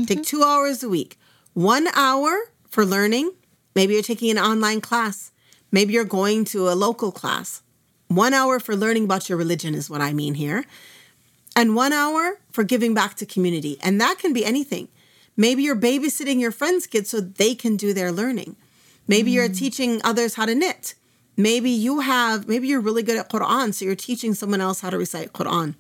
Take 0.06 0.20
mm-hmm. 0.20 0.22
two 0.22 0.44
hours 0.44 0.84
a 0.84 0.90
week. 0.90 1.18
One 1.54 1.88
hour 1.96 2.52
for 2.70 2.86
learning. 2.86 3.34
Maybe 3.76 3.94
you're 3.94 4.04
taking 4.04 4.30
an 4.32 4.38
online 4.38 4.82
class. 4.82 5.32
Maybe 5.72 5.94
you're 5.94 6.06
going 6.06 6.46
to 6.46 6.70
a 6.70 6.76
local 6.76 7.12
class. 7.12 7.62
One 8.08 8.34
hour 8.34 8.60
for 8.60 8.76
learning 8.76 9.06
about 9.06 9.28
your 9.28 9.38
religion 9.38 9.76
is 9.76 9.90
what 9.90 10.02
I 10.02 10.14
mean 10.14 10.36
here. 10.36 10.66
And 11.56 11.76
one 11.76 11.94
hour 11.94 12.40
for 12.52 12.64
giving 12.64 12.94
back 12.94 13.16
to 13.16 13.26
community. 13.26 13.78
And 13.82 14.00
that 14.00 14.20
can 14.20 14.34
be 14.34 14.46
anything. 14.46 14.88
Maybe 15.38 15.64
you're 15.64 15.76
babysitting 15.76 16.40
your 16.40 16.52
friends' 16.52 16.88
kids 16.88 17.12
so 17.12 17.22
they 17.22 17.56
can 17.56 17.78
do 17.78 17.94
their 17.94 18.12
learning. 18.12 18.56
Maybe 19.08 19.32
you're 19.32 19.48
mm. 19.48 19.58
teaching 19.58 20.02
others 20.04 20.34
how 20.34 20.46
to 20.46 20.56
knit. 20.56 20.96
Maybe 21.38 21.70
you 21.70 22.00
have, 22.00 22.48
maybe 22.48 22.68
you're 22.68 22.82
really 22.82 23.04
good 23.04 23.18
at 23.18 23.30
Quran, 23.30 23.74
so 23.74 23.86
you're 23.86 23.96
teaching 23.96 24.34
someone 24.34 24.60
else 24.60 24.82
how 24.82 24.90
to 24.90 24.98
recite 24.98 25.34
Quran. 25.34 25.76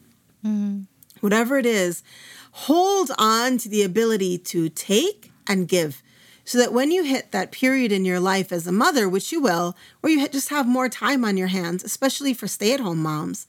Mm-hmm. 0.45 0.81
Whatever 1.19 1.57
it 1.57 1.65
is, 1.65 2.03
hold 2.51 3.11
on 3.17 3.57
to 3.57 3.67
the 3.67 3.81
ability 3.81 4.37
to 4.37 4.69
take 4.69 5.31
and 5.47 5.67
give 5.67 6.03
so 6.47 6.57
that 6.59 6.71
when 6.71 6.91
you 6.91 7.03
hit 7.03 7.31
that 7.31 7.51
period 7.51 7.91
in 7.91 8.05
your 8.05 8.21
life 8.21 8.53
as 8.53 8.65
a 8.67 8.71
mother, 8.71 9.09
which 9.09 9.33
you 9.33 9.41
will, 9.41 9.75
where 9.99 10.13
you 10.13 10.25
just 10.29 10.47
have 10.47 10.65
more 10.65 10.87
time 10.87 11.25
on 11.25 11.35
your 11.35 11.47
hands, 11.47 11.83
especially 11.83 12.33
for 12.33 12.47
stay 12.47 12.73
at 12.73 12.79
home 12.79 13.01
moms, 13.01 13.47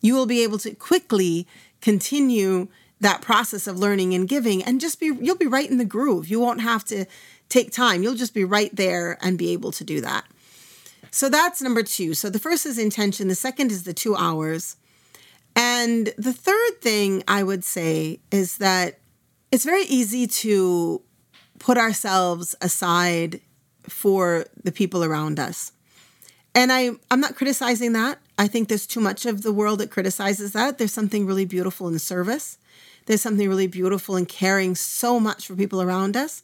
you 0.00 0.14
will 0.14 0.24
be 0.24 0.42
able 0.42 0.58
to 0.58 0.74
quickly 0.74 1.46
continue 1.82 2.68
that 3.00 3.22
process 3.22 3.66
of 3.66 3.78
learning 3.78 4.14
and 4.14 4.28
giving 4.28 4.62
and 4.62 4.80
just 4.80 4.98
be 4.98 5.06
you'll 5.06 5.36
be 5.36 5.46
right 5.46 5.70
in 5.70 5.78
the 5.78 5.84
groove. 5.84 6.28
You 6.28 6.40
won't 6.40 6.60
have 6.60 6.84
to 6.86 7.06
take 7.48 7.72
time. 7.72 8.02
You'll 8.02 8.14
just 8.14 8.34
be 8.34 8.44
right 8.44 8.74
there 8.74 9.18
and 9.22 9.38
be 9.38 9.52
able 9.52 9.72
to 9.72 9.84
do 9.84 10.00
that. 10.00 10.24
So 11.10 11.28
that's 11.28 11.62
number 11.62 11.82
2. 11.82 12.14
So 12.14 12.28
the 12.28 12.38
first 12.38 12.66
is 12.66 12.78
intention, 12.78 13.28
the 13.28 13.34
second 13.34 13.70
is 13.70 13.84
the 13.84 13.94
2 13.94 14.16
hours. 14.16 14.76
And 15.56 16.12
the 16.18 16.32
third 16.32 16.80
thing 16.80 17.24
I 17.26 17.42
would 17.42 17.64
say 17.64 18.20
is 18.30 18.58
that 18.58 18.98
it's 19.50 19.64
very 19.64 19.84
easy 19.84 20.26
to 20.26 21.02
put 21.58 21.78
ourselves 21.78 22.54
aside 22.60 23.40
for 23.88 24.44
the 24.62 24.72
people 24.72 25.02
around 25.02 25.40
us. 25.40 25.72
And 26.54 26.72
I, 26.72 26.90
I'm 27.10 27.20
not 27.20 27.36
criticizing 27.36 27.92
that. 27.94 28.18
I 28.38 28.46
think 28.46 28.68
there's 28.68 28.86
too 28.86 29.00
much 29.00 29.26
of 29.26 29.42
the 29.42 29.52
world 29.52 29.80
that 29.80 29.90
criticizes 29.90 30.52
that. 30.52 30.78
There's 30.78 30.92
something 30.92 31.26
really 31.26 31.44
beautiful 31.44 31.88
in 31.88 31.98
service. 31.98 32.58
There's 33.08 33.22
something 33.22 33.48
really 33.48 33.66
beautiful 33.66 34.16
in 34.16 34.26
caring 34.26 34.74
so 34.74 35.18
much 35.18 35.46
for 35.46 35.56
people 35.56 35.80
around 35.80 36.14
us. 36.14 36.42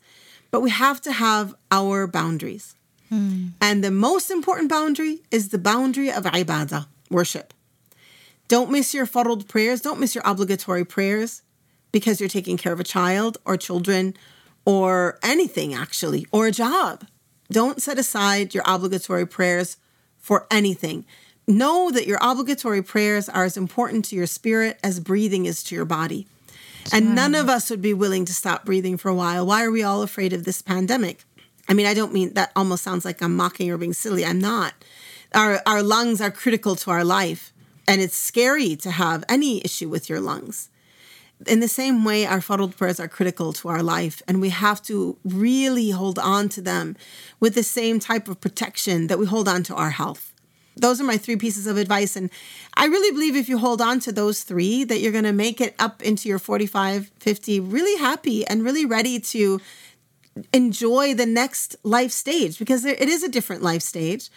But 0.50 0.62
we 0.62 0.70
have 0.70 0.98
to 1.02 1.12
have 1.12 1.54
our 1.70 2.06
boundaries. 2.06 2.74
Hmm. 3.10 3.48
And 3.60 3.84
the 3.84 3.90
most 3.90 4.30
important 4.30 4.70
boundary 4.70 5.20
is 5.30 5.50
the 5.50 5.58
boundary 5.58 6.10
of 6.10 6.24
ibadah, 6.24 6.86
worship. 7.10 7.52
Don't 8.48 8.70
miss 8.70 8.94
your 8.94 9.04
fardh 9.04 9.46
prayers. 9.46 9.82
Don't 9.82 10.00
miss 10.00 10.14
your 10.14 10.24
obligatory 10.24 10.86
prayers 10.86 11.42
because 11.92 12.18
you're 12.18 12.30
taking 12.30 12.56
care 12.56 12.72
of 12.72 12.80
a 12.80 12.84
child 12.84 13.36
or 13.44 13.58
children 13.58 14.14
or 14.64 15.18
anything 15.22 15.74
actually, 15.74 16.26
or 16.32 16.46
a 16.46 16.50
job. 16.50 17.04
Don't 17.50 17.82
set 17.82 17.98
aside 17.98 18.54
your 18.54 18.64
obligatory 18.66 19.26
prayers 19.26 19.76
for 20.16 20.46
anything. 20.50 21.04
Know 21.46 21.90
that 21.90 22.06
your 22.06 22.18
obligatory 22.22 22.82
prayers 22.82 23.28
are 23.28 23.44
as 23.44 23.58
important 23.58 24.06
to 24.06 24.16
your 24.16 24.26
spirit 24.26 24.80
as 24.82 24.98
breathing 24.98 25.44
is 25.44 25.62
to 25.64 25.74
your 25.74 25.84
body. 25.84 26.26
And 26.92 27.14
none 27.14 27.34
of 27.34 27.48
us 27.48 27.70
would 27.70 27.82
be 27.82 27.94
willing 27.94 28.24
to 28.26 28.34
stop 28.34 28.64
breathing 28.64 28.96
for 28.96 29.08
a 29.08 29.14
while. 29.14 29.46
Why 29.46 29.64
are 29.64 29.70
we 29.70 29.82
all 29.82 30.02
afraid 30.02 30.32
of 30.32 30.44
this 30.44 30.62
pandemic? 30.62 31.24
I 31.68 31.74
mean, 31.74 31.86
I 31.86 31.94
don't 31.94 32.12
mean 32.12 32.34
that 32.34 32.52
almost 32.54 32.84
sounds 32.84 33.04
like 33.04 33.22
I'm 33.22 33.36
mocking 33.36 33.70
or 33.70 33.78
being 33.78 33.94
silly. 33.94 34.24
I'm 34.24 34.38
not. 34.38 34.74
Our, 35.34 35.62
our 35.66 35.82
lungs 35.82 36.20
are 36.20 36.30
critical 36.30 36.76
to 36.76 36.90
our 36.90 37.04
life, 37.04 37.52
and 37.88 38.00
it's 38.00 38.16
scary 38.16 38.76
to 38.76 38.90
have 38.90 39.24
any 39.28 39.62
issue 39.64 39.88
with 39.88 40.08
your 40.08 40.20
lungs. 40.20 40.68
In 41.46 41.60
the 41.60 41.68
same 41.68 42.04
way, 42.04 42.26
our 42.26 42.38
fardh 42.38 42.76
prayers 42.76 43.00
are 43.00 43.08
critical 43.08 43.52
to 43.54 43.68
our 43.68 43.82
life, 43.82 44.22
and 44.28 44.40
we 44.40 44.50
have 44.50 44.80
to 44.82 45.16
really 45.24 45.90
hold 45.90 46.18
on 46.18 46.48
to 46.50 46.60
them 46.60 46.96
with 47.40 47.54
the 47.54 47.62
same 47.62 47.98
type 47.98 48.28
of 48.28 48.40
protection 48.40 49.08
that 49.08 49.18
we 49.18 49.26
hold 49.26 49.48
on 49.48 49.62
to 49.64 49.74
our 49.74 49.90
health. 49.90 50.33
Those 50.76 51.00
are 51.00 51.04
my 51.04 51.16
three 51.16 51.36
pieces 51.36 51.66
of 51.66 51.76
advice. 51.76 52.16
And 52.16 52.30
I 52.74 52.86
really 52.86 53.12
believe 53.12 53.36
if 53.36 53.48
you 53.48 53.58
hold 53.58 53.80
on 53.80 54.00
to 54.00 54.12
those 54.12 54.42
three, 54.42 54.84
that 54.84 55.00
you're 55.00 55.12
going 55.12 55.24
to 55.24 55.32
make 55.32 55.60
it 55.60 55.74
up 55.78 56.02
into 56.02 56.28
your 56.28 56.38
45, 56.38 57.10
50, 57.18 57.60
really 57.60 57.98
happy 57.98 58.46
and 58.46 58.62
really 58.62 58.84
ready 58.84 59.20
to 59.20 59.60
enjoy 60.52 61.14
the 61.14 61.26
next 61.26 61.76
life 61.84 62.10
stage 62.10 62.58
because 62.58 62.84
it 62.84 63.08
is 63.08 63.22
a 63.22 63.28
different 63.28 63.62
life 63.62 63.82
stage 63.82 64.30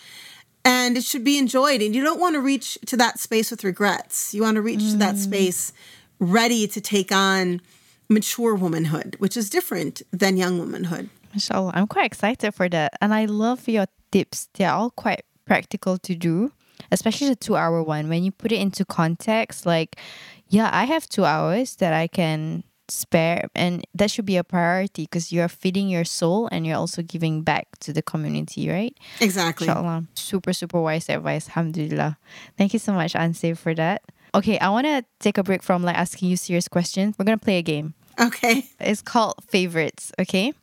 and 0.63 0.97
it 0.97 1.03
should 1.03 1.23
be 1.23 1.37
enjoyed. 1.37 1.81
And 1.81 1.95
you 1.95 2.03
don't 2.03 2.19
want 2.19 2.35
to 2.35 2.41
reach 2.41 2.77
to 2.87 2.97
that 2.97 3.19
space 3.19 3.49
with 3.49 3.63
regrets. 3.63 4.33
You 4.33 4.43
want 4.43 4.55
to 4.55 4.61
reach 4.61 4.81
mm. 4.81 4.91
to 4.91 4.97
that 4.97 5.15
mm. 5.15 5.19
space 5.19 5.73
ready 6.19 6.67
to 6.67 6.81
take 6.81 7.11
on 7.11 7.61
mature 8.09 8.55
womanhood, 8.55 9.15
which 9.19 9.37
is 9.37 9.49
different 9.49 10.01
than 10.11 10.37
young 10.37 10.59
womanhood. 10.59 11.09
Mashallah, 11.33 11.71
I'm 11.75 11.87
quite 11.87 12.05
excited 12.05 12.53
for 12.53 12.69
that. 12.69 12.93
And 13.01 13.13
I 13.13 13.25
love 13.25 13.67
your 13.67 13.85
tips. 14.11 14.49
They're 14.53 14.71
all 14.71 14.91
quite 14.91 15.23
practical 15.47 15.97
to 15.99 16.13
do, 16.13 16.51
especially 16.91 17.29
the 17.29 17.35
two 17.35 17.55
hour 17.55 17.81
one. 17.81 18.09
When 18.09 18.23
you 18.23 18.31
put 18.31 18.51
it 18.51 18.59
into 18.59 18.85
context, 18.85 19.65
like, 19.65 19.95
yeah, 20.47 20.69
I 20.71 20.83
have 20.85 21.07
two 21.09 21.25
hours 21.25 21.75
that 21.77 21.93
I 21.93 22.07
can 22.07 22.63
spare, 22.89 23.49
and 23.55 23.83
that 23.93 24.11
should 24.11 24.25
be 24.25 24.37
a 24.37 24.43
priority 24.43 25.03
because 25.03 25.31
you're 25.31 25.49
feeding 25.49 25.89
your 25.89 26.05
soul 26.05 26.47
and 26.51 26.65
you're 26.65 26.77
also 26.77 27.01
giving 27.01 27.43
back 27.43 27.65
to 27.79 27.91
the 27.91 28.01
community, 28.01 28.69
right? 28.69 28.95
Exactly. 29.19 29.67
Inshallah. 29.67 30.03
Super, 30.15 30.53
super 30.53 30.81
wise 30.81 31.09
advice. 31.09 31.49
Alhamdulillah. 31.49 32.17
Thank 32.57 32.73
you 32.73 32.79
so 32.79 32.93
much, 32.93 33.15
Anse, 33.15 33.57
for 33.57 33.73
that. 33.75 34.03
Okay, 34.35 34.59
I 34.59 34.69
want 34.69 34.85
to 34.85 35.03
take 35.19 35.37
a 35.37 35.43
break 35.43 35.63
from 35.63 35.83
like 35.83 35.97
asking 35.97 36.29
you 36.29 36.37
serious 36.37 36.67
questions. 36.67 37.15
We're 37.17 37.25
going 37.25 37.39
to 37.39 37.43
play 37.43 37.57
a 37.57 37.61
game. 37.61 37.93
Okay. 38.19 38.69
It's 38.79 39.01
called 39.01 39.35
favorites, 39.47 40.11
okay? 40.19 40.53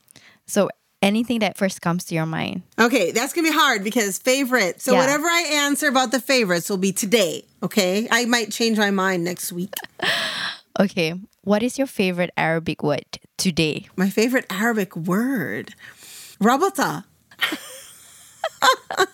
So 0.46 0.68
anything 1.04 1.40
that 1.40 1.56
first 1.56 1.82
comes 1.82 2.04
to 2.06 2.14
your 2.14 2.26
mind. 2.26 2.62
Okay, 2.80 3.12
that's 3.12 3.34
to 3.34 3.42
be 3.42 3.52
hard 3.52 3.84
because 3.84 4.18
favorite. 4.18 4.80
So 4.80 4.92
yeah. 4.92 5.00
whatever 5.00 5.26
I 5.26 5.42
answer 5.52 5.86
about 5.86 6.10
the 6.10 6.20
favorites 6.20 6.70
will 6.70 6.78
be 6.78 6.92
today, 6.92 7.44
okay? 7.62 8.08
I 8.10 8.24
might 8.24 8.50
change 8.50 8.78
my 8.78 8.90
mind 8.90 9.22
next 9.22 9.52
week. 9.52 9.74
okay, 10.80 11.14
what 11.42 11.62
is 11.62 11.78
your 11.78 11.86
favorite 11.86 12.30
Arabic 12.36 12.82
word 12.82 13.04
today? 13.36 13.86
My 13.96 14.08
favorite 14.08 14.46
Arabic 14.48 14.96
word. 14.96 15.74
Rabata. 16.40 17.04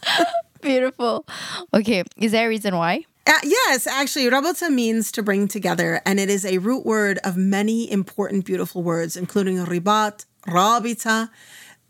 Beautiful. 0.62 1.26
Okay, 1.74 2.04
is 2.16 2.32
there 2.32 2.46
a 2.46 2.48
reason 2.48 2.76
why? 2.76 3.04
Uh, 3.26 3.32
yes, 3.42 3.86
actually, 3.86 4.30
rabata 4.30 4.70
means 4.70 5.12
to 5.12 5.22
bring 5.22 5.48
together, 5.48 6.00
and 6.06 6.20
it 6.20 6.30
is 6.30 6.44
a 6.44 6.58
root 6.58 6.86
word 6.86 7.18
of 7.24 7.36
many 7.36 7.90
important, 7.90 8.44
beautiful 8.44 8.82
words, 8.82 9.16
including 9.16 9.58
ribat, 9.58 10.24
rabita, 10.46 11.30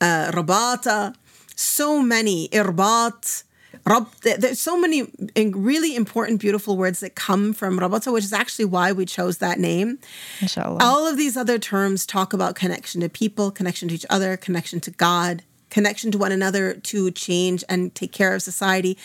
uh, 0.00 0.30
rabata, 0.32 1.14
so 1.56 2.02
many, 2.02 2.48
irbat, 2.48 3.44
rab. 3.84 4.08
There's 4.22 4.60
so 4.60 4.78
many 4.78 5.10
really 5.36 5.94
important, 5.94 6.40
beautiful 6.40 6.76
words 6.76 7.00
that 7.00 7.14
come 7.14 7.52
from 7.52 7.78
rabata, 7.78 8.12
which 8.12 8.24
is 8.24 8.32
actually 8.32 8.66
why 8.66 8.92
we 8.92 9.04
chose 9.04 9.38
that 9.38 9.58
name. 9.58 9.98
Inshallah. 10.40 10.78
All 10.80 11.06
of 11.06 11.16
these 11.16 11.36
other 11.36 11.58
terms 11.58 12.06
talk 12.06 12.32
about 12.32 12.54
connection 12.54 13.00
to 13.02 13.08
people, 13.08 13.50
connection 13.50 13.88
to 13.88 13.94
each 13.94 14.06
other, 14.10 14.36
connection 14.36 14.80
to 14.80 14.90
God, 14.90 15.42
connection 15.68 16.10
to 16.12 16.18
one 16.18 16.32
another 16.32 16.74
to 16.74 17.10
change 17.10 17.62
and 17.68 17.94
take 17.94 18.12
care 18.12 18.34
of 18.34 18.42
society 18.42 18.96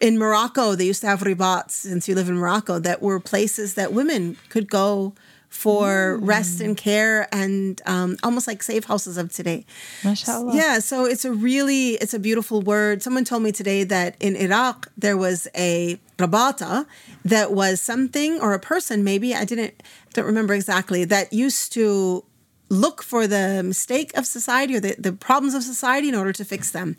in 0.00 0.18
Morocco, 0.18 0.74
they 0.74 0.86
used 0.86 1.02
to 1.02 1.06
have 1.06 1.20
ribats, 1.20 1.72
since 1.72 2.08
you 2.08 2.14
live 2.14 2.28
in 2.28 2.38
Morocco, 2.38 2.78
that 2.78 3.02
were 3.02 3.20
places 3.20 3.74
that 3.74 3.92
women 3.92 4.36
could 4.48 4.68
go 4.68 5.14
for 5.50 6.16
mm. 6.18 6.26
rest 6.26 6.60
and 6.60 6.76
care 6.76 7.28
and 7.32 7.82
um, 7.84 8.16
almost 8.22 8.46
like 8.46 8.62
safe 8.62 8.84
houses 8.84 9.18
of 9.18 9.32
today. 9.32 9.66
Mashallah. 10.02 10.56
Yeah, 10.56 10.78
so 10.78 11.04
it's 11.04 11.24
a 11.24 11.32
really, 11.32 11.90
it's 11.94 12.14
a 12.14 12.18
beautiful 12.18 12.62
word. 12.62 13.02
Someone 13.02 13.24
told 13.24 13.42
me 13.42 13.52
today 13.52 13.84
that 13.84 14.16
in 14.20 14.36
Iraq, 14.36 14.90
there 14.96 15.16
was 15.16 15.48
a 15.56 15.98
rabata 16.18 16.86
that 17.24 17.52
was 17.52 17.80
something 17.80 18.40
or 18.40 18.54
a 18.54 18.60
person 18.60 19.02
maybe, 19.02 19.34
I 19.34 19.44
didn't, 19.44 19.82
don't 20.14 20.24
remember 20.24 20.54
exactly, 20.54 21.04
that 21.04 21.32
used 21.32 21.72
to 21.74 22.24
look 22.70 23.02
for 23.02 23.26
the 23.26 23.62
mistake 23.64 24.16
of 24.16 24.26
society 24.26 24.76
or 24.76 24.80
the, 24.80 24.94
the 24.96 25.12
problems 25.12 25.54
of 25.54 25.62
society 25.62 26.08
in 26.08 26.14
order 26.14 26.32
to 26.32 26.44
fix 26.44 26.70
them. 26.70 26.96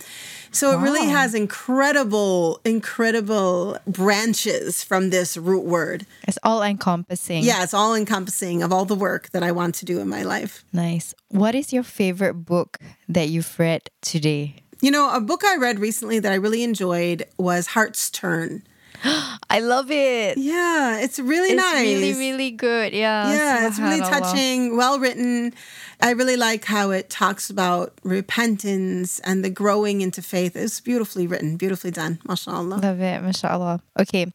So 0.52 0.70
wow. 0.70 0.80
it 0.80 0.84
really 0.84 1.08
has 1.08 1.34
incredible, 1.34 2.60
incredible 2.66 3.78
branches 3.88 4.84
from 4.84 5.10
this 5.10 5.38
root 5.38 5.64
word. 5.64 6.06
It's 6.28 6.38
all 6.44 6.62
encompassing. 6.62 7.44
Yeah, 7.44 7.64
it's 7.64 7.74
all 7.74 7.96
encompassing 7.96 8.62
of 8.62 8.72
all 8.74 8.86
the 8.86 8.96
work 8.96 9.30
that 9.32 9.44
I 9.44 9.52
want 9.52 9.76
to 9.76 9.86
do 9.86 10.00
in 10.00 10.10
my 10.10 10.24
life. 10.24 10.64
Nice. 10.74 11.16
What 11.30 11.56
is 11.56 11.72
your 11.72 11.84
favorite 11.84 12.34
book 12.34 12.78
that 13.08 13.30
you've 13.30 13.58
read 13.58 13.90
today? 14.02 14.58
You 14.82 14.92
know, 14.92 15.14
a 15.14 15.22
book 15.22 15.44
I 15.46 15.56
read 15.56 15.80
recently 15.80 16.20
that 16.20 16.32
I 16.32 16.36
really 16.36 16.64
enjoyed 16.64 17.26
was 17.38 17.68
Heart's 17.68 18.10
Turn 18.10 18.64
I 19.50 19.60
love 19.60 19.90
it. 19.92 20.38
Yeah, 20.38 21.00
it's 21.00 21.20
really 21.20 21.50
it's 21.50 21.62
nice. 21.62 21.82
Really, 21.82 22.14
really 22.14 22.52
good. 22.52 22.94
Yeah. 22.94 23.34
Yeah, 23.34 23.68
it's 23.68 23.80
really 23.80 24.00
touching, 24.00 24.78
well 24.78 25.00
written. 25.00 25.54
I 26.02 26.12
really 26.12 26.38
like 26.38 26.66
how 26.66 26.92
it 26.92 27.10
talks 27.10 27.50
about 27.50 27.94
repentance 28.04 29.20
and 29.20 29.44
the 29.44 29.50
growing 29.50 30.02
into 30.02 30.22
faith. 30.22 30.56
It's 30.56 30.80
beautifully 30.80 31.28
written, 31.28 31.58
beautifully 31.58 31.92
done. 31.92 32.20
MashaAllah. 32.28 32.82
Love 32.82 33.02
it. 33.02 33.22
MashaAllah. 33.22 33.82
Okay. 34.00 34.32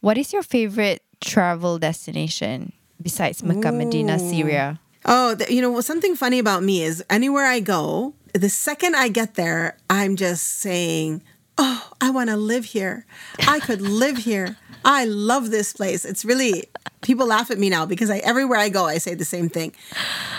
What 0.00 0.16
is 0.18 0.32
your 0.32 0.42
favorite 0.42 1.02
travel 1.20 1.78
destination 1.78 2.72
besides 3.02 3.42
Mecca, 3.42 3.68
Ooh. 3.68 3.72
Medina, 3.72 4.18
Syria? 4.18 4.80
Oh, 5.04 5.36
you 5.48 5.60
know, 5.60 5.80
something 5.80 6.16
funny 6.16 6.38
about 6.38 6.62
me 6.62 6.82
is 6.82 7.04
anywhere 7.10 7.44
I 7.44 7.60
go, 7.60 8.14
the 8.32 8.48
second 8.48 8.96
I 8.96 9.08
get 9.08 9.34
there, 9.34 9.76
I'm 9.88 10.16
just 10.16 10.60
saying, 10.60 11.22
oh, 11.58 11.90
I 12.00 12.10
want 12.10 12.30
to 12.30 12.36
live 12.36 12.64
here. 12.66 13.06
I 13.46 13.60
could 13.60 13.80
live 13.80 14.18
here. 14.18 14.56
I 14.84 15.04
love 15.04 15.50
this 15.50 15.72
place. 15.72 16.04
It's 16.04 16.24
really 16.24 16.64
people 17.00 17.26
laugh 17.26 17.50
at 17.50 17.58
me 17.58 17.70
now 17.70 17.86
because 17.86 18.10
I 18.10 18.18
everywhere 18.18 18.58
I 18.58 18.68
go 18.68 18.86
I 18.86 18.98
say 18.98 19.14
the 19.14 19.24
same 19.24 19.48
thing. 19.48 19.72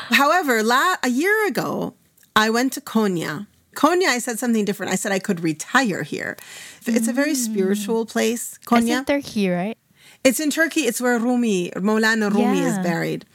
However, 0.09 0.61
la, 0.63 0.95
a 1.03 1.09
year 1.09 1.47
ago, 1.47 1.95
I 2.35 2.49
went 2.49 2.73
to 2.73 2.81
Konya. 2.81 3.47
Konya, 3.75 4.07
I 4.07 4.19
said 4.19 4.39
something 4.39 4.65
different. 4.65 4.91
I 4.91 4.95
said 4.95 5.11
I 5.11 5.19
could 5.19 5.41
retire 5.41 6.03
here. 6.03 6.37
It's 6.85 7.07
a 7.07 7.13
very 7.13 7.33
mm. 7.33 7.35
spiritual 7.35 8.05
place. 8.05 8.59
Konya. 8.65 9.01
It's 9.01 9.07
Turkey, 9.07 9.49
right? 9.49 9.77
It's 10.23 10.39
in 10.39 10.49
Turkey. 10.49 10.81
It's 10.81 11.01
where 11.01 11.19
Rumi, 11.19 11.71
Maulana 11.71 12.33
Rumi 12.33 12.59
yeah. 12.59 12.67
is 12.67 12.79
buried. 12.79 13.25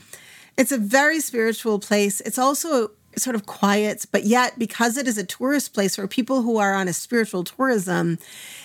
It's 0.56 0.72
a 0.72 0.78
very 0.78 1.20
spiritual 1.20 1.78
place. 1.78 2.20
It's 2.22 2.38
also 2.38 2.92
sort 3.16 3.36
of 3.36 3.46
quiet, 3.46 4.06
but 4.12 4.24
yet 4.24 4.58
because 4.58 4.96
it 4.96 5.06
is 5.06 5.18
a 5.18 5.24
tourist 5.24 5.74
place 5.74 5.96
for 5.96 6.06
people 6.06 6.42
who 6.42 6.58
are 6.58 6.74
on 6.74 6.88
a 6.88 6.92
spiritual 6.92 7.44
tourism, 7.44 8.18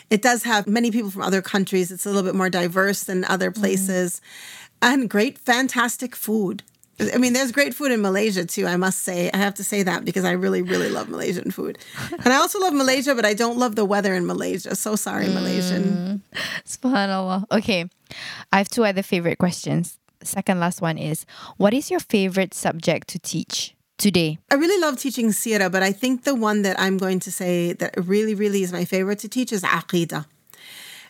it 0.10 0.22
does 0.22 0.43
have 0.43 0.68
many 0.68 0.91
people 0.91 1.10
from 1.10 1.24
other 1.24 1.41
countries. 1.41 1.91
It's 1.91 2.06
a 2.06 2.10
little 2.10 2.24
bit 2.24 2.36
more 2.36 2.50
diverse 2.50 3.04
than 3.04 3.26
other 3.26 3.52
mm. 3.52 3.56
places. 3.56 4.22
Mm. 4.82 4.93
and 4.93 5.10
great, 5.10 5.38
fantastic 5.39 6.16
food. 6.16 6.64
I 7.14 7.18
mean, 7.18 7.34
there's 7.34 7.52
great 7.52 7.74
food 7.74 7.91
in 7.91 8.02
Malaysia 8.02 8.46
too, 8.46 8.68
I 8.68 8.78
must 8.78 9.02
say. 9.02 9.30
I 9.34 9.38
have 9.38 9.56
to 9.56 9.66
say 9.66 9.84
that 9.84 10.06
because 10.06 10.24
I 10.24 10.32
really, 10.32 10.62
really 10.62 10.89
love 10.89 11.10
Malaysian 11.10 11.52
food. 11.52 11.78
And 12.12 12.28
I 12.28 12.38
also 12.38 12.58
love 12.60 12.74
Malaysia, 12.74 13.14
but 13.14 13.26
I 13.26 13.34
don't 13.34 13.58
love 13.58 13.76
the 13.76 13.84
weather 13.84 14.14
in 14.14 14.26
Malaysia. 14.26 14.76
So 14.76 14.96
sorry, 14.96 15.28
Malaysian. 15.28 16.24
Subhanallah. 16.66 17.43
Okay. 17.52 17.89
I 18.54 18.58
have 18.58 18.70
two 18.70 18.86
other 18.86 19.04
favorite 19.04 19.39
questions. 19.39 20.00
Second 20.24 20.62
last 20.62 20.82
one 20.82 20.98
is 20.98 21.26
what 21.58 21.74
is 21.74 21.91
your 21.91 22.00
favorite 22.00 22.54
subject 22.54 23.10
to 23.10 23.20
teach 23.20 23.76
today? 23.98 24.39
I 24.52 24.56
really 24.56 24.80
love 24.82 24.98
teaching 24.98 25.30
Sirah, 25.30 25.72
but 25.72 25.84
I 25.84 25.91
think 25.91 26.24
the 26.24 26.36
one 26.36 26.62
that 26.64 26.80
I'm 26.80 26.98
going 26.98 27.20
to 27.22 27.32
say 27.32 27.74
that 27.74 27.93
really, 27.98 28.36
really 28.36 28.64
is 28.64 28.72
my 28.72 28.86
favorite 28.86 29.20
to 29.20 29.30
teach 29.30 29.52
is 29.52 29.64
Aqidah. 29.64 30.26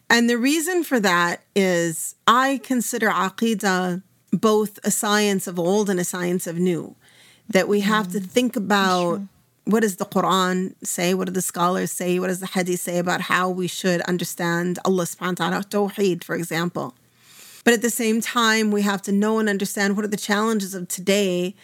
And 0.10 0.30
the 0.30 0.38
reason 0.38 0.84
for 0.84 1.00
that 1.00 1.42
is 1.56 2.16
I 2.28 2.60
consider 2.64 3.10
Aqidah 3.10 4.04
both 4.32 4.80
a 4.84 4.92
science 4.92 5.48
of 5.48 5.58
old 5.58 5.90
and 5.90 6.00
a 6.00 6.04
science 6.04 6.48
of 6.48 6.58
new. 6.58 6.96
That 7.48 7.68
we 7.68 7.82
have 7.82 8.12
to 8.12 8.20
mm-hmm. 8.20 8.28
think 8.28 8.56
about 8.56 9.22
what 9.66 9.82
does 9.82 9.98
the 9.98 10.06
Quran 10.06 10.76
say? 10.84 11.14
What 11.14 11.26
do 11.26 11.32
the 11.32 11.42
scholars 11.42 11.92
say? 11.92 12.20
What 12.20 12.28
does 12.28 12.40
the 12.40 12.48
Hadith 12.48 12.80
say 12.80 12.98
about 12.98 13.22
how 13.22 13.50
we 13.50 13.68
should 13.68 14.02
understand 14.02 14.80
Allah 14.86 15.04
subhanahu 15.04 15.40
wa 15.40 15.50
ta'ala, 15.50 15.64
Tawheed, 15.64 16.24
for 16.24 16.36
example. 16.36 16.96
But 17.64 17.74
at 17.74 17.82
the 17.82 17.90
same 17.90 18.22
time, 18.22 18.70
we 18.70 18.84
have 18.84 19.02
to 19.04 19.12
know 19.12 19.40
and 19.40 19.50
understand 19.50 19.96
what 19.96 20.06
are 20.06 20.10
the 20.10 20.18
challenges 20.18 20.76
of 20.76 20.88
today 20.88 21.56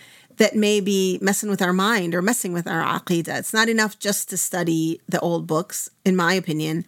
that 0.42 0.56
may 0.56 0.80
be 0.82 1.20
messing 1.22 1.52
with 1.52 1.62
our 1.62 1.72
mind 1.72 2.16
or 2.16 2.22
messing 2.22 2.52
with 2.52 2.68
our 2.68 2.82
aqidah. 2.82 3.38
It's 3.38 3.54
not 3.54 3.70
enough 3.70 4.00
just 4.00 4.28
to 4.32 4.38
study 4.38 5.00
the 5.08 5.20
old 5.20 5.46
books, 5.46 5.88
in 6.04 6.16
my 6.16 6.34
opinion. 6.34 6.84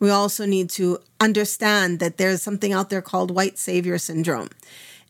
We 0.00 0.08
also 0.08 0.46
need 0.46 0.70
to 0.70 0.98
understand 1.20 1.98
that 1.98 2.16
there's 2.16 2.40
something 2.40 2.72
out 2.72 2.88
there 2.88 3.02
called 3.02 3.30
white 3.30 3.58
savior 3.58 3.98
syndrome. 3.98 4.48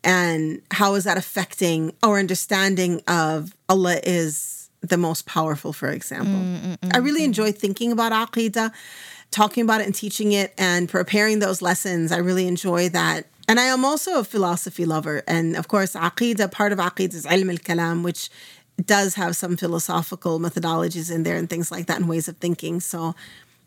And 0.03 0.61
how 0.73 0.97
is 0.97 1.05
that 1.05 1.17
affecting 1.17 1.95
our 2.03 2.19
understanding 2.19 3.01
of 3.07 3.55
Allah 3.69 4.01
is 4.03 4.71
the 4.81 4.97
most 4.97 5.25
powerful, 5.25 5.73
for 5.73 5.89
example? 5.89 6.35
Mm, 6.35 6.59
mm, 6.59 6.79
mm, 6.79 6.95
I 6.97 6.99
really 6.99 7.23
enjoy 7.23 7.53
thinking 7.53 7.93
about 7.93 8.11
Aqidah, 8.11 8.73
talking 9.31 9.63
about 9.63 9.83
it 9.83 9.87
and 9.87 9.95
teaching 9.95 10.33
it 10.33 10.53
and 10.59 10.89
preparing 10.89 11.39
those 11.39 11.63
lessons. 11.63 12.11
I 12.11 12.19
really 12.19 12.49
enjoy 12.49 12.89
that. 12.89 13.27
And 13.49 13.61
I 13.61 13.65
am 13.65 13.85
also 13.85 14.19
a 14.19 14.25
philosophy 14.25 14.85
lover. 14.85 15.23
And 15.27 15.57
of 15.57 15.69
course, 15.69 15.95
Aqidah, 15.95 16.51
part 16.51 16.73
of 16.73 16.79
Aqidah 16.79 17.15
is 17.15 17.27
Ilm 17.27 17.51
al 17.51 17.59
Kalam, 17.59 18.03
which 18.03 18.31
does 18.85 19.15
have 19.15 19.37
some 19.37 19.57
philosophical 19.57 20.41
methodologies 20.41 21.15
in 21.15 21.23
there 21.23 21.37
and 21.37 21.49
things 21.49 21.71
like 21.71 21.87
that 21.87 21.99
and 21.99 22.09
ways 22.09 22.27
of 22.29 22.37
thinking. 22.39 22.81
So 22.81 23.15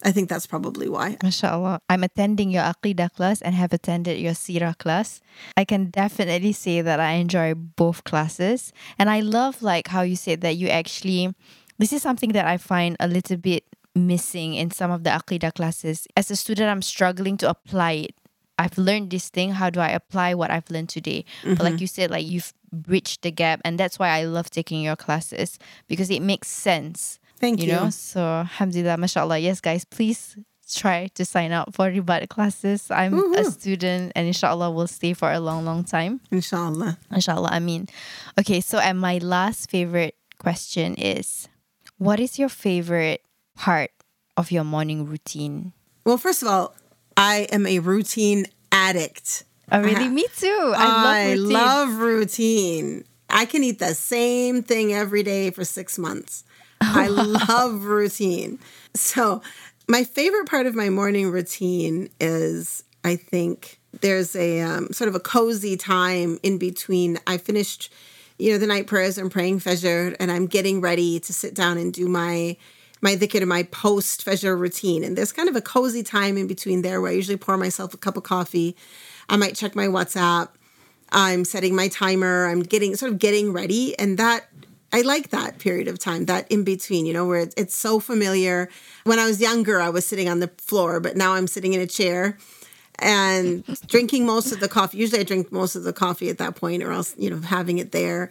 I 0.04 0.12
think 0.12 0.30
that's 0.30 0.46
probably 0.46 0.90
why. 0.90 1.16
MashaAllah. 1.24 1.80
I'm 1.90 2.04
attending 2.04 2.52
your 2.52 2.64
Aqidah 2.64 3.14
class 3.14 3.42
and 3.42 3.56
have 3.56 3.74
attended 3.74 4.20
your 4.20 4.34
Sirah 4.34 4.78
class. 4.78 5.22
I 5.56 5.64
can 5.64 5.90
definitely 5.90 6.54
say 6.54 6.82
that 6.82 7.00
I 7.00 7.14
enjoy 7.14 7.54
both 7.54 8.04
classes. 8.04 8.74
And 9.00 9.10
I 9.10 9.22
love 9.22 9.62
like 9.62 9.88
how 9.88 10.02
you 10.02 10.16
said 10.16 10.42
that 10.42 10.56
you 10.56 10.68
actually 10.68 11.34
this 11.80 11.94
is 11.94 12.02
something 12.02 12.32
that 12.32 12.46
I 12.48 12.58
find 12.58 12.98
a 13.00 13.08
little 13.08 13.38
bit 13.38 13.64
missing 13.98 14.56
in 14.56 14.72
some 14.72 14.92
of 14.92 15.04
the 15.04 15.10
Aqidah 15.10 15.54
classes. 15.54 16.08
As 16.16 16.32
a 16.32 16.36
student, 16.36 16.70
I'm 16.70 16.82
struggling 16.82 17.38
to 17.38 17.50
apply 17.50 17.92
it. 17.92 18.16
I've 18.58 18.78
learned 18.78 19.12
this 19.12 19.30
thing. 19.30 19.52
How 19.52 19.70
do 19.70 19.80
I 19.80 19.90
apply 19.90 20.34
what 20.34 20.52
I've 20.52 20.70
learned 20.70 20.90
today? 20.90 21.26
But 21.44 21.60
like 21.60 21.74
mm-hmm. 21.74 21.82
you 21.82 21.88
said, 21.88 22.12
like 22.12 22.26
you've 22.26 22.54
bridged 22.72 23.24
the 23.24 23.32
gap, 23.32 23.62
and 23.64 23.80
that's 23.80 24.00
why 24.00 24.10
I 24.10 24.24
love 24.24 24.50
taking 24.50 24.82
your 24.82 24.96
classes 24.96 25.60
because 25.88 26.10
it 26.10 26.22
makes 26.22 26.48
sense. 26.48 27.20
Thank 27.40 27.62
you. 27.62 27.72
know, 27.72 27.90
so 27.92 28.22
alhamdulillah, 28.22 28.98
mashallah. 28.98 29.38
Yes, 29.38 29.62
guys, 29.62 29.86
please 29.86 30.36
try 30.74 31.08
to 31.16 31.24
sign 31.24 31.52
up 31.52 31.74
for 31.74 31.90
Ribat 31.90 32.30
classes. 32.30 32.92
I'm 32.92 33.14
a 33.14 33.22
mm-hmm. 33.22 33.50
student 33.50 34.12
and 34.16 34.28
inshallah 34.28 34.72
will 34.72 34.88
stay 34.88 35.14
for 35.14 35.32
a 35.32 35.40
long, 35.40 35.66
long 35.66 35.84
time. 35.84 36.20
Inshallah. 36.32 36.98
Inshallah, 37.12 37.50
I 37.52 37.60
mean. 37.60 37.88
Okay, 38.40 38.60
so 38.60 38.80
and 38.80 39.00
my 39.00 39.20
last 39.20 39.70
favorite 39.70 40.16
question 40.40 40.96
is 40.96 41.48
what 41.98 42.20
is 42.20 42.38
your 42.38 42.50
favorite 42.50 43.24
part 43.56 43.92
of 44.36 44.52
your 44.52 44.64
morning 44.64 45.06
routine? 45.06 45.74
Well, 46.06 46.18
first 46.18 46.42
of 46.42 46.48
all, 46.48 46.76
I 47.18 47.48
am 47.52 47.66
a 47.66 47.80
routine 47.80 48.46
addict. 48.72 49.44
Oh, 49.72 49.82
really? 49.82 50.08
Me 50.10 50.26
too. 50.38 50.74
I, 50.76 50.86
I 50.86 51.34
love 51.34 51.40
routine. 51.40 51.54
love 51.54 51.98
routine. 51.98 53.04
I 53.30 53.46
can 53.46 53.64
eat 53.64 53.80
the 53.80 53.94
same 53.94 54.64
thing 54.64 54.94
every 54.94 55.24
day 55.24 55.52
for 55.52 55.66
six 55.66 55.98
months. 55.98 56.46
I 56.80 57.08
love 57.50 57.84
routine. 57.84 58.60
So, 58.94 59.42
my 59.90 60.04
favorite 60.04 60.48
part 60.48 60.66
of 60.66 60.76
my 60.76 60.90
morning 60.90 61.32
routine 61.32 62.10
is 62.20 62.84
I 63.04 63.16
think 63.16 63.80
there's 64.02 64.36
a 64.36 64.62
um, 64.62 64.92
sort 64.92 65.08
of 65.08 65.16
a 65.16 65.20
cozy 65.20 65.76
time 65.76 66.40
in 66.44 66.58
between. 66.58 67.20
I 67.26 67.38
finished, 67.38 67.92
you 68.38 68.52
know, 68.52 68.58
the 68.58 68.68
night 68.68 68.88
prayers 68.88 69.18
and 69.18 69.32
praying 69.32 69.60
Fajr, 69.60 70.16
and 70.20 70.32
I'm 70.32 70.46
getting 70.46 70.82
ready 70.82 71.20
to 71.22 71.34
sit 71.34 71.54
down 71.54 71.78
and 71.78 71.92
do 71.92 72.08
my 72.08 72.58
my 73.02 73.16
dhikr, 73.16 73.40
and 73.40 73.50
my 73.50 73.64
post 73.64 74.26
Fajr 74.26 74.58
routine. 74.58 75.04
And 75.04 75.18
there's 75.18 75.32
kind 75.32 75.50
of 75.50 75.56
a 75.56 75.62
cozy 75.62 76.04
time 76.04 76.38
in 76.38 76.48
between 76.48 76.82
there 76.82 77.02
where 77.02 77.12
I 77.12 77.16
usually 77.16 77.38
pour 77.38 77.58
myself 77.58 77.94
a 77.94 77.98
cup 77.98 78.18
of 78.18 78.24
coffee. 78.24 78.76
I 79.30 79.38
might 79.38 79.56
check 79.56 79.76
my 79.76 79.88
WhatsApp. 79.88 80.50
I'm 81.12 81.46
setting 81.46 81.76
my 81.76 81.88
timer. 81.88 82.48
I'm 82.48 82.62
getting 82.62 82.96
sort 82.96 83.12
of 83.12 83.20
getting 83.20 83.54
ready, 83.54 83.98
and 83.98 84.18
that 84.18 84.48
I 84.92 85.02
like 85.02 85.30
that 85.30 85.60
period 85.60 85.88
of 85.88 86.00
time, 86.00 86.26
that 86.26 86.50
in 86.50 86.64
between, 86.64 87.06
you 87.06 87.14
know, 87.14 87.26
where 87.26 87.40
it's, 87.42 87.56
it's 87.58 87.76
so 87.76 88.00
familiar. 88.00 88.70
When 89.04 89.20
I 89.20 89.26
was 89.26 89.42
younger, 89.42 89.82
I 89.82 89.90
was 89.90 90.06
sitting 90.06 90.30
on 90.30 90.40
the 90.40 90.48
floor, 90.58 91.00
but 91.00 91.18
now 91.18 91.34
I'm 91.34 91.48
sitting 91.48 91.74
in 91.74 91.82
a 91.82 91.88
chair 91.88 92.38
and 93.00 93.66
drinking 93.88 94.26
most 94.26 94.52
of 94.52 94.60
the 94.60 94.70
coffee. 94.70 94.98
Usually 94.98 95.22
I 95.22 95.24
drink 95.24 95.52
most 95.52 95.76
of 95.76 95.84
the 95.84 95.94
coffee 95.94 96.30
at 96.30 96.38
that 96.38 96.56
point 96.56 96.84
or 96.84 96.92
else, 96.92 97.14
you 97.18 97.30
know, 97.30 97.40
having 97.40 97.80
it 97.80 97.92
there. 97.92 98.30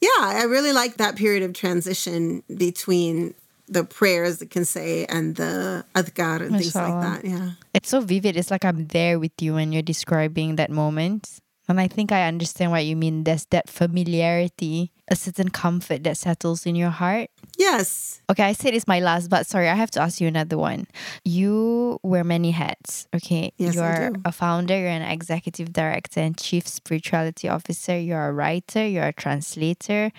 Yeah, 0.00 0.08
I 0.20 0.44
really 0.44 0.72
like 0.72 0.96
that 0.96 1.16
period 1.16 1.44
of 1.44 1.54
transition 1.54 2.42
between 2.54 3.34
the 3.66 3.84
prayers 3.84 4.38
that 4.38 4.50
can 4.50 4.64
say 4.64 5.06
and 5.06 5.36
the 5.36 5.84
adhkar 5.94 6.40
and 6.40 6.52
things 6.52 6.74
like 6.74 7.00
that. 7.00 7.24
Yeah. 7.24 7.52
It's 7.72 7.88
so 7.88 8.00
vivid. 8.00 8.36
It's 8.36 8.50
like 8.50 8.64
I'm 8.64 8.86
there 8.88 9.18
with 9.18 9.40
you 9.40 9.54
when 9.54 9.72
you're 9.72 9.82
describing 9.82 10.56
that 10.56 10.70
moment. 10.70 11.40
And 11.66 11.80
I 11.80 11.88
think 11.88 12.12
I 12.12 12.28
understand 12.28 12.72
what 12.72 12.84
you 12.84 12.94
mean. 12.94 13.24
There's 13.24 13.46
that 13.46 13.70
familiarity, 13.70 14.92
a 15.08 15.16
certain 15.16 15.48
comfort 15.48 16.04
that 16.04 16.18
settles 16.18 16.66
in 16.66 16.74
your 16.74 16.90
heart. 16.90 17.30
Yes. 17.56 18.20
Okay, 18.30 18.42
I 18.42 18.52
said 18.52 18.74
it's 18.74 18.86
my 18.86 19.00
last, 19.00 19.30
but 19.30 19.46
sorry, 19.46 19.70
I 19.70 19.74
have 19.74 19.90
to 19.92 20.02
ask 20.02 20.20
you 20.20 20.28
another 20.28 20.58
one. 20.58 20.86
You 21.24 22.00
wear 22.02 22.22
many 22.22 22.50
hats, 22.50 23.06
okay? 23.14 23.50
Yes, 23.56 23.78
I 23.78 23.98
you're 23.98 24.12
a 24.26 24.32
founder, 24.32 24.78
you're 24.78 24.90
an 24.90 25.02
executive 25.02 25.72
director 25.72 26.20
and 26.20 26.36
chief 26.36 26.68
spirituality 26.68 27.48
officer, 27.48 27.98
you're 27.98 28.28
a 28.28 28.32
writer, 28.32 28.86
you're 28.86 29.06
a 29.06 29.12
translator, 29.14 30.12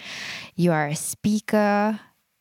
you 0.55 0.71
are 0.71 0.87
a 0.87 0.95
speaker, 0.95 1.99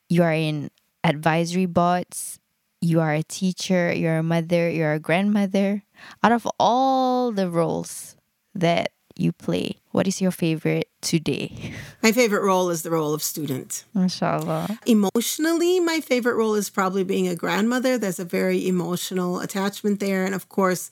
you 0.09 0.23
are 0.23 0.33
in 0.33 0.71
advisory 1.05 1.67
boards, 1.67 2.41
you 2.81 3.01
are 3.01 3.13
a 3.13 3.23
teacher, 3.23 3.93
you're 3.93 4.19
a 4.19 4.23
mother, 4.23 4.69
you're 4.69 4.95
a 4.95 4.99
grandmother. 4.99 5.85
Out 6.23 6.33
of 6.33 6.49
all 6.59 7.31
the 7.31 7.49
roles 7.49 8.17
that 8.55 8.91
you 9.17 9.33
play, 9.33 9.77
what 9.93 10.09
is 10.09 10.21
your 10.21 10.33
favorite 10.33 10.89
today? 11.01 11.73
My 12.03 12.11
favorite 12.11 12.43
role 12.43 12.71
is 12.71 12.83
the 12.83 12.91
role 12.91 13.15
of 13.15 13.23
student. 13.23 13.85
Mashallah. 13.95 14.79
Emotionally, 14.87 15.79
my 15.81 16.01
favorite 16.01 16.35
role 16.35 16.55
is 16.55 16.69
probably 16.69 17.05
being 17.05 17.29
a 17.29 17.37
grandmother. 17.37 17.97
There's 17.97 18.19
a 18.19 18.25
very 18.25 18.67
emotional 18.67 19.41
attachment 19.41 20.01
there. 20.01 20.25
And 20.25 20.35
of 20.35 20.49
course, 20.49 20.91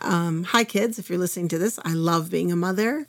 um, 0.00 0.44
hi 0.44 0.64
kids, 0.64 0.98
if 0.98 1.08
you're 1.08 1.18
listening 1.18 1.48
to 1.48 1.58
this, 1.58 1.78
I 1.84 1.92
love 1.92 2.30
being 2.30 2.52
a 2.52 2.56
mother. 2.56 3.06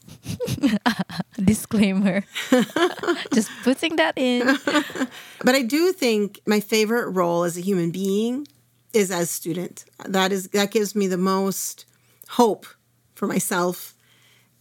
Disclaimer. 1.44 2.24
Just 3.34 3.52
putting 3.64 3.96
that 3.98 4.14
in. 4.18 4.58
But 5.42 5.56
I 5.56 5.62
do 5.62 5.94
think 5.94 6.42
my 6.46 6.60
favorite 6.60 7.12
role 7.12 7.44
as 7.44 7.58
a 7.58 7.62
human 7.62 7.92
being 7.92 8.46
is 8.92 9.10
as 9.10 9.30
student. 9.30 9.86
That 10.06 10.32
is 10.34 10.50
that 10.50 10.72
gives 10.72 10.96
me 10.96 11.08
the 11.08 11.18
most 11.18 11.86
hope 12.30 12.66
for 13.16 13.26
myself 13.26 13.96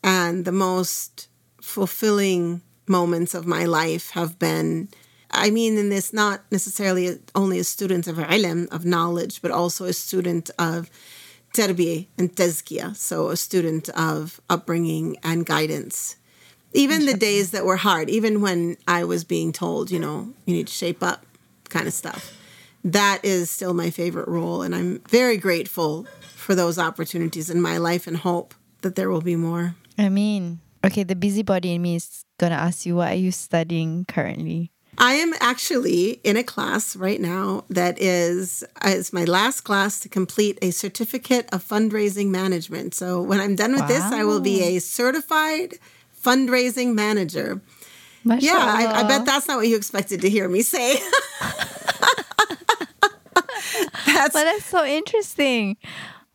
and 0.05 0.45
the 0.45 0.53
most 0.53 1.29
fulfilling 1.61 2.63
moments 2.87 3.35
of 3.35 3.45
my 3.47 3.65
life 3.65 4.11
have 4.11 4.39
been 4.39 4.89
I 5.31 5.51
mean 5.51 5.77
in 5.77 5.89
this 5.91 6.13
not 6.13 6.41
necessarily 6.51 7.19
only 7.35 7.59
a 7.59 7.65
student 7.65 8.07
of 8.07 8.17
ilm 8.17 8.69
of 8.73 8.85
knowledge 8.85 9.43
but 9.43 9.51
also 9.51 9.85
a 9.85 9.93
student 9.93 10.51
of 10.59 10.89
tarbiyah 11.59 12.07
and 12.17 12.35
tazkiyah 12.37 12.95
so 12.95 13.31
a 13.31 13.37
student 13.37 13.89
of 13.91 14.41
upbringing 14.49 15.17
and 15.25 15.45
guidance. 15.45 16.17
Even 16.73 17.07
the 17.07 17.15
days 17.15 17.51
that 17.51 17.65
were 17.65 17.79
hard 17.79 18.09
even 18.09 18.41
when 18.41 18.77
I 18.87 19.03
was 19.05 19.25
being 19.25 19.53
told 19.53 19.91
you 19.91 19.99
know 19.99 20.33
you 20.47 20.55
need 20.55 20.69
to 20.69 20.73
shape 20.73 21.03
up 21.03 21.27
kind 21.69 21.87
of 21.89 21.93
stuff. 21.93 22.33
That 22.85 23.19
is 23.25 23.51
still 23.51 23.75
my 23.75 23.91
favorite 23.91 24.29
role 24.29 24.63
and 24.63 24.75
I'm 24.75 25.01
very 25.09 25.37
grateful 25.37 26.07
for 26.21 26.55
those 26.55 26.79
opportunities 26.79 27.51
in 27.51 27.61
my 27.61 27.77
life 27.77 28.07
and 28.07 28.17
hope 28.17 28.55
that 28.83 28.95
there 28.95 29.11
will 29.11 29.21
be 29.21 29.37
more. 29.37 29.75
I 29.99 30.09
mean, 30.09 30.61
okay, 30.87 31.03
the 31.03 31.17
busybody 31.17 31.75
in 31.75 31.83
me 31.83 31.97
is 31.97 32.25
gonna 32.39 32.55
ask 32.55 32.87
you 32.87 32.95
what 32.97 33.11
are 33.13 33.23
you 33.27 33.33
studying 33.33 34.05
currently? 34.07 34.71
I 34.99 35.15
am 35.15 35.33
actually 35.41 36.21
in 36.25 36.37
a 36.37 36.43
class 36.43 36.97
right 36.97 37.21
now 37.21 37.65
that 37.71 38.01
is 38.01 38.65
is 38.85 39.13
my 39.13 39.25
last 39.25 39.61
class 39.61 40.01
to 40.01 40.09
complete 40.09 40.59
a 40.61 40.73
certificate 40.73 41.49
of 41.53 41.63
fundraising 41.67 42.29
management. 42.29 42.95
So 42.95 43.23
when 43.23 43.41
I'm 43.41 43.55
done 43.55 43.73
with 43.73 43.87
this, 43.87 44.03
I 44.03 44.25
will 44.25 44.41
be 44.41 44.63
a 44.63 44.81
certified 44.81 45.75
fundraising 46.21 46.95
manager. 46.95 47.63
Yeah, 48.25 48.57
I, 48.59 49.05
I 49.05 49.09
bet 49.09 49.25
that's 49.25 49.47
not 49.47 49.59
what 49.59 49.69
you 49.69 49.77
expected 49.77 50.21
to 50.23 50.29
hear 50.29 50.49
me 50.49 50.63
say. 50.63 50.97
that's, 54.07 54.35
but 54.35 54.45
that's 54.45 54.65
so 54.65 54.85
interesting. 54.85 55.77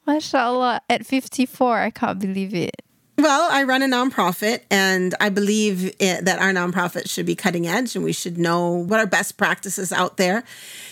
MashaAllah. 0.08 0.80
At 0.90 1.06
54, 1.06 1.80
I 1.80 1.90
can't 1.90 2.20
believe 2.20 2.54
it. 2.54 2.82
Well, 3.24 3.48
I 3.50 3.64
run 3.64 3.82
a 3.82 3.86
nonprofit, 3.86 4.64
and 4.70 5.16
I 5.22 5.30
believe 5.30 5.96
it, 5.98 6.26
that 6.26 6.40
our 6.40 6.52
nonprofit 6.52 7.10
should 7.10 7.26
be 7.26 7.36
cutting 7.36 7.66
edge, 7.66 7.96
and 7.96 8.04
we 8.04 8.12
should 8.12 8.38
know 8.38 8.72
what 8.72 9.00
are 9.00 9.08
best 9.08 9.38
practices 9.38 9.94
out 9.94 10.18
there. 10.18 10.44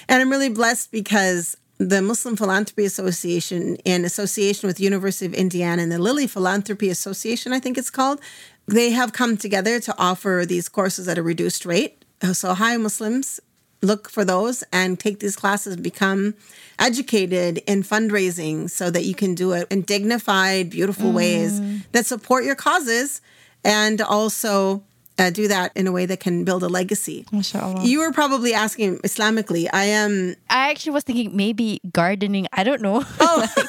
And 0.07 0.21
I'm 0.21 0.29
really 0.29 0.47
blessed 0.47 0.93
because 0.93 1.57
the 1.77 2.01
Muslim 2.01 2.37
Philanthropy 2.37 2.85
Association, 2.85 3.75
in 3.83 4.05
association 4.05 4.67
with 4.67 4.79
University 4.79 5.25
of 5.25 5.33
Indiana 5.33 5.83
and 5.83 5.91
the 5.91 5.99
Lilly 5.99 6.25
Philanthropy 6.25 6.89
Association, 6.89 7.51
I 7.51 7.59
think 7.59 7.77
it's 7.77 7.89
called, 7.89 8.21
they 8.65 8.91
have 8.91 9.11
come 9.11 9.35
together 9.35 9.81
to 9.81 9.93
offer 9.97 10.45
these 10.47 10.69
courses 10.69 11.09
at 11.09 11.17
a 11.17 11.21
reduced 11.21 11.65
rate. 11.65 12.05
So, 12.31 12.53
hi 12.53 12.77
Muslims, 12.77 13.41
look 13.81 14.09
for 14.09 14.23
those 14.23 14.63
and 14.71 14.99
take 14.99 15.19
these 15.19 15.35
classes 15.35 15.75
become 15.75 16.35
educated 16.79 17.59
in 17.67 17.83
fundraising 17.83 18.69
so 18.69 18.89
that 18.89 19.05
you 19.05 19.15
can 19.15 19.35
do 19.35 19.53
it 19.53 19.67
in 19.71 19.81
dignified 19.81 20.69
beautiful 20.69 21.11
mm. 21.11 21.15
ways 21.15 21.61
that 21.91 22.05
support 22.05 22.43
your 22.43 22.55
causes 22.55 23.21
and 23.63 24.01
also 24.01 24.83
uh, 25.17 25.29
do 25.29 25.47
that 25.47 25.71
in 25.75 25.87
a 25.87 25.91
way 25.91 26.05
that 26.05 26.19
can 26.19 26.43
build 26.43 26.63
a 26.63 26.67
legacy. 26.67 27.25
Mashallah. 27.31 27.83
You 27.83 27.99
were 27.99 28.11
probably 28.11 28.53
asking 28.53 28.99
Islamically. 28.99 29.67
I 29.71 29.85
am. 29.85 30.35
I 30.49 30.71
actually 30.71 30.93
was 30.93 31.03
thinking 31.03 31.35
maybe 31.35 31.79
gardening. 31.91 32.47
I 32.53 32.63
don't 32.63 32.81
know. 32.81 33.03
Oh. 33.19 33.47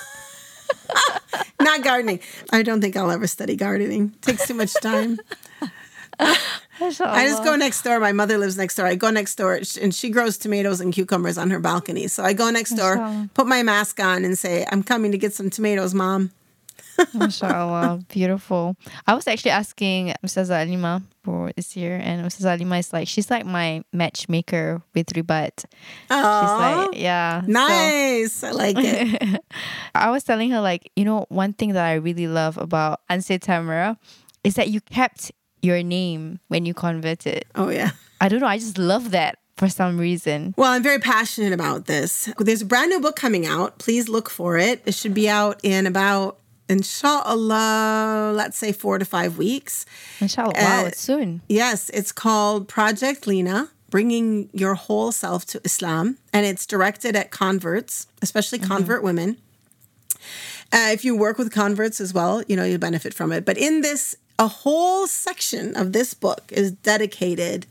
Not 1.61 1.83
gardening. 1.83 2.21
I 2.53 2.63
don't 2.63 2.81
think 2.81 2.97
I'll 2.97 3.11
ever 3.11 3.27
study 3.27 3.57
gardening. 3.57 4.13
It 4.15 4.23
takes 4.23 4.47
too 4.47 4.55
much 4.55 4.75
time. 4.75 5.19
I 6.83 7.27
just 7.27 7.45
go 7.45 7.57
next 7.57 7.83
door. 7.83 8.01
My 8.01 8.13
mother 8.13 8.39
lives 8.39 8.57
next 8.57 8.77
door. 8.77 8.87
I 8.87 8.95
go 8.95 9.11
next 9.11 9.37
door 9.37 9.61
and 9.81 9.95
she 9.95 10.11
grows 10.11 10.39
tomatoes 10.39 10.81
and 10.81 10.93
cucumbers 10.93 11.39
on 11.39 11.51
her 11.51 11.61
balcony. 11.61 12.09
So 12.09 12.23
I 12.25 12.33
go 12.33 12.51
next 12.51 12.73
door, 12.73 13.29
put 13.35 13.47
my 13.47 13.63
mask 13.63 14.01
on, 14.01 14.25
and 14.25 14.39
say, 14.39 14.67
I'm 14.71 14.83
coming 14.83 15.13
to 15.13 15.19
get 15.19 15.33
some 15.35 15.51
tomatoes, 15.51 15.95
mom. 15.95 16.31
MashaAllah, 16.99 18.07
beautiful. 18.09 18.77
I 19.07 19.15
was 19.15 19.27
actually 19.27 19.53
asking 19.53 20.15
Mrs. 20.25 20.51
Alima 20.51 21.03
for 21.25 21.51
this 21.57 21.75
year, 21.75 21.97
and 22.03 22.25
Mrs. 22.25 22.45
Alima 22.45 22.77
is 22.79 22.93
like, 22.93 23.09
she's 23.09 23.31
like 23.31 23.47
my 23.47 23.83
matchmaker 23.93 24.83
with 24.95 25.07
Ribat. 25.15 25.65
She's 25.65 26.11
like, 26.11 26.91
yeah. 26.93 27.43
Nice. 27.47 28.33
So. 28.35 28.49
I 28.49 28.51
like 28.51 28.77
it. 28.79 29.45
I 29.95 30.11
was 30.11 30.25
telling 30.25 30.51
her, 30.51 30.61
like, 30.61 30.91
you 30.95 31.05
know, 31.05 31.27
one 31.29 31.55
thing 31.55 31.73
that 31.73 31.85
I 31.85 31.95
really 31.95 32.27
love 32.27 32.59
about 32.59 33.01
Anse 33.09 33.39
Tamara 33.41 33.99
is 34.45 34.55
that 34.55 34.69
you 34.69 34.81
kept 34.81 35.33
your 35.63 35.83
name 35.83 36.41
when 36.49 36.67
you 36.67 36.75
convert 36.75 37.27
it. 37.27 37.47
Oh, 37.55 37.71
yeah. 37.71 37.93
I 38.21 38.29
don't 38.29 38.41
know. 38.41 38.47
I 38.47 38.59
just 38.59 38.79
love 38.79 39.13
that 39.13 39.39
for 39.57 39.69
some 39.69 39.99
reason. 39.99 40.55
Well, 40.57 40.73
I'm 40.73 40.83
very 40.83 40.99
passionate 40.99 41.53
about 41.53 41.87
this. 41.87 42.33
There's 42.39 42.63
a 42.63 42.67
brand 42.67 42.91
new 42.91 43.01
book 43.01 43.17
coming 43.17 43.47
out. 43.47 43.79
Please 43.79 44.09
look 44.09 44.29
for 44.29 44.59
it. 44.59 44.83
It 44.85 44.95
should 44.95 45.15
be 45.15 45.29
out 45.29 45.61
in 45.63 45.87
about, 45.87 46.39
inshallah, 46.69 48.33
let's 48.35 48.59
say 48.59 48.73
four 48.73 48.99
to 48.99 49.05
five 49.05 49.39
weeks. 49.39 49.87
Inshallah. 50.21 50.55
Wow, 50.57 50.83
uh, 50.83 50.87
it's 50.89 51.01
soon. 51.01 51.43
Yes, 51.49 51.91
it's 51.91 52.13
called 52.13 52.69
Project 52.69 53.27
Lina 53.27 53.71
bringing 53.93 54.49
your 54.55 54.75
whole 54.75 55.13
self 55.13 55.45
to 55.45 55.61
Islam. 55.65 56.19
And 56.33 56.47
it's 56.47 56.67
directed 56.67 57.15
at 57.15 57.31
converts, 57.31 58.09
especially 58.23 58.59
mm-hmm. 58.59 58.73
convert 58.73 58.99
mm-hmm. 58.99 59.07
women. 59.07 59.37
Uh, 60.73 60.89
if 60.91 61.05
you 61.05 61.15
work 61.15 61.37
with 61.37 61.53
converts 61.53 62.01
as 62.01 62.15
well, 62.15 62.43
you 62.49 62.57
know, 62.57 62.65
you 62.65 62.79
benefit 62.79 63.13
from 63.13 63.31
it. 63.33 63.45
But 63.45 63.59
in 63.59 63.83
this 63.83 64.17
a 64.39 64.49
whole 64.49 65.07
section 65.07 65.77
of 65.77 65.93
this 65.93 66.15
book 66.15 66.45
is 66.51 66.73
dedicated 66.73 67.67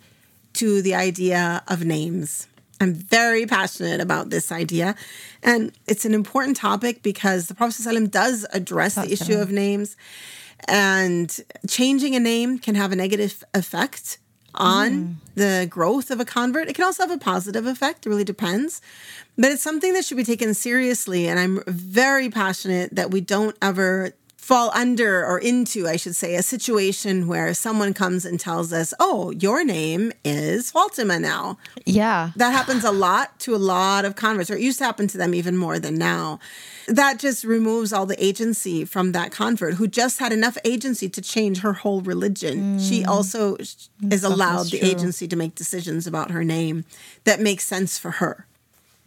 to 0.54 0.82
the 0.82 0.96
idea 0.96 1.64
of 1.68 1.86
names. 1.86 2.48
I'm 2.82 2.94
very 2.94 3.46
passionate 3.46 4.02
about 4.02 4.32
this 4.32 4.52
idea. 4.52 4.96
And 5.44 5.72
it's 5.88 6.04
an 6.04 6.14
important 6.14 6.58
topic 6.58 7.04
because 7.04 7.48
the 7.48 7.54
Prophet 7.54 7.76
ﷺ 7.84 8.10
does 8.10 8.46
address 8.54 8.96
the 8.96 9.12
issue 9.12 9.38
of 9.38 9.52
names. 9.52 9.96
And 10.68 11.40
changing 11.68 12.16
a 12.16 12.20
name 12.20 12.58
can 12.58 12.76
have 12.76 12.92
a 12.92 12.96
negative 12.96 13.44
effect 13.54 14.18
on 14.56 14.92
mm. 14.92 15.16
the 15.36 15.68
growth 15.70 16.12
of 16.12 16.20
a 16.20 16.26
convert. 16.26 16.70
It 16.70 16.76
can 16.76 16.84
also 16.84 17.04
have 17.04 17.12
a 17.12 17.18
positive 17.18 17.66
effect. 17.66 18.06
It 18.06 18.10
really 18.10 18.24
depends. 18.24 18.82
But 19.38 19.52
it's 19.52 19.64
something 19.64 19.94
that 19.94 20.04
should 20.04 20.18
be 20.18 20.24
taken 20.24 20.54
seriously. 20.54 21.28
And 21.28 21.40
I'm 21.40 21.64
very 21.68 22.30
passionate 22.30 22.96
that 22.96 23.12
we 23.12 23.22
don't 23.22 23.56
ever 23.62 24.14
fall 24.52 24.70
under 24.74 25.26
or 25.26 25.40
into, 25.40 25.88
I 25.88 25.96
should 25.96 26.14
say, 26.14 26.36
a 26.36 26.44
situation 26.44 27.26
where 27.26 27.54
someone 27.54 27.94
comes 27.94 28.26
and 28.26 28.38
tells 28.38 28.74
us, 28.74 28.94
oh, 29.00 29.32
your 29.32 29.64
name 29.64 30.12
is 30.26 30.72
Fatima 30.72 31.22
now. 31.22 31.58
Yeah. 31.86 32.32
That 32.36 32.52
happens 32.52 32.84
a 32.84 32.92
lot 32.92 33.40
to 33.40 33.56
a 33.56 33.58
lot 33.58 34.04
of 34.04 34.18
converts, 34.18 34.52
or 34.52 34.56
it 34.56 34.62
used 34.62 34.80
to 34.80 34.84
happen 34.84 35.08
to 35.08 35.18
them 35.18 35.34
even 35.34 35.56
more 35.56 35.80
than 35.80 35.96
now. 35.96 36.42
That 36.90 37.18
just 37.18 37.46
removes 37.46 37.94
all 37.94 38.06
the 38.06 38.22
agency 38.22 38.84
from 38.84 39.14
that 39.14 39.32
convert 39.32 39.76
who 39.76 39.88
just 39.88 40.20
had 40.20 40.34
enough 40.34 40.58
agency 40.66 41.08
to 41.08 41.22
change 41.22 41.62
her 41.62 41.72
whole 41.72 42.02
religion. 42.02 42.78
Mm. 42.78 42.90
She 42.90 43.06
also 43.06 43.56
is 43.56 44.24
allowed 44.26 44.70
the 44.70 44.86
agency 44.86 45.30
to 45.30 45.38
make 45.38 45.56
decisions 45.56 46.06
about 46.06 46.30
her 46.30 46.44
name 46.44 46.84
that 47.24 47.40
makes 47.40 47.64
sense 47.64 47.98
for 47.98 48.12
her. 48.12 48.46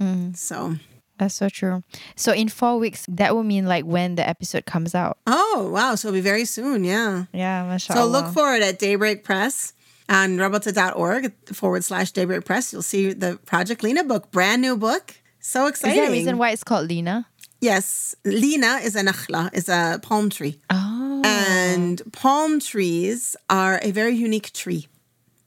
Mm. 0.01 0.35
So 0.35 0.77
that's 1.19 1.35
so 1.35 1.49
true. 1.49 1.83
So 2.17 2.33
in 2.33 2.49
four 2.49 2.79
weeks, 2.79 3.07
that 3.09 3.35
will 3.35 3.45
mean 3.45 3.67
like 3.67 3.85
when 3.85 4.17
the 4.17 4.29
episode 4.29 4.67
comes 4.67 4.95
out. 4.95 5.19
Oh 5.27 5.71
wow! 5.73 5.95
So 5.95 6.09
it'll 6.09 6.17
be 6.17 6.21
very 6.21 6.45
soon. 6.45 6.85
Yeah. 6.85 7.25
Yeah, 7.33 7.65
mashallah. 7.65 8.01
So 8.01 8.07
look 8.07 8.33
for 8.33 8.55
it 8.55 8.63
at 8.63 8.79
Daybreak 8.79 9.25
Press 9.25 9.73
on 10.09 10.37
rabata.org 10.37 11.33
forward 11.55 11.85
slash 11.85 12.13
Daybreak 12.13 12.45
Press. 12.45 12.73
You'll 12.73 12.83
see 12.83 13.13
the 13.13 13.39
Project 13.47 13.83
Lina 13.83 14.05
book, 14.05 14.31
brand 14.31 14.63
new 14.63 14.77
book. 14.77 15.15
So 15.41 15.67
exciting. 15.67 15.99
Is 15.99 16.03
there 16.03 16.09
a 16.09 16.13
reason 16.13 16.39
why 16.39 16.51
it's 16.51 16.65
called 16.65 16.89
Lina? 16.89 17.27
Yes, 17.61 18.15
Lina 18.25 18.81
is 18.83 18.95
a 18.95 19.03
nakhla, 19.03 19.55
is 19.55 19.69
a 19.69 19.99
palm 20.03 20.29
tree. 20.29 20.61
Oh. 20.69 21.23
And 21.25 22.03
palm 22.13 22.61
trees 22.61 23.37
are 23.49 23.81
a 23.83 23.91
very 23.91 24.15
unique 24.15 24.53
tree 24.53 24.87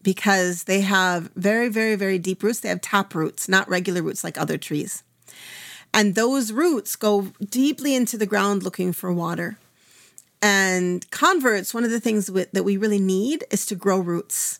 because 0.01 0.63
they 0.63 0.82
have 0.82 1.30
very, 1.36 1.70
very, 1.70 1.95
very 1.95 2.18
deep 2.18 2.41
roots. 2.41 2.61
They 2.61 2.70
have 2.70 2.82
tap 2.82 3.13
roots, 3.13 3.47
not 3.47 3.70
regular 3.70 4.01
roots 4.01 4.24
like 4.24 4.38
other 4.38 4.57
trees. 4.57 5.03
And 5.97 6.13
those 6.13 6.51
roots 6.51 6.95
go 6.95 7.29
deeply 7.43 7.95
into 7.95 8.19
the 8.19 8.27
ground 8.27 8.61
looking 8.61 8.93
for 8.93 9.11
water. 9.11 9.57
And 10.43 11.09
converts, 11.09 11.73
one 11.73 11.83
of 11.83 11.89
the 11.89 11.99
things 11.99 12.27
that 12.27 12.63
we 12.63 12.77
really 12.77 12.99
need 12.99 13.45
is 13.49 13.65
to 13.65 13.75
grow 13.75 13.97
roots. 13.97 14.59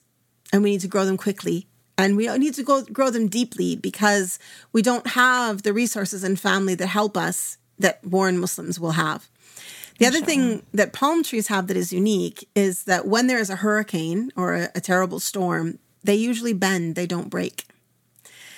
And 0.52 0.64
we 0.64 0.72
need 0.72 0.82
to 0.82 0.88
grow 0.88 1.06
them 1.06 1.16
quickly. 1.16 1.68
And 1.96 2.18
we 2.18 2.28
need 2.40 2.56
to 2.56 2.64
go, 2.64 2.84
grow 2.86 3.12
them 3.12 3.28
deeply 3.28 3.76
because 3.76 4.40
we 4.74 4.82
don't 4.82 5.06
have 5.06 5.62
the 5.62 5.74
resources 5.74 6.24
and 6.24 6.40
family 6.40 6.74
that 6.74 6.88
help 6.88 7.16
us 7.16 7.60
that 7.78 8.02
born 8.02 8.40
Muslims 8.40 8.80
will 8.80 8.94
have. 8.94 9.30
The 10.00 10.08
other 10.08 10.22
thing 10.22 10.64
that 10.74 10.92
palm 10.92 11.22
trees 11.22 11.50
have 11.50 11.68
that 11.68 11.78
is 11.78 11.94
unique 11.94 12.50
is 12.56 12.86
that 12.86 13.06
when 13.06 13.28
there 13.28 13.40
is 13.40 13.52
a 13.52 13.58
hurricane 13.58 14.32
or 14.36 14.56
a, 14.56 14.70
a 14.74 14.82
terrible 14.82 15.20
storm, 15.20 15.78
they 16.04 16.16
usually 16.16 16.54
bend, 16.54 16.96
they 16.96 17.06
don't 17.06 17.30
break. 17.30 17.67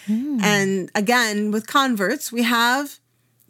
Mm. 0.09 0.41
And 0.43 0.91
again, 0.95 1.51
with 1.51 1.67
converts, 1.67 2.31
we 2.31 2.43
have 2.43 2.99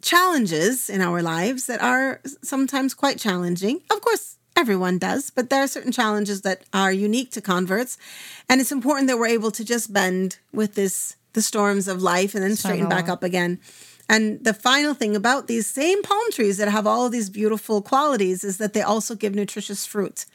challenges 0.02 0.88
in 0.88 1.00
our 1.00 1.22
lives 1.22 1.66
that 1.66 1.82
are 1.82 2.20
sometimes 2.42 2.94
quite 2.94 3.18
challenging. 3.18 3.80
Of 3.90 4.00
course, 4.00 4.36
everyone 4.56 4.98
does, 4.98 5.30
but 5.30 5.50
there 5.50 5.62
are 5.62 5.68
certain 5.68 5.92
challenges 5.92 6.42
that 6.42 6.64
are 6.72 6.92
unique 6.92 7.30
to 7.32 7.40
converts. 7.40 7.98
And 8.48 8.60
it's 8.60 8.72
important 8.72 9.08
that 9.08 9.18
we're 9.18 9.26
able 9.26 9.50
to 9.52 9.64
just 9.64 9.92
bend 9.92 10.38
with 10.52 10.74
this 10.74 11.16
the 11.32 11.42
storms 11.42 11.86
of 11.86 12.02
life 12.02 12.34
and 12.34 12.42
then 12.42 12.56
straighten 12.56 12.88
back 12.88 13.08
up 13.08 13.22
again. 13.22 13.60
And 14.08 14.42
the 14.42 14.52
final 14.52 14.94
thing 14.94 15.14
about 15.14 15.46
these 15.46 15.68
same 15.68 16.02
palm 16.02 16.32
trees 16.32 16.56
that 16.56 16.68
have 16.68 16.86
all 16.86 17.06
of 17.06 17.12
these 17.12 17.30
beautiful 17.30 17.80
qualities 17.80 18.42
is 18.42 18.58
that 18.58 18.72
they 18.72 18.82
also 18.82 19.14
give 19.14 19.34
nutritious 19.36 19.86
fruit. 19.86 20.26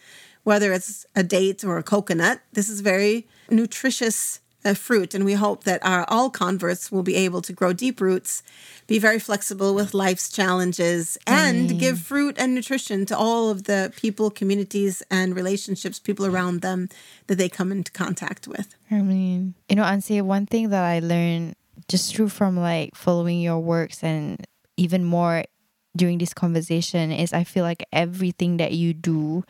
Whether 0.44 0.72
it's 0.72 1.06
a 1.14 1.24
date 1.24 1.66
or 1.66 1.78
a 1.78 1.84
coconut, 1.84 2.40
this 2.54 2.70
is 2.70 2.80
very 2.80 3.28
nutritious 3.50 4.40
fruit. 4.74 5.14
And 5.14 5.26
we 5.26 5.34
hope 5.34 5.66
that 5.66 5.86
our 5.86 6.06
all 6.08 6.30
converts 6.30 6.92
will 6.92 7.04
be 7.04 7.16
able 7.16 7.42
to 7.44 7.54
grow 7.54 7.74
deep 7.74 8.02
roots, 8.02 8.42
be 8.88 8.98
very 8.98 9.20
flexible 9.20 9.76
with 9.76 9.94
life's 9.94 10.32
challenges, 10.32 11.18
and 11.28 11.70
mm. 11.70 11.80
give 11.80 12.00
fruit 12.00 12.36
and 12.40 12.56
nutrition 12.56 13.06
to 13.06 13.18
all 13.18 13.50
of 13.50 13.66
the 13.66 13.94
people, 13.96 14.32
communities, 14.32 15.04
and 15.12 15.36
relationships, 15.36 16.00
people 16.00 16.26
around 16.26 16.62
them 16.62 16.90
that 17.28 17.36
they 17.36 17.50
come 17.50 17.72
into 17.72 17.92
contact 17.92 18.48
with. 18.48 18.76
I 18.90 19.02
mean, 19.02 19.54
you 19.70 19.76
know, 19.76 19.84
Anse, 19.84 20.22
one 20.22 20.48
thing 20.48 20.70
that 20.70 20.84
I 20.84 21.00
learned 21.00 21.56
just 21.88 22.16
through 22.16 22.30
from 22.30 22.58
like 22.58 22.96
following 22.96 23.42
your 23.42 23.60
works 23.60 24.04
and 24.04 24.46
even 24.78 25.04
more 25.04 25.44
during 25.96 26.18
this 26.18 26.34
conversation 26.34 27.12
is 27.12 27.34
I 27.34 27.44
feel 27.44 27.64
like 27.64 27.86
everything 27.92 28.58
that 28.58 28.74
you 28.74 28.94
do, 28.94 29.44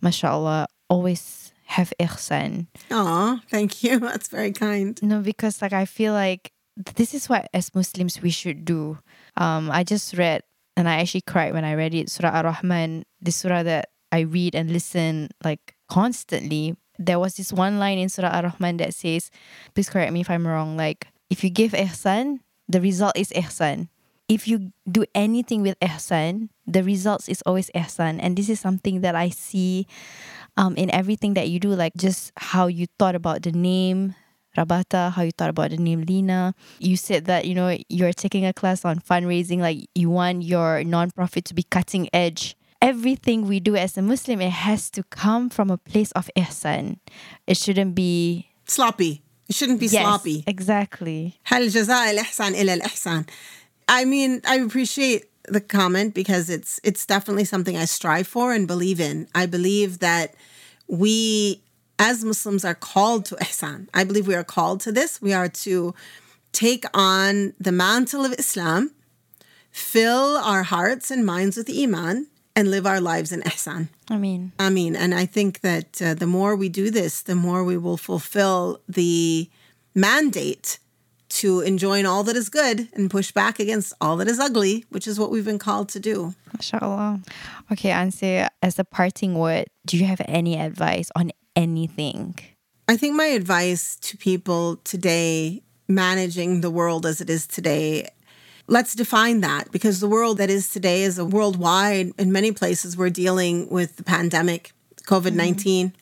mashallah, 0.00 0.66
always 0.88 1.41
have 1.72 1.92
ihsan. 1.98 2.66
Aw, 2.90 3.40
thank 3.48 3.82
you. 3.82 3.98
That's 4.08 4.28
very 4.28 4.52
kind. 4.52 4.98
No, 5.02 5.20
because 5.20 5.62
like 5.62 5.72
I 5.72 5.84
feel 5.84 6.12
like 6.12 6.52
this 6.96 7.14
is 7.14 7.28
what 7.28 7.48
as 7.52 7.74
Muslims 7.74 8.20
we 8.20 8.30
should 8.30 8.64
do. 8.64 8.98
Um, 9.36 9.70
I 9.70 9.84
just 9.84 10.14
read 10.16 10.42
and 10.76 10.88
I 10.88 11.00
actually 11.00 11.22
cried 11.22 11.52
when 11.52 11.64
I 11.64 11.74
read 11.74 11.94
it. 11.94 12.10
Surah 12.10 12.30
Ar-Rahman, 12.30 13.04
the 13.20 13.32
surah 13.32 13.62
that 13.64 13.90
I 14.10 14.20
read 14.20 14.54
and 14.54 14.70
listen 14.70 15.28
like 15.44 15.74
constantly. 15.88 16.76
There 16.98 17.18
was 17.18 17.34
this 17.34 17.52
one 17.52 17.78
line 17.78 17.98
in 17.98 18.08
Surah 18.08 18.28
Ar-Rahman 18.28 18.76
that 18.76 18.94
says, 18.94 19.30
please 19.74 19.88
correct 19.88 20.12
me 20.12 20.20
if 20.20 20.30
I'm 20.30 20.46
wrong, 20.46 20.76
like 20.76 21.08
if 21.30 21.42
you 21.42 21.48
give 21.48 21.72
ihsan, 21.72 22.40
the 22.68 22.80
result 22.80 23.16
is 23.16 23.32
ihsan. 23.32 23.88
If 24.28 24.46
you 24.46 24.72
do 24.88 25.04
anything 25.14 25.62
with 25.62 25.80
ihsan, 25.80 26.48
the 26.66 26.84
results 26.84 27.28
is 27.28 27.42
always 27.44 27.70
ihsan. 27.74 28.20
And 28.20 28.36
this 28.36 28.48
is 28.48 28.60
something 28.60 29.00
that 29.00 29.16
I 29.16 29.30
see 29.30 29.86
um, 30.57 30.75
in 30.75 30.89
everything 30.91 31.33
that 31.35 31.49
you 31.49 31.59
do, 31.59 31.69
like 31.69 31.93
just 31.95 32.31
how 32.37 32.67
you 32.67 32.87
thought 32.99 33.15
about 33.15 33.43
the 33.43 33.51
name, 33.51 34.15
Rabata, 34.57 35.11
how 35.11 35.21
you 35.21 35.31
thought 35.31 35.49
about 35.49 35.71
the 35.71 35.77
name 35.77 36.01
Lina. 36.01 36.55
You 36.79 36.97
said 36.97 37.25
that, 37.25 37.45
you 37.45 37.55
know, 37.55 37.77
you're 37.89 38.13
taking 38.13 38.45
a 38.45 38.53
class 38.53 38.83
on 38.85 38.99
fundraising, 38.99 39.59
like 39.59 39.87
you 39.93 40.09
want 40.09 40.43
your 40.43 40.83
nonprofit 40.83 41.43
to 41.45 41.53
be 41.53 41.63
cutting 41.63 42.09
edge. 42.13 42.55
Everything 42.81 43.47
we 43.47 43.59
do 43.59 43.75
as 43.75 43.97
a 43.97 44.01
Muslim, 44.01 44.39
it 44.39 44.51
has 44.51 44.89
to 44.91 45.03
come 45.03 45.49
from 45.49 45.71
a 45.71 45.77
place 45.77 46.11
of 46.11 46.29
ihsan. 46.35 46.99
It 47.47 47.57
shouldn't 47.57 47.95
be 47.95 48.49
Sloppy. 48.65 49.23
It 49.47 49.55
shouldn't 49.55 49.79
be 49.79 49.87
yes, 49.87 50.03
sloppy. 50.03 50.43
Exactly. 50.45 51.39
هل 51.45 51.69
جزاء 51.69 52.11
الإحسان 52.11 52.53
إلى 52.53 52.73
الإحسان. 52.73 53.25
I 53.87 54.03
mean, 54.05 54.41
I 54.45 54.55
appreciate 54.57 55.25
the 55.48 55.60
comment 55.60 56.14
because 56.14 56.48
it's 56.48 56.80
it's 56.84 57.04
definitely 57.06 57.44
something 57.44 57.76
I 57.76 57.84
strive 57.84 58.26
for 58.26 58.52
and 58.52 58.66
believe 58.66 59.00
in. 59.00 59.28
I 59.34 59.46
believe 59.46 59.98
that 59.98 60.34
we 60.86 61.62
as 61.98 62.24
Muslims 62.24 62.64
are 62.64 62.74
called 62.74 63.24
to 63.26 63.34
ihsan. 63.40 63.88
I 63.94 64.04
believe 64.04 64.26
we 64.26 64.34
are 64.34 64.44
called 64.44 64.80
to 64.82 64.92
this. 64.92 65.20
We 65.20 65.32
are 65.32 65.48
to 65.48 65.94
take 66.52 66.84
on 66.94 67.54
the 67.58 67.72
mantle 67.72 68.24
of 68.24 68.32
Islam, 68.38 68.92
fill 69.70 70.36
our 70.36 70.64
hearts 70.64 71.10
and 71.10 71.24
minds 71.24 71.56
with 71.56 71.70
iman, 71.70 72.26
and 72.54 72.70
live 72.70 72.86
our 72.86 73.00
lives 73.00 73.32
in 73.32 73.40
ihsan. 73.42 73.88
I 74.10 74.18
mean, 74.18 74.52
I 74.58 74.68
mean, 74.70 74.94
and 74.94 75.14
I 75.14 75.26
think 75.26 75.60
that 75.60 76.02
uh, 76.02 76.14
the 76.14 76.26
more 76.26 76.54
we 76.54 76.68
do 76.68 76.90
this, 76.90 77.22
the 77.22 77.34
more 77.34 77.64
we 77.64 77.78
will 77.78 77.96
fulfill 77.96 78.80
the 78.88 79.48
mandate 79.94 80.78
to 81.38 81.60
enjoin 81.60 82.04
all 82.06 82.22
that 82.24 82.36
is 82.36 82.48
good 82.48 82.88
and 82.92 83.10
push 83.10 83.32
back 83.32 83.58
against 83.58 83.92
all 84.00 84.16
that 84.18 84.28
is 84.28 84.38
ugly, 84.38 84.84
which 84.90 85.06
is 85.06 85.18
what 85.18 85.30
we've 85.30 85.44
been 85.44 85.58
called 85.58 85.88
to 85.90 86.00
do. 86.00 86.34
mashallah. 86.54 87.20
Okay, 87.70 87.90
Anse, 87.90 88.48
as 88.62 88.78
a 88.78 88.84
parting 88.84 89.38
word, 89.38 89.66
do 89.86 89.96
you 89.96 90.04
have 90.04 90.20
any 90.26 90.58
advice 90.58 91.10
on 91.16 91.32
anything? 91.56 92.38
I 92.88 92.96
think 92.96 93.16
my 93.16 93.26
advice 93.26 93.96
to 93.96 94.16
people 94.16 94.76
today 94.84 95.62
managing 95.88 96.60
the 96.60 96.70
world 96.70 97.06
as 97.06 97.20
it 97.20 97.28
is 97.28 97.46
today 97.46 98.08
let's 98.68 98.94
define 98.94 99.40
that 99.40 99.70
because 99.72 100.00
the 100.00 100.08
world 100.08 100.38
that 100.38 100.48
is 100.48 100.68
today 100.68 101.02
is 101.02 101.18
a 101.18 101.24
worldwide 101.24 102.12
in 102.18 102.32
many 102.32 102.52
places 102.52 102.96
we're 102.96 103.10
dealing 103.10 103.68
with 103.68 103.96
the 103.96 104.04
pandemic 104.04 104.72
covid-19 105.02 105.92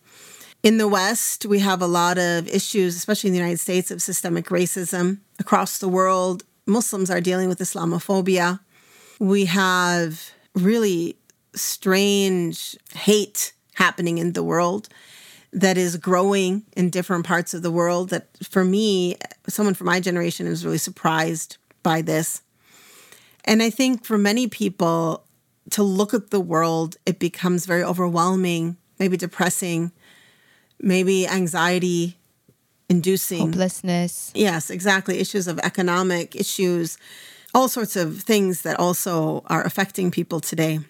in 0.63 0.79
the 0.79 0.89
west 0.89 1.47
we 1.47 1.59
have 1.61 1.81
a 1.81 1.87
lot 1.87 2.19
of 2.19 2.49
issues 2.49 2.97
especially 2.97 3.29
in 3.29 3.33
the 3.33 3.39
united 3.39 3.61
states 3.61 3.91
of 3.91 4.03
systemic 4.03 4.47
racism 4.47 5.19
across 5.39 5.79
the 5.79 5.89
world. 5.89 6.45
Muslims 6.67 7.11
are 7.11 7.21
dealing 7.21 7.49
with 7.49 7.59
islamophobia. 7.59 8.61
We 9.19 9.47
have 9.47 10.31
really 10.55 11.17
strange 11.55 12.77
hate 12.95 13.53
happening 13.75 14.19
in 14.19 14.35
the 14.35 14.43
world 14.43 14.89
that 15.53 15.77
is 15.77 15.97
growing 15.97 16.63
in 16.77 16.91
different 16.91 17.27
parts 17.27 17.55
of 17.55 17.63
the 17.63 17.73
world 17.73 18.11
that 18.11 18.29
for 18.43 18.65
me 18.65 19.17
someone 19.49 19.75
from 19.75 19.87
my 19.87 19.99
generation 19.99 20.47
is 20.47 20.65
really 20.65 20.79
surprised 20.79 21.57
by 21.83 22.03
this. 22.03 22.43
And 23.45 23.63
I 23.63 23.71
think 23.71 24.05
for 24.05 24.19
many 24.19 24.47
people 24.47 25.25
to 25.71 25.83
look 25.83 26.15
at 26.15 26.31
the 26.31 26.41
world, 26.41 26.97
it 27.07 27.19
becomes 27.19 27.67
very 27.67 27.83
overwhelming, 27.83 28.77
maybe 28.99 29.17
depressing, 29.17 29.93
maybe 30.81 31.27
anxiety 31.27 32.17
inducing. 32.89 33.41
Hopelessness. 33.41 34.33
Yes, 34.35 34.71
exactly. 34.71 35.19
Issues 35.19 35.47
of 35.47 35.59
economic 35.61 36.35
issues, 36.35 36.99
all 37.55 37.69
sorts 37.69 37.97
of 37.97 38.21
things 38.21 38.63
that 38.63 38.79
also 38.79 39.43
are 39.47 39.63
affecting 39.63 40.11
people 40.11 40.41
today. 40.41 40.81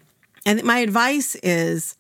And 0.47 0.63
my 0.65 0.79
advice 0.79 1.35
is 1.43 1.97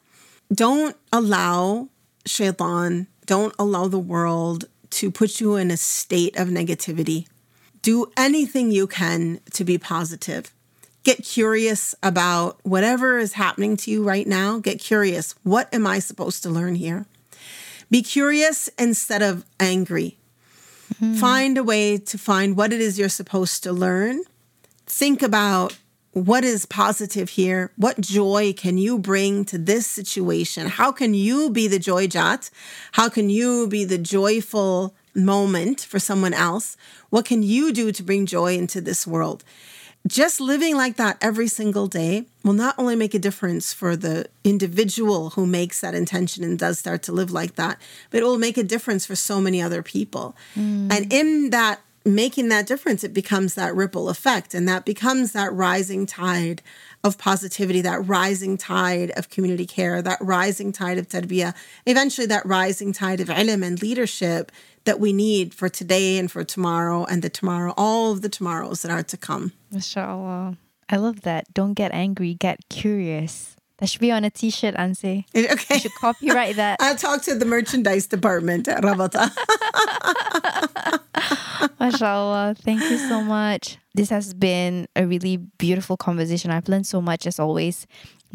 don't 0.53 0.97
allow 1.12 1.88
shaitan, 2.26 3.07
don't 3.26 3.55
allow 3.59 3.88
the 3.88 3.99
world 3.99 4.64
to 4.91 5.11
put 5.11 5.41
you 5.41 5.57
in 5.57 5.70
a 5.70 5.76
state 5.76 6.36
of 6.38 6.49
negativity 6.49 7.26
do 7.82 8.11
anything 8.16 8.70
you 8.70 8.86
can 8.86 9.41
to 9.53 9.64
be 9.64 9.78
positive. 9.78 10.53
Get 11.03 11.24
curious 11.24 11.95
about 12.03 12.61
whatever 12.62 13.18
is 13.18 13.34
happening 13.34 13.76
to 13.78 13.91
you 13.91 14.05
right 14.05 14.26
now. 14.26 14.59
Get 14.59 14.78
curious. 14.78 15.34
What 15.43 15.72
am 15.72 15.86
I 15.86 15.99
supposed 15.99 16.43
to 16.43 16.51
learn 16.51 16.74
here? 16.74 17.07
Be 17.91 18.03
curious 18.03 18.68
instead 18.78 19.22
of 19.22 19.45
angry. 19.59 20.18
Mm-hmm. 20.95 21.14
Find 21.14 21.59
a 21.59 21.64
way 21.64 21.99
to 21.99 22.18
find 22.18 22.57
what 22.57 22.72
it 22.72 22.80
is 22.80 22.99
you're 22.99 23.09
supposed 23.09 23.62
to 23.64 23.72
learn. 23.72 24.22
Think 24.86 25.22
about 25.22 25.78
what 26.12 26.45
is 26.45 26.66
positive 26.66 27.30
here? 27.30 27.72
What 27.76 28.01
joy 28.01 28.53
can 28.53 28.78
you 28.78 28.99
bring 28.99 29.45
to 29.47 29.59
this 29.59 29.86
situation? 29.86 30.66
How 30.66 30.91
can 30.91 31.14
you 31.14 31.51
be 31.51 31.68
the 31.68 31.78
joy 31.78 32.09
jat? 32.09 32.51
How 32.93 33.09
can 33.09 33.30
you 33.30 33.68
be 33.68 33.84
the 33.84 33.99
joyful 33.99 34.95
moment 35.14 35.80
for 35.80 36.01
someone 36.01 36.34
else? 36.34 36.76
What 37.11 37.24
can 37.24 37.43
you 37.43 37.72
do 37.72 37.93
to 37.93 38.03
bring 38.03 38.26
joy 38.26 38.57
into 38.57 38.80
this 38.80 39.07
world? 39.07 39.45
Just 40.07 40.40
living 40.40 40.76
like 40.76 40.96
that 40.96 41.18
every 41.20 41.46
single 41.46 41.86
day 41.86 42.24
will 42.42 42.55
not 42.55 42.74
only 42.78 42.96
make 42.96 43.14
a 43.14 43.18
difference 43.18 43.72
for 43.72 43.96
the 43.96 44.26
individual 44.44 45.30
who 45.30 45.46
makes 45.46 45.80
that 45.82 45.94
intention 45.94 46.42
and 46.42 46.59
does 46.59 46.78
start 46.78 47.03
to 47.05 47.12
live 47.12 47.30
like 47.30 47.57
that, 47.57 47.78
but 48.11 48.20
it 48.20 48.24
will 48.24 48.38
make 48.38 48.57
a 48.57 48.64
difference 48.64 49.05
for 49.05 49.14
so 49.14 49.40
many 49.40 49.61
other 49.61 49.82
people. 49.82 50.34
Mm. 50.57 50.92
And 50.92 51.12
in 51.12 51.51
that 51.51 51.80
making 52.05 52.48
that 52.48 52.66
difference, 52.66 53.05
it 53.05 53.12
becomes 53.12 53.55
that 53.55 53.74
ripple 53.74 54.09
effect 54.09 54.55
and 54.55 54.66
that 54.68 54.84
becomes 54.84 55.32
that 55.32 55.53
rising 55.53 56.07
tide 56.07 56.62
of 57.03 57.16
positivity, 57.16 57.80
that 57.80 58.07
rising 58.07 58.57
tide 58.59 59.11
of 59.16 59.30
community 59.30 59.66
care, 59.66 60.03
that 60.03 60.18
rising 60.20 60.72
tide 60.72 60.98
of 60.98 61.09
tarbiyah, 61.09 61.55
eventually 61.86 62.26
that 62.26 62.44
rising 62.44 62.92
tide 62.92 63.20
of 63.20 63.28
ilm 63.28 63.64
and 63.64 63.80
leadership 63.80 64.53
that 64.84 65.01
we 65.01 65.12
need 65.12 65.55
for 65.55 65.68
today 65.68 66.18
and 66.18 66.30
for 66.30 66.44
tomorrow 66.44 67.05
and 67.05 67.22
the 67.22 67.30
tomorrow, 67.30 67.72
all 67.76 68.12
of 68.12 68.22
the 68.22 68.28
tomorrows 68.28 68.82
that 68.82 68.90
are 68.90 69.03
to 69.03 69.16
come. 69.16 69.53
Mashallah. 69.70 70.57
I 70.88 70.96
love 70.96 71.20
that. 71.22 71.53
Don't 71.55 71.74
get 71.74 71.92
angry, 71.92 72.34
get 72.34 72.68
curious. 72.68 73.57
That 73.81 73.89
should 73.89 74.01
be 74.03 74.12
on 74.12 74.24
a 74.24 74.31
t-shirt, 74.31 74.74
Anse. 74.76 75.24
Okay. 75.35 75.74
You 75.74 75.81
should 75.81 75.95
copyright 75.95 76.57
that. 76.57 76.76
I'll 76.83 76.97
talk 76.97 77.22
to 77.22 77.35
the 77.35 77.47
merchandise 77.47 78.07
department 78.07 78.68
uh, 78.68 78.72
at 78.72 78.83
Rabata. 78.83 79.31
Mashallah. 81.81 82.57
Thank 82.59 82.83
you 82.83 82.99
so 82.99 83.22
much. 83.22 83.78
This 83.95 84.11
has 84.11 84.35
been 84.35 84.87
a 84.95 85.07
really 85.07 85.39
beautiful 85.39 85.97
conversation. 85.97 86.51
I've 86.51 86.68
learned 86.68 86.87
so 86.87 87.01
much 87.01 87.26
as 87.26 87.41
always 87.41 87.87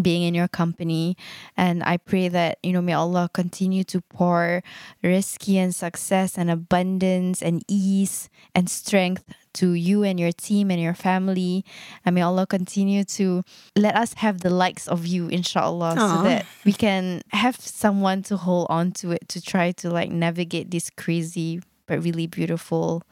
being 0.02 0.24
in 0.24 0.34
your 0.34 0.48
company. 0.48 1.16
And 1.56 1.84
I 1.84 1.98
pray 1.98 2.28
that, 2.28 2.58
you 2.64 2.74
know, 2.74 2.82
may 2.82 2.94
Allah 2.94 3.30
continue 3.32 3.84
to 3.86 4.02
pour 4.02 4.64
rizki 5.04 5.56
and 5.56 5.74
success 5.74 6.40
and 6.40 6.50
abundance 6.50 7.44
and 7.44 7.64
ease 7.68 8.30
and 8.56 8.68
strength 8.68 9.24
to 9.56 9.74
you 9.74 10.04
and 10.04 10.20
your 10.20 10.32
team 10.32 10.72
and 10.72 10.82
your 10.82 10.94
family. 10.94 11.66
And 12.06 12.16
may 12.16 12.22
Allah 12.22 12.48
continue 12.48 13.04
to 13.20 13.44
let 13.76 13.96
us 13.96 14.14
have 14.16 14.42
the 14.42 14.50
likes 14.50 14.88
of 14.88 15.06
you, 15.06 15.28
inshallah, 15.28 15.96
Aww. 15.98 16.18
so 16.18 16.24
that 16.24 16.46
we 16.64 16.74
can 16.74 17.22
have 17.32 17.56
someone 17.58 18.24
to 18.24 18.38
hold 18.38 18.68
on 18.70 18.92
to 18.94 19.12
it 19.12 19.28
to 19.30 19.42
try 19.42 19.72
to 19.74 19.90
like 19.90 20.12
navigate 20.12 20.72
this 20.72 20.90
crazy 20.90 21.62
but 21.88 22.04
really 22.04 22.28
beautiful 22.28 23.04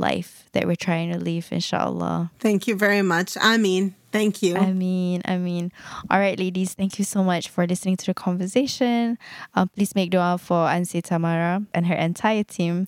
life 0.00 0.48
that 0.52 0.66
we're 0.66 0.74
trying 0.76 1.12
to 1.12 1.18
live, 1.18 1.48
inshallah. 1.52 2.32
Thank 2.38 2.66
you 2.66 2.74
very 2.74 3.02
much. 3.02 3.36
I 3.40 3.56
mean, 3.58 3.94
thank 4.10 4.42
you. 4.42 4.56
I 4.56 4.72
mean, 4.72 5.22
I 5.24 5.36
mean. 5.36 5.70
All 6.10 6.18
right, 6.18 6.38
ladies, 6.38 6.74
thank 6.74 6.98
you 6.98 7.04
so 7.04 7.22
much 7.22 7.48
for 7.48 7.66
listening 7.66 7.96
to 7.98 8.06
the 8.06 8.14
conversation. 8.14 9.18
Um, 9.54 9.68
please 9.68 9.94
make 9.94 10.10
dua 10.10 10.38
for 10.38 10.68
Anse 10.68 11.02
Tamara 11.02 11.62
and 11.74 11.86
her 11.86 11.94
entire 11.94 12.44
team. 12.44 12.86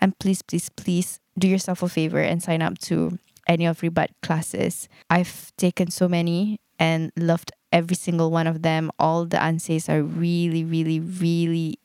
And 0.00 0.16
please, 0.18 0.42
please, 0.42 0.68
please 0.68 1.19
do 1.38 1.48
yourself 1.48 1.82
a 1.82 1.88
favor 1.88 2.20
and 2.20 2.42
sign 2.42 2.62
up 2.62 2.78
to 2.78 3.18
any 3.46 3.66
of 3.66 3.80
Ribat 3.80 4.08
classes. 4.22 4.88
I've 5.08 5.52
taken 5.56 5.90
so 5.90 6.08
many 6.08 6.60
and 6.78 7.12
loved 7.16 7.52
every 7.72 7.96
single 7.96 8.30
one 8.30 8.46
of 8.46 8.62
them. 8.62 8.90
All 8.98 9.26
the 9.26 9.36
Anses 9.36 9.88
are 9.88 10.02
really, 10.02 10.64
really, 10.64 11.00
really 11.00 11.78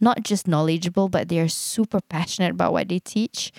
not 0.00 0.22
just 0.22 0.46
knowledgeable, 0.46 1.08
but 1.08 1.28
they 1.28 1.38
are 1.38 1.48
super 1.48 2.00
passionate 2.00 2.52
about 2.52 2.72
what 2.72 2.88
they 2.88 2.98
teach. 2.98 3.52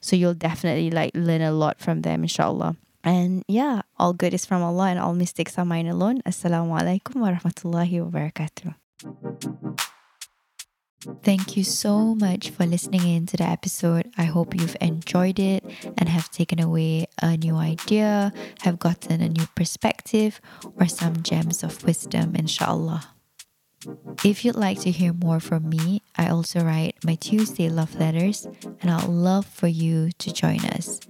So 0.00 0.16
you'll 0.16 0.34
definitely 0.34 0.90
like 0.90 1.12
learn 1.14 1.42
a 1.42 1.52
lot 1.52 1.78
from 1.78 2.02
them, 2.02 2.22
inshallah. 2.22 2.76
And 3.04 3.44
yeah, 3.48 3.82
all 3.98 4.12
good 4.12 4.34
is 4.34 4.46
from 4.46 4.62
Allah 4.62 4.88
and 4.88 4.98
all 4.98 5.14
mistakes 5.14 5.58
are 5.58 5.64
mine 5.64 5.88
alone. 5.88 6.22
Assalamu 6.22 6.78
alaikum 6.80 7.16
wa 7.16 7.30
rahmatullahi 7.30 8.04
wa 8.04 8.10
barakatuh. 8.10 9.88
Thank 11.22 11.56
you 11.56 11.64
so 11.64 12.14
much 12.14 12.50
for 12.50 12.64
listening 12.64 13.06
in 13.08 13.26
to 13.26 13.36
the 13.36 13.44
episode. 13.44 14.10
I 14.16 14.24
hope 14.24 14.54
you've 14.54 14.76
enjoyed 14.80 15.40
it 15.40 15.64
and 15.98 16.08
have 16.08 16.30
taken 16.30 16.60
away 16.60 17.06
a 17.20 17.36
new 17.36 17.56
idea, 17.56 18.32
have 18.60 18.78
gotten 18.78 19.20
a 19.20 19.28
new 19.28 19.46
perspective, 19.56 20.40
or 20.76 20.86
some 20.86 21.22
gems 21.22 21.64
of 21.64 21.82
wisdom, 21.84 22.36
inshallah. 22.36 23.08
If 24.24 24.44
you'd 24.44 24.54
like 24.54 24.78
to 24.82 24.92
hear 24.92 25.12
more 25.12 25.40
from 25.40 25.68
me, 25.68 26.02
I 26.16 26.28
also 26.28 26.60
write 26.60 26.94
my 27.04 27.16
Tuesday 27.16 27.68
love 27.68 27.98
letters, 27.98 28.46
and 28.80 28.88
I'd 28.88 29.08
love 29.08 29.46
for 29.46 29.66
you 29.66 30.12
to 30.18 30.32
join 30.32 30.60
us. 30.66 31.00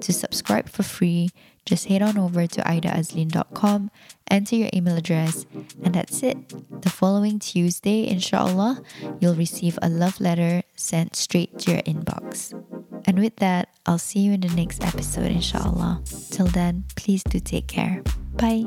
To 0.00 0.12
subscribe 0.12 0.68
for 0.68 0.82
free, 0.82 1.30
just 1.70 1.86
head 1.86 2.02
on 2.02 2.18
over 2.18 2.48
to 2.48 2.60
aidaazlin.com, 2.62 3.92
enter 4.28 4.56
your 4.56 4.68
email 4.74 4.96
address, 4.96 5.46
and 5.84 5.94
that's 5.94 6.20
it. 6.24 6.36
The 6.82 6.90
following 6.90 7.38
Tuesday, 7.38 8.08
inshallah, 8.08 8.82
you'll 9.20 9.36
receive 9.36 9.78
a 9.80 9.88
love 9.88 10.20
letter 10.20 10.64
sent 10.74 11.14
straight 11.14 11.60
to 11.60 11.70
your 11.70 11.82
inbox. 11.82 12.52
And 13.06 13.20
with 13.20 13.36
that, 13.36 13.68
I'll 13.86 13.98
see 13.98 14.18
you 14.18 14.32
in 14.32 14.40
the 14.40 14.48
next 14.48 14.82
episode, 14.82 15.30
inshallah. 15.30 16.02
Till 16.30 16.46
then, 16.46 16.84
please 16.96 17.22
do 17.22 17.38
take 17.38 17.68
care. 17.68 18.02
Bye. 18.34 18.66